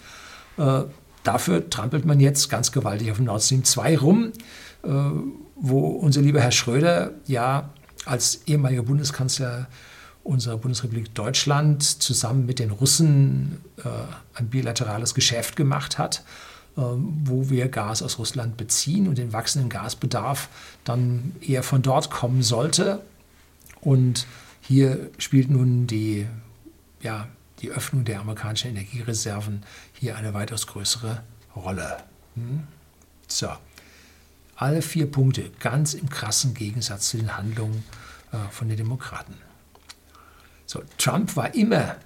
Äh, 0.59 0.83
Dafür 1.27 1.69
trampelt 1.69 2.05
man 2.05 2.21
jetzt 2.21 2.49
ganz 2.51 2.71
gewaltig 2.71 3.11
auf 3.11 3.19
Nord 3.19 3.43
Stream 3.43 3.64
2 3.64 3.99
rum. 3.99 4.33
Äh, 4.85 4.89
wo 5.57 5.89
unser 5.89 6.21
lieber 6.21 6.41
Herr 6.41 6.53
Schröder 6.53 7.14
ja 7.27 7.71
als 8.05 8.43
ehemaliger 8.47 8.83
Bundeskanzler 8.83 9.67
unserer 10.23 10.57
Bundesrepublik 10.57 11.14
Deutschland 11.14 11.83
zusammen 11.83 12.47
mit 12.47 12.61
den 12.61 12.71
Russen 12.71 13.61
äh, 13.79 13.89
ein 14.35 14.49
bilaterales 14.49 15.14
Geschäft 15.14 15.57
gemacht 15.57 15.99
hat, 15.99 16.23
wo 16.77 17.49
wir 17.49 17.68
Gas 17.68 18.03
aus 18.03 18.18
Russland 18.18 18.57
beziehen 18.59 19.09
und 19.09 19.16
den 19.16 19.33
wachsenden 19.33 19.70
Gasbedarf 19.70 20.49
dann 20.85 21.35
eher 21.41 21.62
von 21.62 21.81
dort 21.83 22.11
kommen 22.11 22.43
sollte. 22.43 23.01
Und 23.81 24.27
hier 24.61 25.11
spielt 25.16 25.51
nun 25.51 25.87
die, 25.87 26.27
ja, 27.01 27.29
die 27.61 27.70
Öffnung 27.70 28.05
der 28.05 28.20
amerikanischen 28.20 28.70
Energiereserven 28.70 29.62
hier 29.95 30.16
eine 30.16 30.35
weitaus 30.35 30.66
größere 30.66 31.22
Rolle. 31.55 31.97
Hm? 32.35 32.64
So, 33.27 33.49
alle 34.57 34.83
vier 34.83 35.11
Punkte 35.11 35.51
ganz 35.61 35.95
im 35.95 36.11
krassen 36.11 36.53
Gegensatz 36.53 37.09
zu 37.09 37.16
den 37.16 37.37
Handlungen 37.37 37.85
äh, 38.33 38.37
von 38.51 38.68
den 38.68 38.77
Demokraten. 38.77 39.35
So, 40.66 40.83
Trump 40.99 41.37
war 41.37 41.55
immer, 41.55 41.97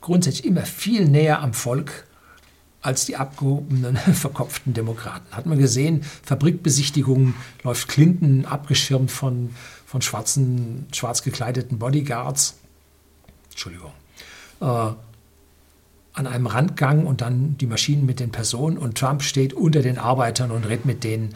grundsätzlich 0.00 0.46
immer 0.46 0.64
viel 0.64 1.08
näher 1.08 1.40
am 1.40 1.52
Volk 1.52 2.06
als 2.86 3.04
die 3.04 3.16
abgehobenen, 3.16 3.96
verkopften 4.14 4.72
Demokraten. 4.72 5.26
Hat 5.32 5.46
man 5.46 5.58
gesehen, 5.58 6.02
Fabrikbesichtigungen 6.22 7.34
läuft 7.64 7.88
Clinton 7.88 8.44
abgeschirmt 8.44 9.10
von, 9.10 9.50
von 9.84 10.02
schwarzen, 10.02 10.86
schwarz 10.92 11.22
gekleideten 11.22 11.78
Bodyguards. 11.78 12.54
Entschuldigung. 13.50 13.90
Äh, 14.60 14.64
an 14.64 16.26
einem 16.26 16.46
Randgang 16.46 17.06
und 17.06 17.20
dann 17.20 17.58
die 17.58 17.66
Maschinen 17.66 18.06
mit 18.06 18.20
den 18.20 18.30
Personen 18.30 18.78
und 18.78 18.96
Trump 18.96 19.22
steht 19.22 19.52
unter 19.52 19.82
den 19.82 19.98
Arbeitern 19.98 20.50
und 20.50 20.64
redet 20.64 20.86
mit 20.86 21.04
denen. 21.04 21.34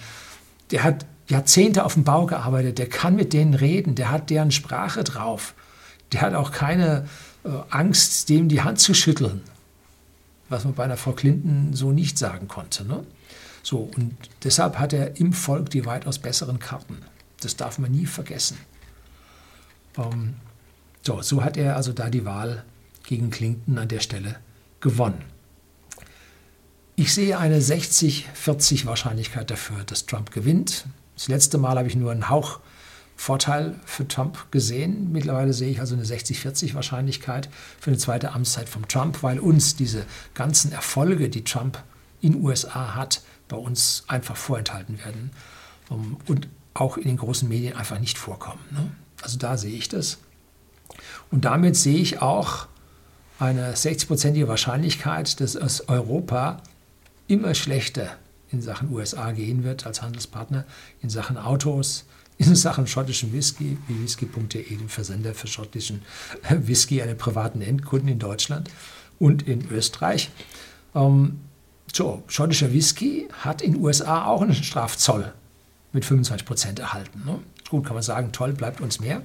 Der 0.70 0.84
hat 0.84 1.04
Jahrzehnte 1.28 1.84
auf 1.84 1.94
dem 1.94 2.04
Bau 2.04 2.26
gearbeitet, 2.26 2.78
der 2.78 2.88
kann 2.88 3.16
mit 3.16 3.32
denen 3.32 3.54
reden, 3.54 3.96
der 3.96 4.10
hat 4.10 4.30
deren 4.30 4.52
Sprache 4.52 5.04
drauf. 5.04 5.54
Der 6.12 6.22
hat 6.22 6.34
auch 6.34 6.52
keine 6.52 7.06
äh, 7.44 7.48
Angst, 7.70 8.28
dem 8.28 8.48
die 8.48 8.62
Hand 8.62 8.78
zu 8.78 8.94
schütteln, 8.94 9.42
was 10.50 10.64
man 10.64 10.74
bei 10.74 10.84
einer 10.84 10.98
Frau 10.98 11.12
Clinton 11.12 11.72
so 11.72 11.92
nicht 11.92 12.18
sagen 12.18 12.48
konnte. 12.48 12.84
Ne? 12.84 13.06
So, 13.62 13.78
und 13.96 14.14
deshalb 14.44 14.78
hat 14.78 14.92
er 14.92 15.16
im 15.18 15.32
Volk 15.32 15.70
die 15.70 15.86
weitaus 15.86 16.18
besseren 16.18 16.58
Karten. 16.58 16.98
Das 17.40 17.56
darf 17.56 17.78
man 17.78 17.92
nie 17.92 18.06
vergessen. 18.06 18.58
Ähm, 19.96 20.34
so, 21.02 21.22
so 21.22 21.42
hat 21.42 21.56
er 21.56 21.76
also 21.76 21.92
da 21.92 22.10
die 22.10 22.24
Wahl 22.26 22.64
gegen 23.04 23.30
Clinton 23.30 23.78
an 23.78 23.88
der 23.88 24.00
Stelle 24.00 24.36
gewonnen. 24.80 25.24
Ich 26.96 27.14
sehe 27.14 27.38
eine 27.38 27.60
60-40 27.60 28.84
Wahrscheinlichkeit 28.84 29.50
dafür, 29.50 29.84
dass 29.84 30.04
Trump 30.04 30.32
gewinnt. 30.32 30.84
Das 31.14 31.28
letzte 31.28 31.56
Mal 31.56 31.78
habe 31.78 31.88
ich 31.88 31.96
nur 31.96 32.12
einen 32.12 32.28
Hauch 32.28 32.60
Vorteil 33.20 33.78
für 33.84 34.08
Trump 34.08 34.50
gesehen. 34.50 35.12
Mittlerweile 35.12 35.52
sehe 35.52 35.70
ich 35.70 35.80
also 35.80 35.94
eine 35.94 36.04
60-40 36.04 36.72
Wahrscheinlichkeit 36.72 37.50
für 37.78 37.90
eine 37.90 37.98
zweite 37.98 38.32
Amtszeit 38.32 38.66
von 38.66 38.88
Trump, 38.88 39.22
weil 39.22 39.38
uns 39.38 39.76
diese 39.76 40.06
ganzen 40.32 40.72
Erfolge, 40.72 41.28
die 41.28 41.44
Trump 41.44 41.82
in 42.22 42.42
USA 42.42 42.94
hat, 42.94 43.20
bei 43.46 43.58
uns 43.58 44.04
einfach 44.08 44.36
vorenthalten 44.36 44.98
werden 45.04 45.32
und 45.90 46.48
auch 46.72 46.96
in 46.96 47.04
den 47.04 47.18
großen 47.18 47.46
Medien 47.46 47.76
einfach 47.76 48.00
nicht 48.00 48.16
vorkommen. 48.16 48.62
Ne? 48.70 48.90
Also 49.20 49.36
da 49.36 49.58
sehe 49.58 49.76
ich 49.76 49.90
das. 49.90 50.16
Und 51.30 51.44
damit 51.44 51.76
sehe 51.76 51.98
ich 51.98 52.22
auch 52.22 52.68
eine 53.38 53.74
60-prozentige 53.74 54.48
Wahrscheinlichkeit, 54.48 55.40
dass 55.42 55.56
es 55.56 55.90
Europa 55.90 56.62
immer 57.28 57.54
schlechter 57.54 58.16
in 58.50 58.62
Sachen 58.62 58.90
USA 58.90 59.32
gehen 59.32 59.62
wird 59.62 59.84
als 59.84 60.00
Handelspartner, 60.00 60.64
in 61.02 61.10
Sachen 61.10 61.36
Autos, 61.36 62.06
in 62.40 62.54
Sachen 62.56 62.86
schottischen 62.86 63.34
Whisky, 63.34 63.76
wie 63.86 64.02
whisky.de, 64.02 64.76
dem 64.76 64.88
Versender 64.88 65.34
für 65.34 65.46
schottischen 65.46 66.02
Whisky, 66.48 67.02
einen 67.02 67.18
privaten 67.18 67.60
Endkunden 67.60 68.08
in 68.08 68.18
Deutschland 68.18 68.70
und 69.18 69.46
in 69.46 69.70
Österreich. 69.70 70.30
Ähm, 70.94 71.40
so, 71.92 72.22
schottischer 72.28 72.72
Whisky 72.72 73.28
hat 73.32 73.60
in 73.60 73.74
den 73.74 73.82
USA 73.82 74.24
auch 74.24 74.40
einen 74.40 74.54
Strafzoll 74.54 75.34
mit 75.92 76.04
25 76.06 76.46
Prozent 76.46 76.78
erhalten. 76.78 77.22
Ne? 77.26 77.40
Gut, 77.68 77.84
kann 77.84 77.94
man 77.94 78.02
sagen, 78.02 78.32
toll, 78.32 78.54
bleibt 78.54 78.80
uns 78.80 79.00
mehr. 79.00 79.22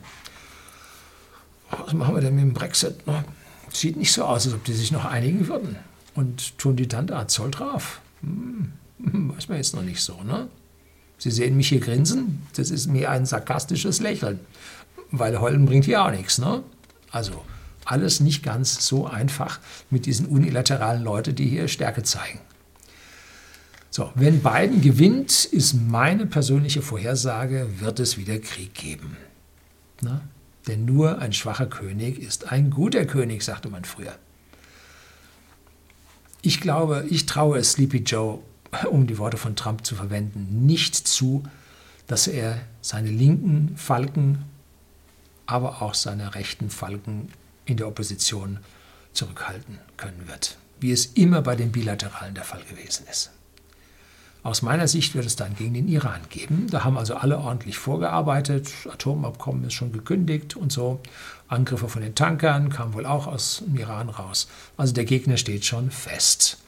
Was 1.70 1.94
machen 1.94 2.16
wir 2.16 2.22
denn 2.22 2.36
mit 2.36 2.44
dem 2.44 2.54
Brexit? 2.54 3.08
Ne? 3.08 3.24
Sieht 3.72 3.96
nicht 3.96 4.12
so 4.12 4.26
aus, 4.26 4.46
als 4.46 4.56
ob 4.56 4.66
die 4.66 4.74
sich 4.74 4.92
noch 4.92 5.06
einigen 5.06 5.48
würden. 5.48 5.78
Und 6.16 6.58
tun 6.58 6.76
die 6.76 6.88
dann 6.88 7.08
da 7.08 7.28
Zoll 7.30 7.52
drauf? 7.52 8.02
Hm, 8.22 8.74
weiß 8.98 9.48
man 9.48 9.58
jetzt 9.58 9.74
noch 9.74 9.84
nicht 9.84 10.02
so, 10.02 10.22
ne? 10.22 10.50
Sie 11.26 11.32
sehen 11.32 11.58
mich 11.58 11.70
hier 11.70 11.80
grinsen, 11.80 12.44
das 12.56 12.70
ist 12.70 12.86
mir 12.86 13.10
ein 13.10 13.26
sarkastisches 13.26 14.00
Lächeln, 14.00 14.40
weil 15.10 15.40
heulen 15.40 15.66
bringt 15.66 15.86
hier 15.86 16.06
auch 16.06 16.12
nichts. 16.12 16.38
Ne? 16.38 16.62
Also 17.10 17.44
alles 17.84 18.20
nicht 18.20 18.44
ganz 18.44 18.86
so 18.86 19.08
einfach 19.08 19.60
mit 19.90 20.06
diesen 20.06 20.28
unilateralen 20.28 21.04
Leuten, 21.04 21.34
die 21.34 21.48
hier 21.48 21.68
Stärke 21.68 22.04
zeigen. 22.04 22.42
So, 23.90 24.12
wenn 24.14 24.44
Biden 24.44 24.82
gewinnt, 24.82 25.46
ist 25.46 25.74
meine 25.74 26.28
persönliche 26.28 26.84
Vorhersage, 26.84 27.70
wird 27.80 28.00
es 28.00 28.20
wieder 28.20 28.38
Krieg 28.38 28.76
geben. 28.76 29.18
Na? 30.02 30.22
Denn 30.68 30.86
nur 30.86 31.18
ein 31.18 31.34
schwacher 31.34 31.66
König 31.66 32.20
ist 32.20 32.52
ein 32.52 32.70
guter 32.70 33.04
König, 33.06 33.42
sagte 33.42 33.70
man 33.70 33.84
früher. 33.84 34.14
Ich 36.44 36.62
glaube, 36.62 37.08
ich 37.10 37.26
traue 37.26 37.64
Sleepy 37.64 38.04
Joe 38.04 38.44
um 38.84 39.08
die 39.08 39.18
Worte 39.18 39.38
von 39.38 39.56
Trump 39.56 39.86
zu 39.86 39.96
verwenden, 39.96 40.66
nicht 40.66 40.96
zu, 40.96 41.44
dass 42.08 42.28
er 42.28 42.60
seine 42.82 43.10
linken 43.10 43.76
Falken, 43.78 44.46
aber 45.46 45.82
auch 45.82 45.94
seine 45.94 46.36
rechten 46.36 46.70
Falken 46.70 47.30
in 47.66 47.78
der 47.78 47.88
Opposition 47.88 48.60
zurückhalten 49.14 49.80
können 49.98 50.28
wird, 50.28 50.58
wie 50.80 50.92
es 50.92 51.06
immer 51.08 51.42
bei 51.42 51.56
den 51.56 51.72
Bilateralen 51.72 52.36
der 52.36 52.44
Fall 52.44 52.62
gewesen 52.70 53.06
ist. 53.10 53.32
Aus 54.46 54.62
meiner 54.62 54.88
Sicht 54.88 55.16
wird 55.16 55.26
es 55.26 55.36
dann 55.36 55.56
gegen 55.56 55.74
den 55.74 55.88
Iran 55.88 56.22
geben. 56.30 56.68
Da 56.70 56.84
haben 56.84 57.00
also 57.00 57.16
alle 57.16 57.40
ordentlich 57.40 57.80
vorgearbeitet. 57.80 58.72
Atomabkommen 58.88 59.64
ist 59.64 59.74
schon 59.74 59.92
gekündigt 59.92 60.56
und 60.56 60.72
so. 60.72 61.00
Angriffe 61.48 61.90
von 61.90 62.04
den 62.04 62.14
Tankern 62.14 62.70
kamen 62.70 62.94
wohl 62.94 63.08
auch 63.08 63.26
aus 63.26 63.64
dem 63.66 63.76
Iran 63.76 64.10
raus. 64.10 64.48
Also 64.78 64.94
der 64.94 65.06
Gegner 65.06 65.38
steht 65.38 65.66
schon 65.66 65.90
fest. 65.90 66.60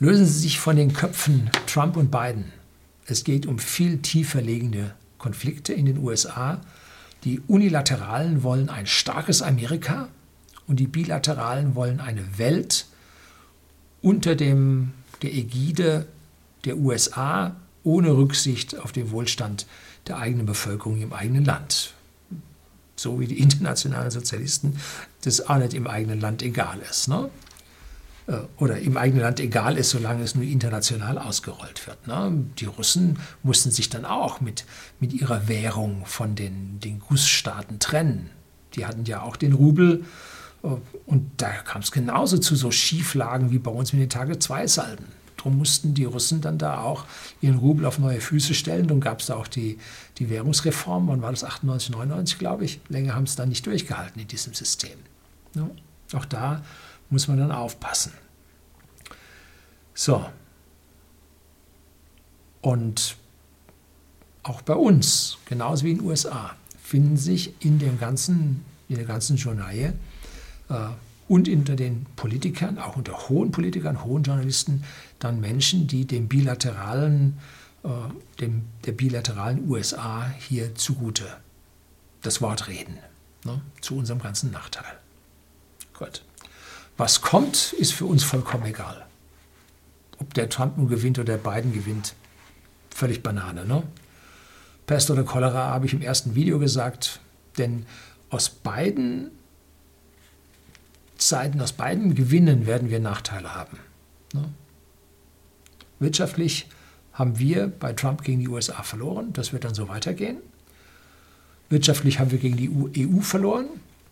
Lösen 0.00 0.26
Sie 0.26 0.38
sich 0.38 0.60
von 0.60 0.76
den 0.76 0.92
Köpfen 0.92 1.50
Trump 1.66 1.96
und 1.96 2.12
Biden. 2.12 2.52
Es 3.06 3.24
geht 3.24 3.46
um 3.46 3.58
viel 3.58 3.98
tiefer 3.98 4.40
liegende 4.40 4.94
Konflikte 5.18 5.72
in 5.72 5.86
den 5.86 5.98
USA. 5.98 6.60
Die 7.24 7.40
Unilateralen 7.48 8.44
wollen 8.44 8.68
ein 8.68 8.86
starkes 8.86 9.42
Amerika 9.42 10.08
und 10.68 10.78
die 10.78 10.86
Bilateralen 10.86 11.74
wollen 11.74 11.98
eine 11.98 12.38
Welt 12.38 12.86
unter 14.00 14.36
dem, 14.36 14.92
der 15.22 15.34
Ägide 15.34 16.06
der 16.64 16.76
USA 16.76 17.56
ohne 17.82 18.16
Rücksicht 18.16 18.78
auf 18.78 18.92
den 18.92 19.10
Wohlstand 19.10 19.66
der 20.06 20.18
eigenen 20.18 20.46
Bevölkerung 20.46 21.00
im 21.02 21.12
eigenen 21.12 21.44
Land. 21.44 21.94
So 22.94 23.18
wie 23.18 23.26
die 23.26 23.38
internationalen 23.42 24.12
Sozialisten 24.12 24.76
das 25.22 25.48
auch 25.48 25.58
nicht 25.58 25.74
im 25.74 25.88
eigenen 25.88 26.20
Land 26.20 26.42
egal 26.42 26.78
ist. 26.88 27.08
Ne? 27.08 27.30
Äh, 28.28 28.40
oder 28.58 28.78
im 28.78 28.96
eigenen 28.96 29.22
Land 29.22 29.40
egal 29.40 29.76
ist, 29.76 29.90
solange 29.90 30.22
es 30.22 30.34
nur 30.34 30.44
international 30.44 31.18
ausgerollt 31.18 31.86
wird. 31.86 32.06
Ne? 32.06 32.44
Die 32.58 32.66
Russen 32.66 33.18
mussten 33.42 33.70
sich 33.70 33.88
dann 33.88 34.04
auch 34.04 34.40
mit, 34.40 34.64
mit 35.00 35.12
ihrer 35.12 35.48
Währung 35.48 36.04
von 36.04 36.34
den, 36.34 36.78
den 36.80 37.00
Gussstaaten 37.00 37.78
trennen. 37.78 38.30
Die 38.74 38.86
hatten 38.86 39.04
ja 39.06 39.22
auch 39.22 39.36
den 39.36 39.54
Rubel 39.54 40.04
äh, 40.62 40.68
und 41.06 41.30
da 41.38 41.48
kam 41.48 41.80
es 41.80 41.90
genauso 41.90 42.38
zu 42.38 42.54
so 42.54 42.70
Schieflagen 42.70 43.50
wie 43.50 43.58
bei 43.58 43.70
uns 43.70 43.92
mit 43.92 44.02
den 44.02 44.10
Tage-2-Salben. 44.10 45.06
Darum 45.38 45.56
mussten 45.56 45.94
die 45.94 46.04
Russen 46.04 46.40
dann 46.40 46.58
da 46.58 46.80
auch 46.80 47.04
ihren 47.40 47.58
Rubel 47.58 47.86
auf 47.86 48.00
neue 48.00 48.20
Füße 48.20 48.54
stellen. 48.54 48.88
Dann 48.88 49.00
gab 49.00 49.20
es 49.20 49.26
da 49.26 49.36
auch 49.36 49.46
die, 49.46 49.78
die 50.18 50.28
Währungsreform, 50.30 51.06
wann 51.06 51.22
war 51.22 51.30
das? 51.30 51.44
98, 51.44 51.90
99, 51.90 52.38
glaube 52.38 52.64
ich. 52.64 52.80
Länger 52.88 53.14
haben 53.14 53.22
es 53.22 53.36
dann 53.36 53.48
nicht 53.48 53.64
durchgehalten 53.64 54.20
in 54.20 54.26
diesem 54.26 54.52
System. 54.52 54.98
Ne? 55.54 55.70
Auch 56.12 56.24
da 56.24 56.62
muss 57.10 57.28
man 57.28 57.38
dann 57.38 57.52
aufpassen. 57.52 58.12
So. 59.94 60.24
Und 62.60 63.16
auch 64.42 64.62
bei 64.62 64.74
uns, 64.74 65.38
genauso 65.46 65.84
wie 65.84 65.92
in 65.92 65.98
den 65.98 66.06
USA, 66.06 66.56
finden 66.82 67.16
sich 67.16 67.54
in, 67.64 67.78
dem 67.78 67.98
ganzen, 67.98 68.64
in 68.88 68.96
der 68.96 69.04
ganzen 69.04 69.36
Journalie 69.36 69.92
äh, 70.68 70.74
und 71.28 71.48
unter 71.48 71.76
den 71.76 72.06
Politikern, 72.16 72.78
auch 72.78 72.96
unter 72.96 73.28
hohen 73.28 73.50
Politikern, 73.50 74.04
hohen 74.04 74.22
Journalisten, 74.22 74.84
dann 75.18 75.40
Menschen, 75.40 75.86
die 75.86 76.06
dem 76.06 76.28
bilateralen, 76.28 77.38
äh, 77.84 77.88
dem, 78.40 78.62
der 78.86 78.92
bilateralen 78.92 79.68
USA 79.68 80.32
hier 80.38 80.74
zugute 80.74 81.26
das 82.22 82.40
Wort 82.40 82.68
reden, 82.68 82.98
ne, 83.44 83.60
zu 83.80 83.96
unserem 83.96 84.20
ganzen 84.20 84.50
Nachteil. 84.50 84.98
Gut. 85.96 86.22
Was 86.98 87.22
kommt, 87.22 87.72
ist 87.74 87.94
für 87.94 88.04
uns 88.04 88.24
vollkommen 88.24 88.66
egal. 88.66 89.06
Ob 90.18 90.34
der 90.34 90.48
Trump 90.48 90.76
nun 90.76 90.88
gewinnt 90.88 91.18
oder 91.18 91.38
der 91.38 91.50
Biden 91.50 91.72
gewinnt, 91.72 92.14
völlig 92.90 93.22
Banane. 93.22 93.64
Ne? 93.64 93.84
Pest 94.86 95.10
oder 95.10 95.22
Cholera 95.22 95.68
habe 95.68 95.86
ich 95.86 95.92
im 95.92 96.02
ersten 96.02 96.34
Video 96.34 96.58
gesagt, 96.58 97.20
denn 97.56 97.86
aus 98.30 98.50
beiden 98.50 99.30
Seiten, 101.16 101.60
aus 101.60 101.72
beiden 101.72 102.16
Gewinnen 102.16 102.66
werden 102.66 102.90
wir 102.90 102.98
Nachteile 102.98 103.54
haben. 103.54 103.78
Ne? 104.34 104.48
Wirtschaftlich 106.00 106.68
haben 107.12 107.38
wir 107.38 107.68
bei 107.68 107.92
Trump 107.92 108.22
gegen 108.22 108.40
die 108.40 108.48
USA 108.48 108.82
verloren, 108.82 109.32
das 109.32 109.52
wird 109.52 109.62
dann 109.62 109.74
so 109.74 109.88
weitergehen. 109.88 110.38
Wirtschaftlich 111.68 112.18
haben 112.18 112.32
wir 112.32 112.38
gegen 112.38 112.56
die 112.56 113.08
EU 113.08 113.20
verloren, 113.20 113.66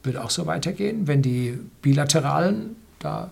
wird 0.06 0.16
auch 0.16 0.30
so 0.30 0.46
weitergehen, 0.46 1.06
wenn 1.06 1.22
die 1.22 1.58
bilateralen 1.82 2.76
da 2.98 3.30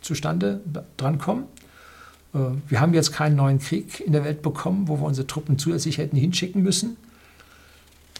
zustande 0.00 0.60
drankommen. 0.96 1.44
Äh, 2.34 2.38
wir 2.68 2.80
haben 2.80 2.94
jetzt 2.94 3.12
keinen 3.12 3.36
neuen 3.36 3.58
Krieg 3.58 4.00
in 4.00 4.12
der 4.12 4.24
Welt 4.24 4.42
bekommen, 4.42 4.88
wo 4.88 4.98
wir 4.98 5.04
unsere 5.04 5.26
Truppen 5.26 5.58
zusätzlich 5.58 5.98
hätten 5.98 6.16
hinschicken 6.16 6.62
müssen. 6.62 6.96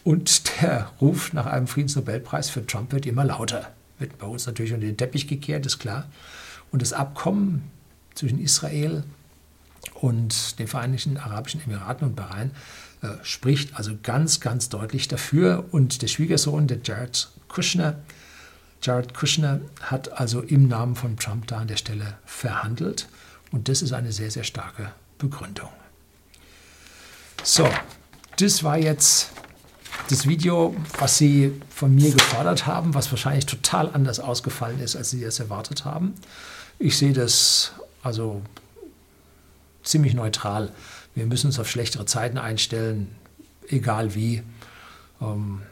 Und 0.04 0.60
der 0.62 0.92
Ruf 1.00 1.32
nach 1.32 1.46
einem 1.46 1.66
Friedensnobelpreis 1.66 2.48
für 2.48 2.64
Trump 2.64 2.92
wird 2.92 3.06
immer 3.06 3.24
lauter. 3.24 3.72
Wird 3.98 4.18
bei 4.18 4.26
uns 4.26 4.46
natürlich 4.46 4.72
unter 4.72 4.86
den 4.86 4.96
Teppich 4.96 5.26
gekehrt, 5.26 5.66
ist 5.66 5.78
klar. 5.78 6.06
Und 6.70 6.82
das 6.82 6.92
Abkommen 6.92 7.70
zwischen 8.14 8.38
Israel 8.40 9.02
und 9.94 10.58
den 10.58 10.68
Vereinigten 10.68 11.16
Arabischen 11.16 11.60
Emiraten 11.62 12.06
und 12.06 12.16
Bahrain 12.16 12.50
äh, 13.02 13.08
spricht 13.22 13.76
also 13.76 13.92
ganz, 14.02 14.40
ganz 14.40 14.68
deutlich 14.68 15.08
dafür. 15.08 15.64
Und 15.72 16.02
der 16.02 16.08
Schwiegersohn, 16.08 16.66
der 16.66 16.78
Jared 16.84 17.28
Kushner, 17.48 17.96
Jared 18.82 19.14
Kushner 19.14 19.60
hat 19.80 20.12
also 20.12 20.40
im 20.40 20.68
Namen 20.68 20.94
von 20.94 21.16
Trump 21.16 21.46
da 21.46 21.58
an 21.58 21.68
der 21.68 21.76
Stelle 21.76 22.18
verhandelt. 22.24 23.08
Und 23.50 23.68
das 23.68 23.82
ist 23.82 23.92
eine 23.92 24.12
sehr, 24.12 24.30
sehr 24.30 24.44
starke 24.44 24.92
Begründung. 25.18 25.70
So, 27.42 27.68
das 28.38 28.62
war 28.62 28.76
jetzt 28.76 29.30
das 30.08 30.26
Video, 30.26 30.76
was 30.98 31.18
Sie 31.18 31.52
von 31.70 31.94
mir 31.94 32.12
gefordert 32.12 32.66
haben, 32.66 32.94
was 32.94 33.10
wahrscheinlich 33.10 33.46
total 33.46 33.90
anders 33.92 34.20
ausgefallen 34.20 34.80
ist, 34.80 34.94
als 34.94 35.10
Sie 35.10 35.20
das 35.20 35.40
erwartet 35.40 35.84
haben. 35.84 36.14
Ich 36.78 36.98
sehe 36.98 37.12
das 37.12 37.72
also 38.02 38.42
ziemlich 39.82 40.14
neutral. 40.14 40.70
Wir 41.14 41.26
müssen 41.26 41.46
uns 41.46 41.58
auf 41.58 41.68
schlechtere 41.68 42.04
Zeiten 42.04 42.38
einstellen, 42.38 43.16
egal 43.68 44.14
wie. 44.14 44.42
Ähm, 45.20 45.62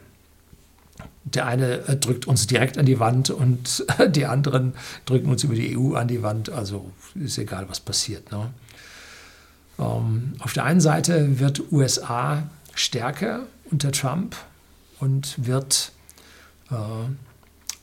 der 1.25 1.47
eine 1.47 1.87
äh, 1.87 1.97
drückt 1.97 2.27
uns 2.27 2.47
direkt 2.47 2.77
an 2.77 2.85
die 2.85 2.99
Wand 2.99 3.29
und 3.29 3.85
die 4.09 4.25
anderen 4.25 4.73
drücken 5.05 5.29
uns 5.29 5.43
über 5.43 5.55
die 5.55 5.77
EU 5.77 5.95
an 5.95 6.07
die 6.07 6.23
Wand. 6.23 6.49
Also 6.49 6.91
ist 7.15 7.37
egal, 7.37 7.67
was 7.67 7.79
passiert. 7.79 8.31
Ne? 8.31 8.51
Ähm, 9.79 10.33
auf 10.39 10.53
der 10.53 10.63
einen 10.63 10.81
Seite 10.81 11.39
wird 11.39 11.71
USA 11.71 12.49
stärker 12.73 13.47
unter 13.71 13.91
Trump 13.91 14.35
und 14.99 15.35
wird 15.45 15.91
äh, 16.69 16.75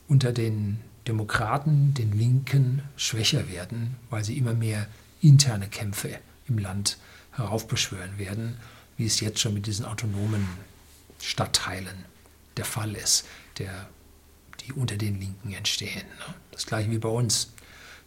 unter 0.08 0.32
den 0.32 0.78
Demokraten, 1.08 1.94
den 1.94 2.12
Linken, 2.12 2.82
schwächer 2.96 3.50
werden, 3.50 3.96
weil 4.08 4.24
sie 4.24 4.38
immer 4.38 4.54
mehr 4.54 4.86
interne 5.20 5.66
Kämpfe 5.66 6.10
im 6.46 6.58
Land 6.58 6.96
heraufbeschwören 7.32 8.18
werden, 8.18 8.56
wie 8.96 9.06
es 9.06 9.18
jetzt 9.20 9.40
schon 9.40 9.54
mit 9.54 9.66
diesen 9.66 9.84
autonomen 9.84 10.46
Stadtteilen 11.20 12.11
der 12.56 12.64
Fall 12.64 12.94
ist, 12.94 13.26
der, 13.58 13.88
die 14.60 14.72
unter 14.72 14.96
den 14.96 15.20
Linken 15.20 15.52
entstehen. 15.52 16.06
Ne? 16.18 16.34
Das 16.50 16.66
gleiche 16.66 16.90
wie 16.90 16.98
bei 16.98 17.08
uns. 17.08 17.52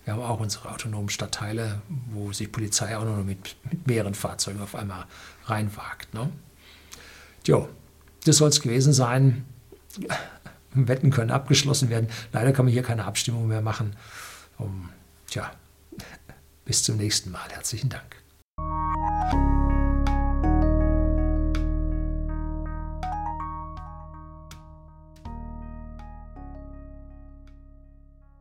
Wir 0.04 0.14
haben 0.14 0.22
auch 0.22 0.40
unsere 0.40 0.70
autonomen 0.70 1.10
Stadtteile, 1.10 1.82
wo 2.12 2.32
sich 2.32 2.52
Polizei 2.52 2.96
auch 2.96 3.06
noch 3.06 3.24
mit, 3.24 3.56
mit 3.64 3.88
mehreren 3.88 4.14
Fahrzeugen 4.14 4.62
auf 4.62 4.76
einmal 4.76 5.06
reinwagt. 5.46 6.14
Ne? 6.14 6.30
Jo, 7.46 7.68
das 8.24 8.38
soll 8.38 8.50
es 8.50 8.62
gewesen 8.62 8.94
sein. 8.94 9.46
Wetten 10.76 11.10
können 11.10 11.32
abgeschlossen 11.32 11.90
werden. 11.90 12.10
Leider 12.34 12.52
kann 12.52 12.66
man 12.66 12.74
hier 12.74 12.84
keine 12.84 13.06
Abstimmung 13.06 13.48
mehr 13.48 13.62
machen. 13.62 13.96
Um, 14.58 14.90
tja, 15.28 15.52
bis 16.66 16.84
zum 16.84 16.98
nächsten 16.98 17.32
Mal. 17.32 17.50
Herzlichen 17.50 17.90
Dank. 17.90 18.16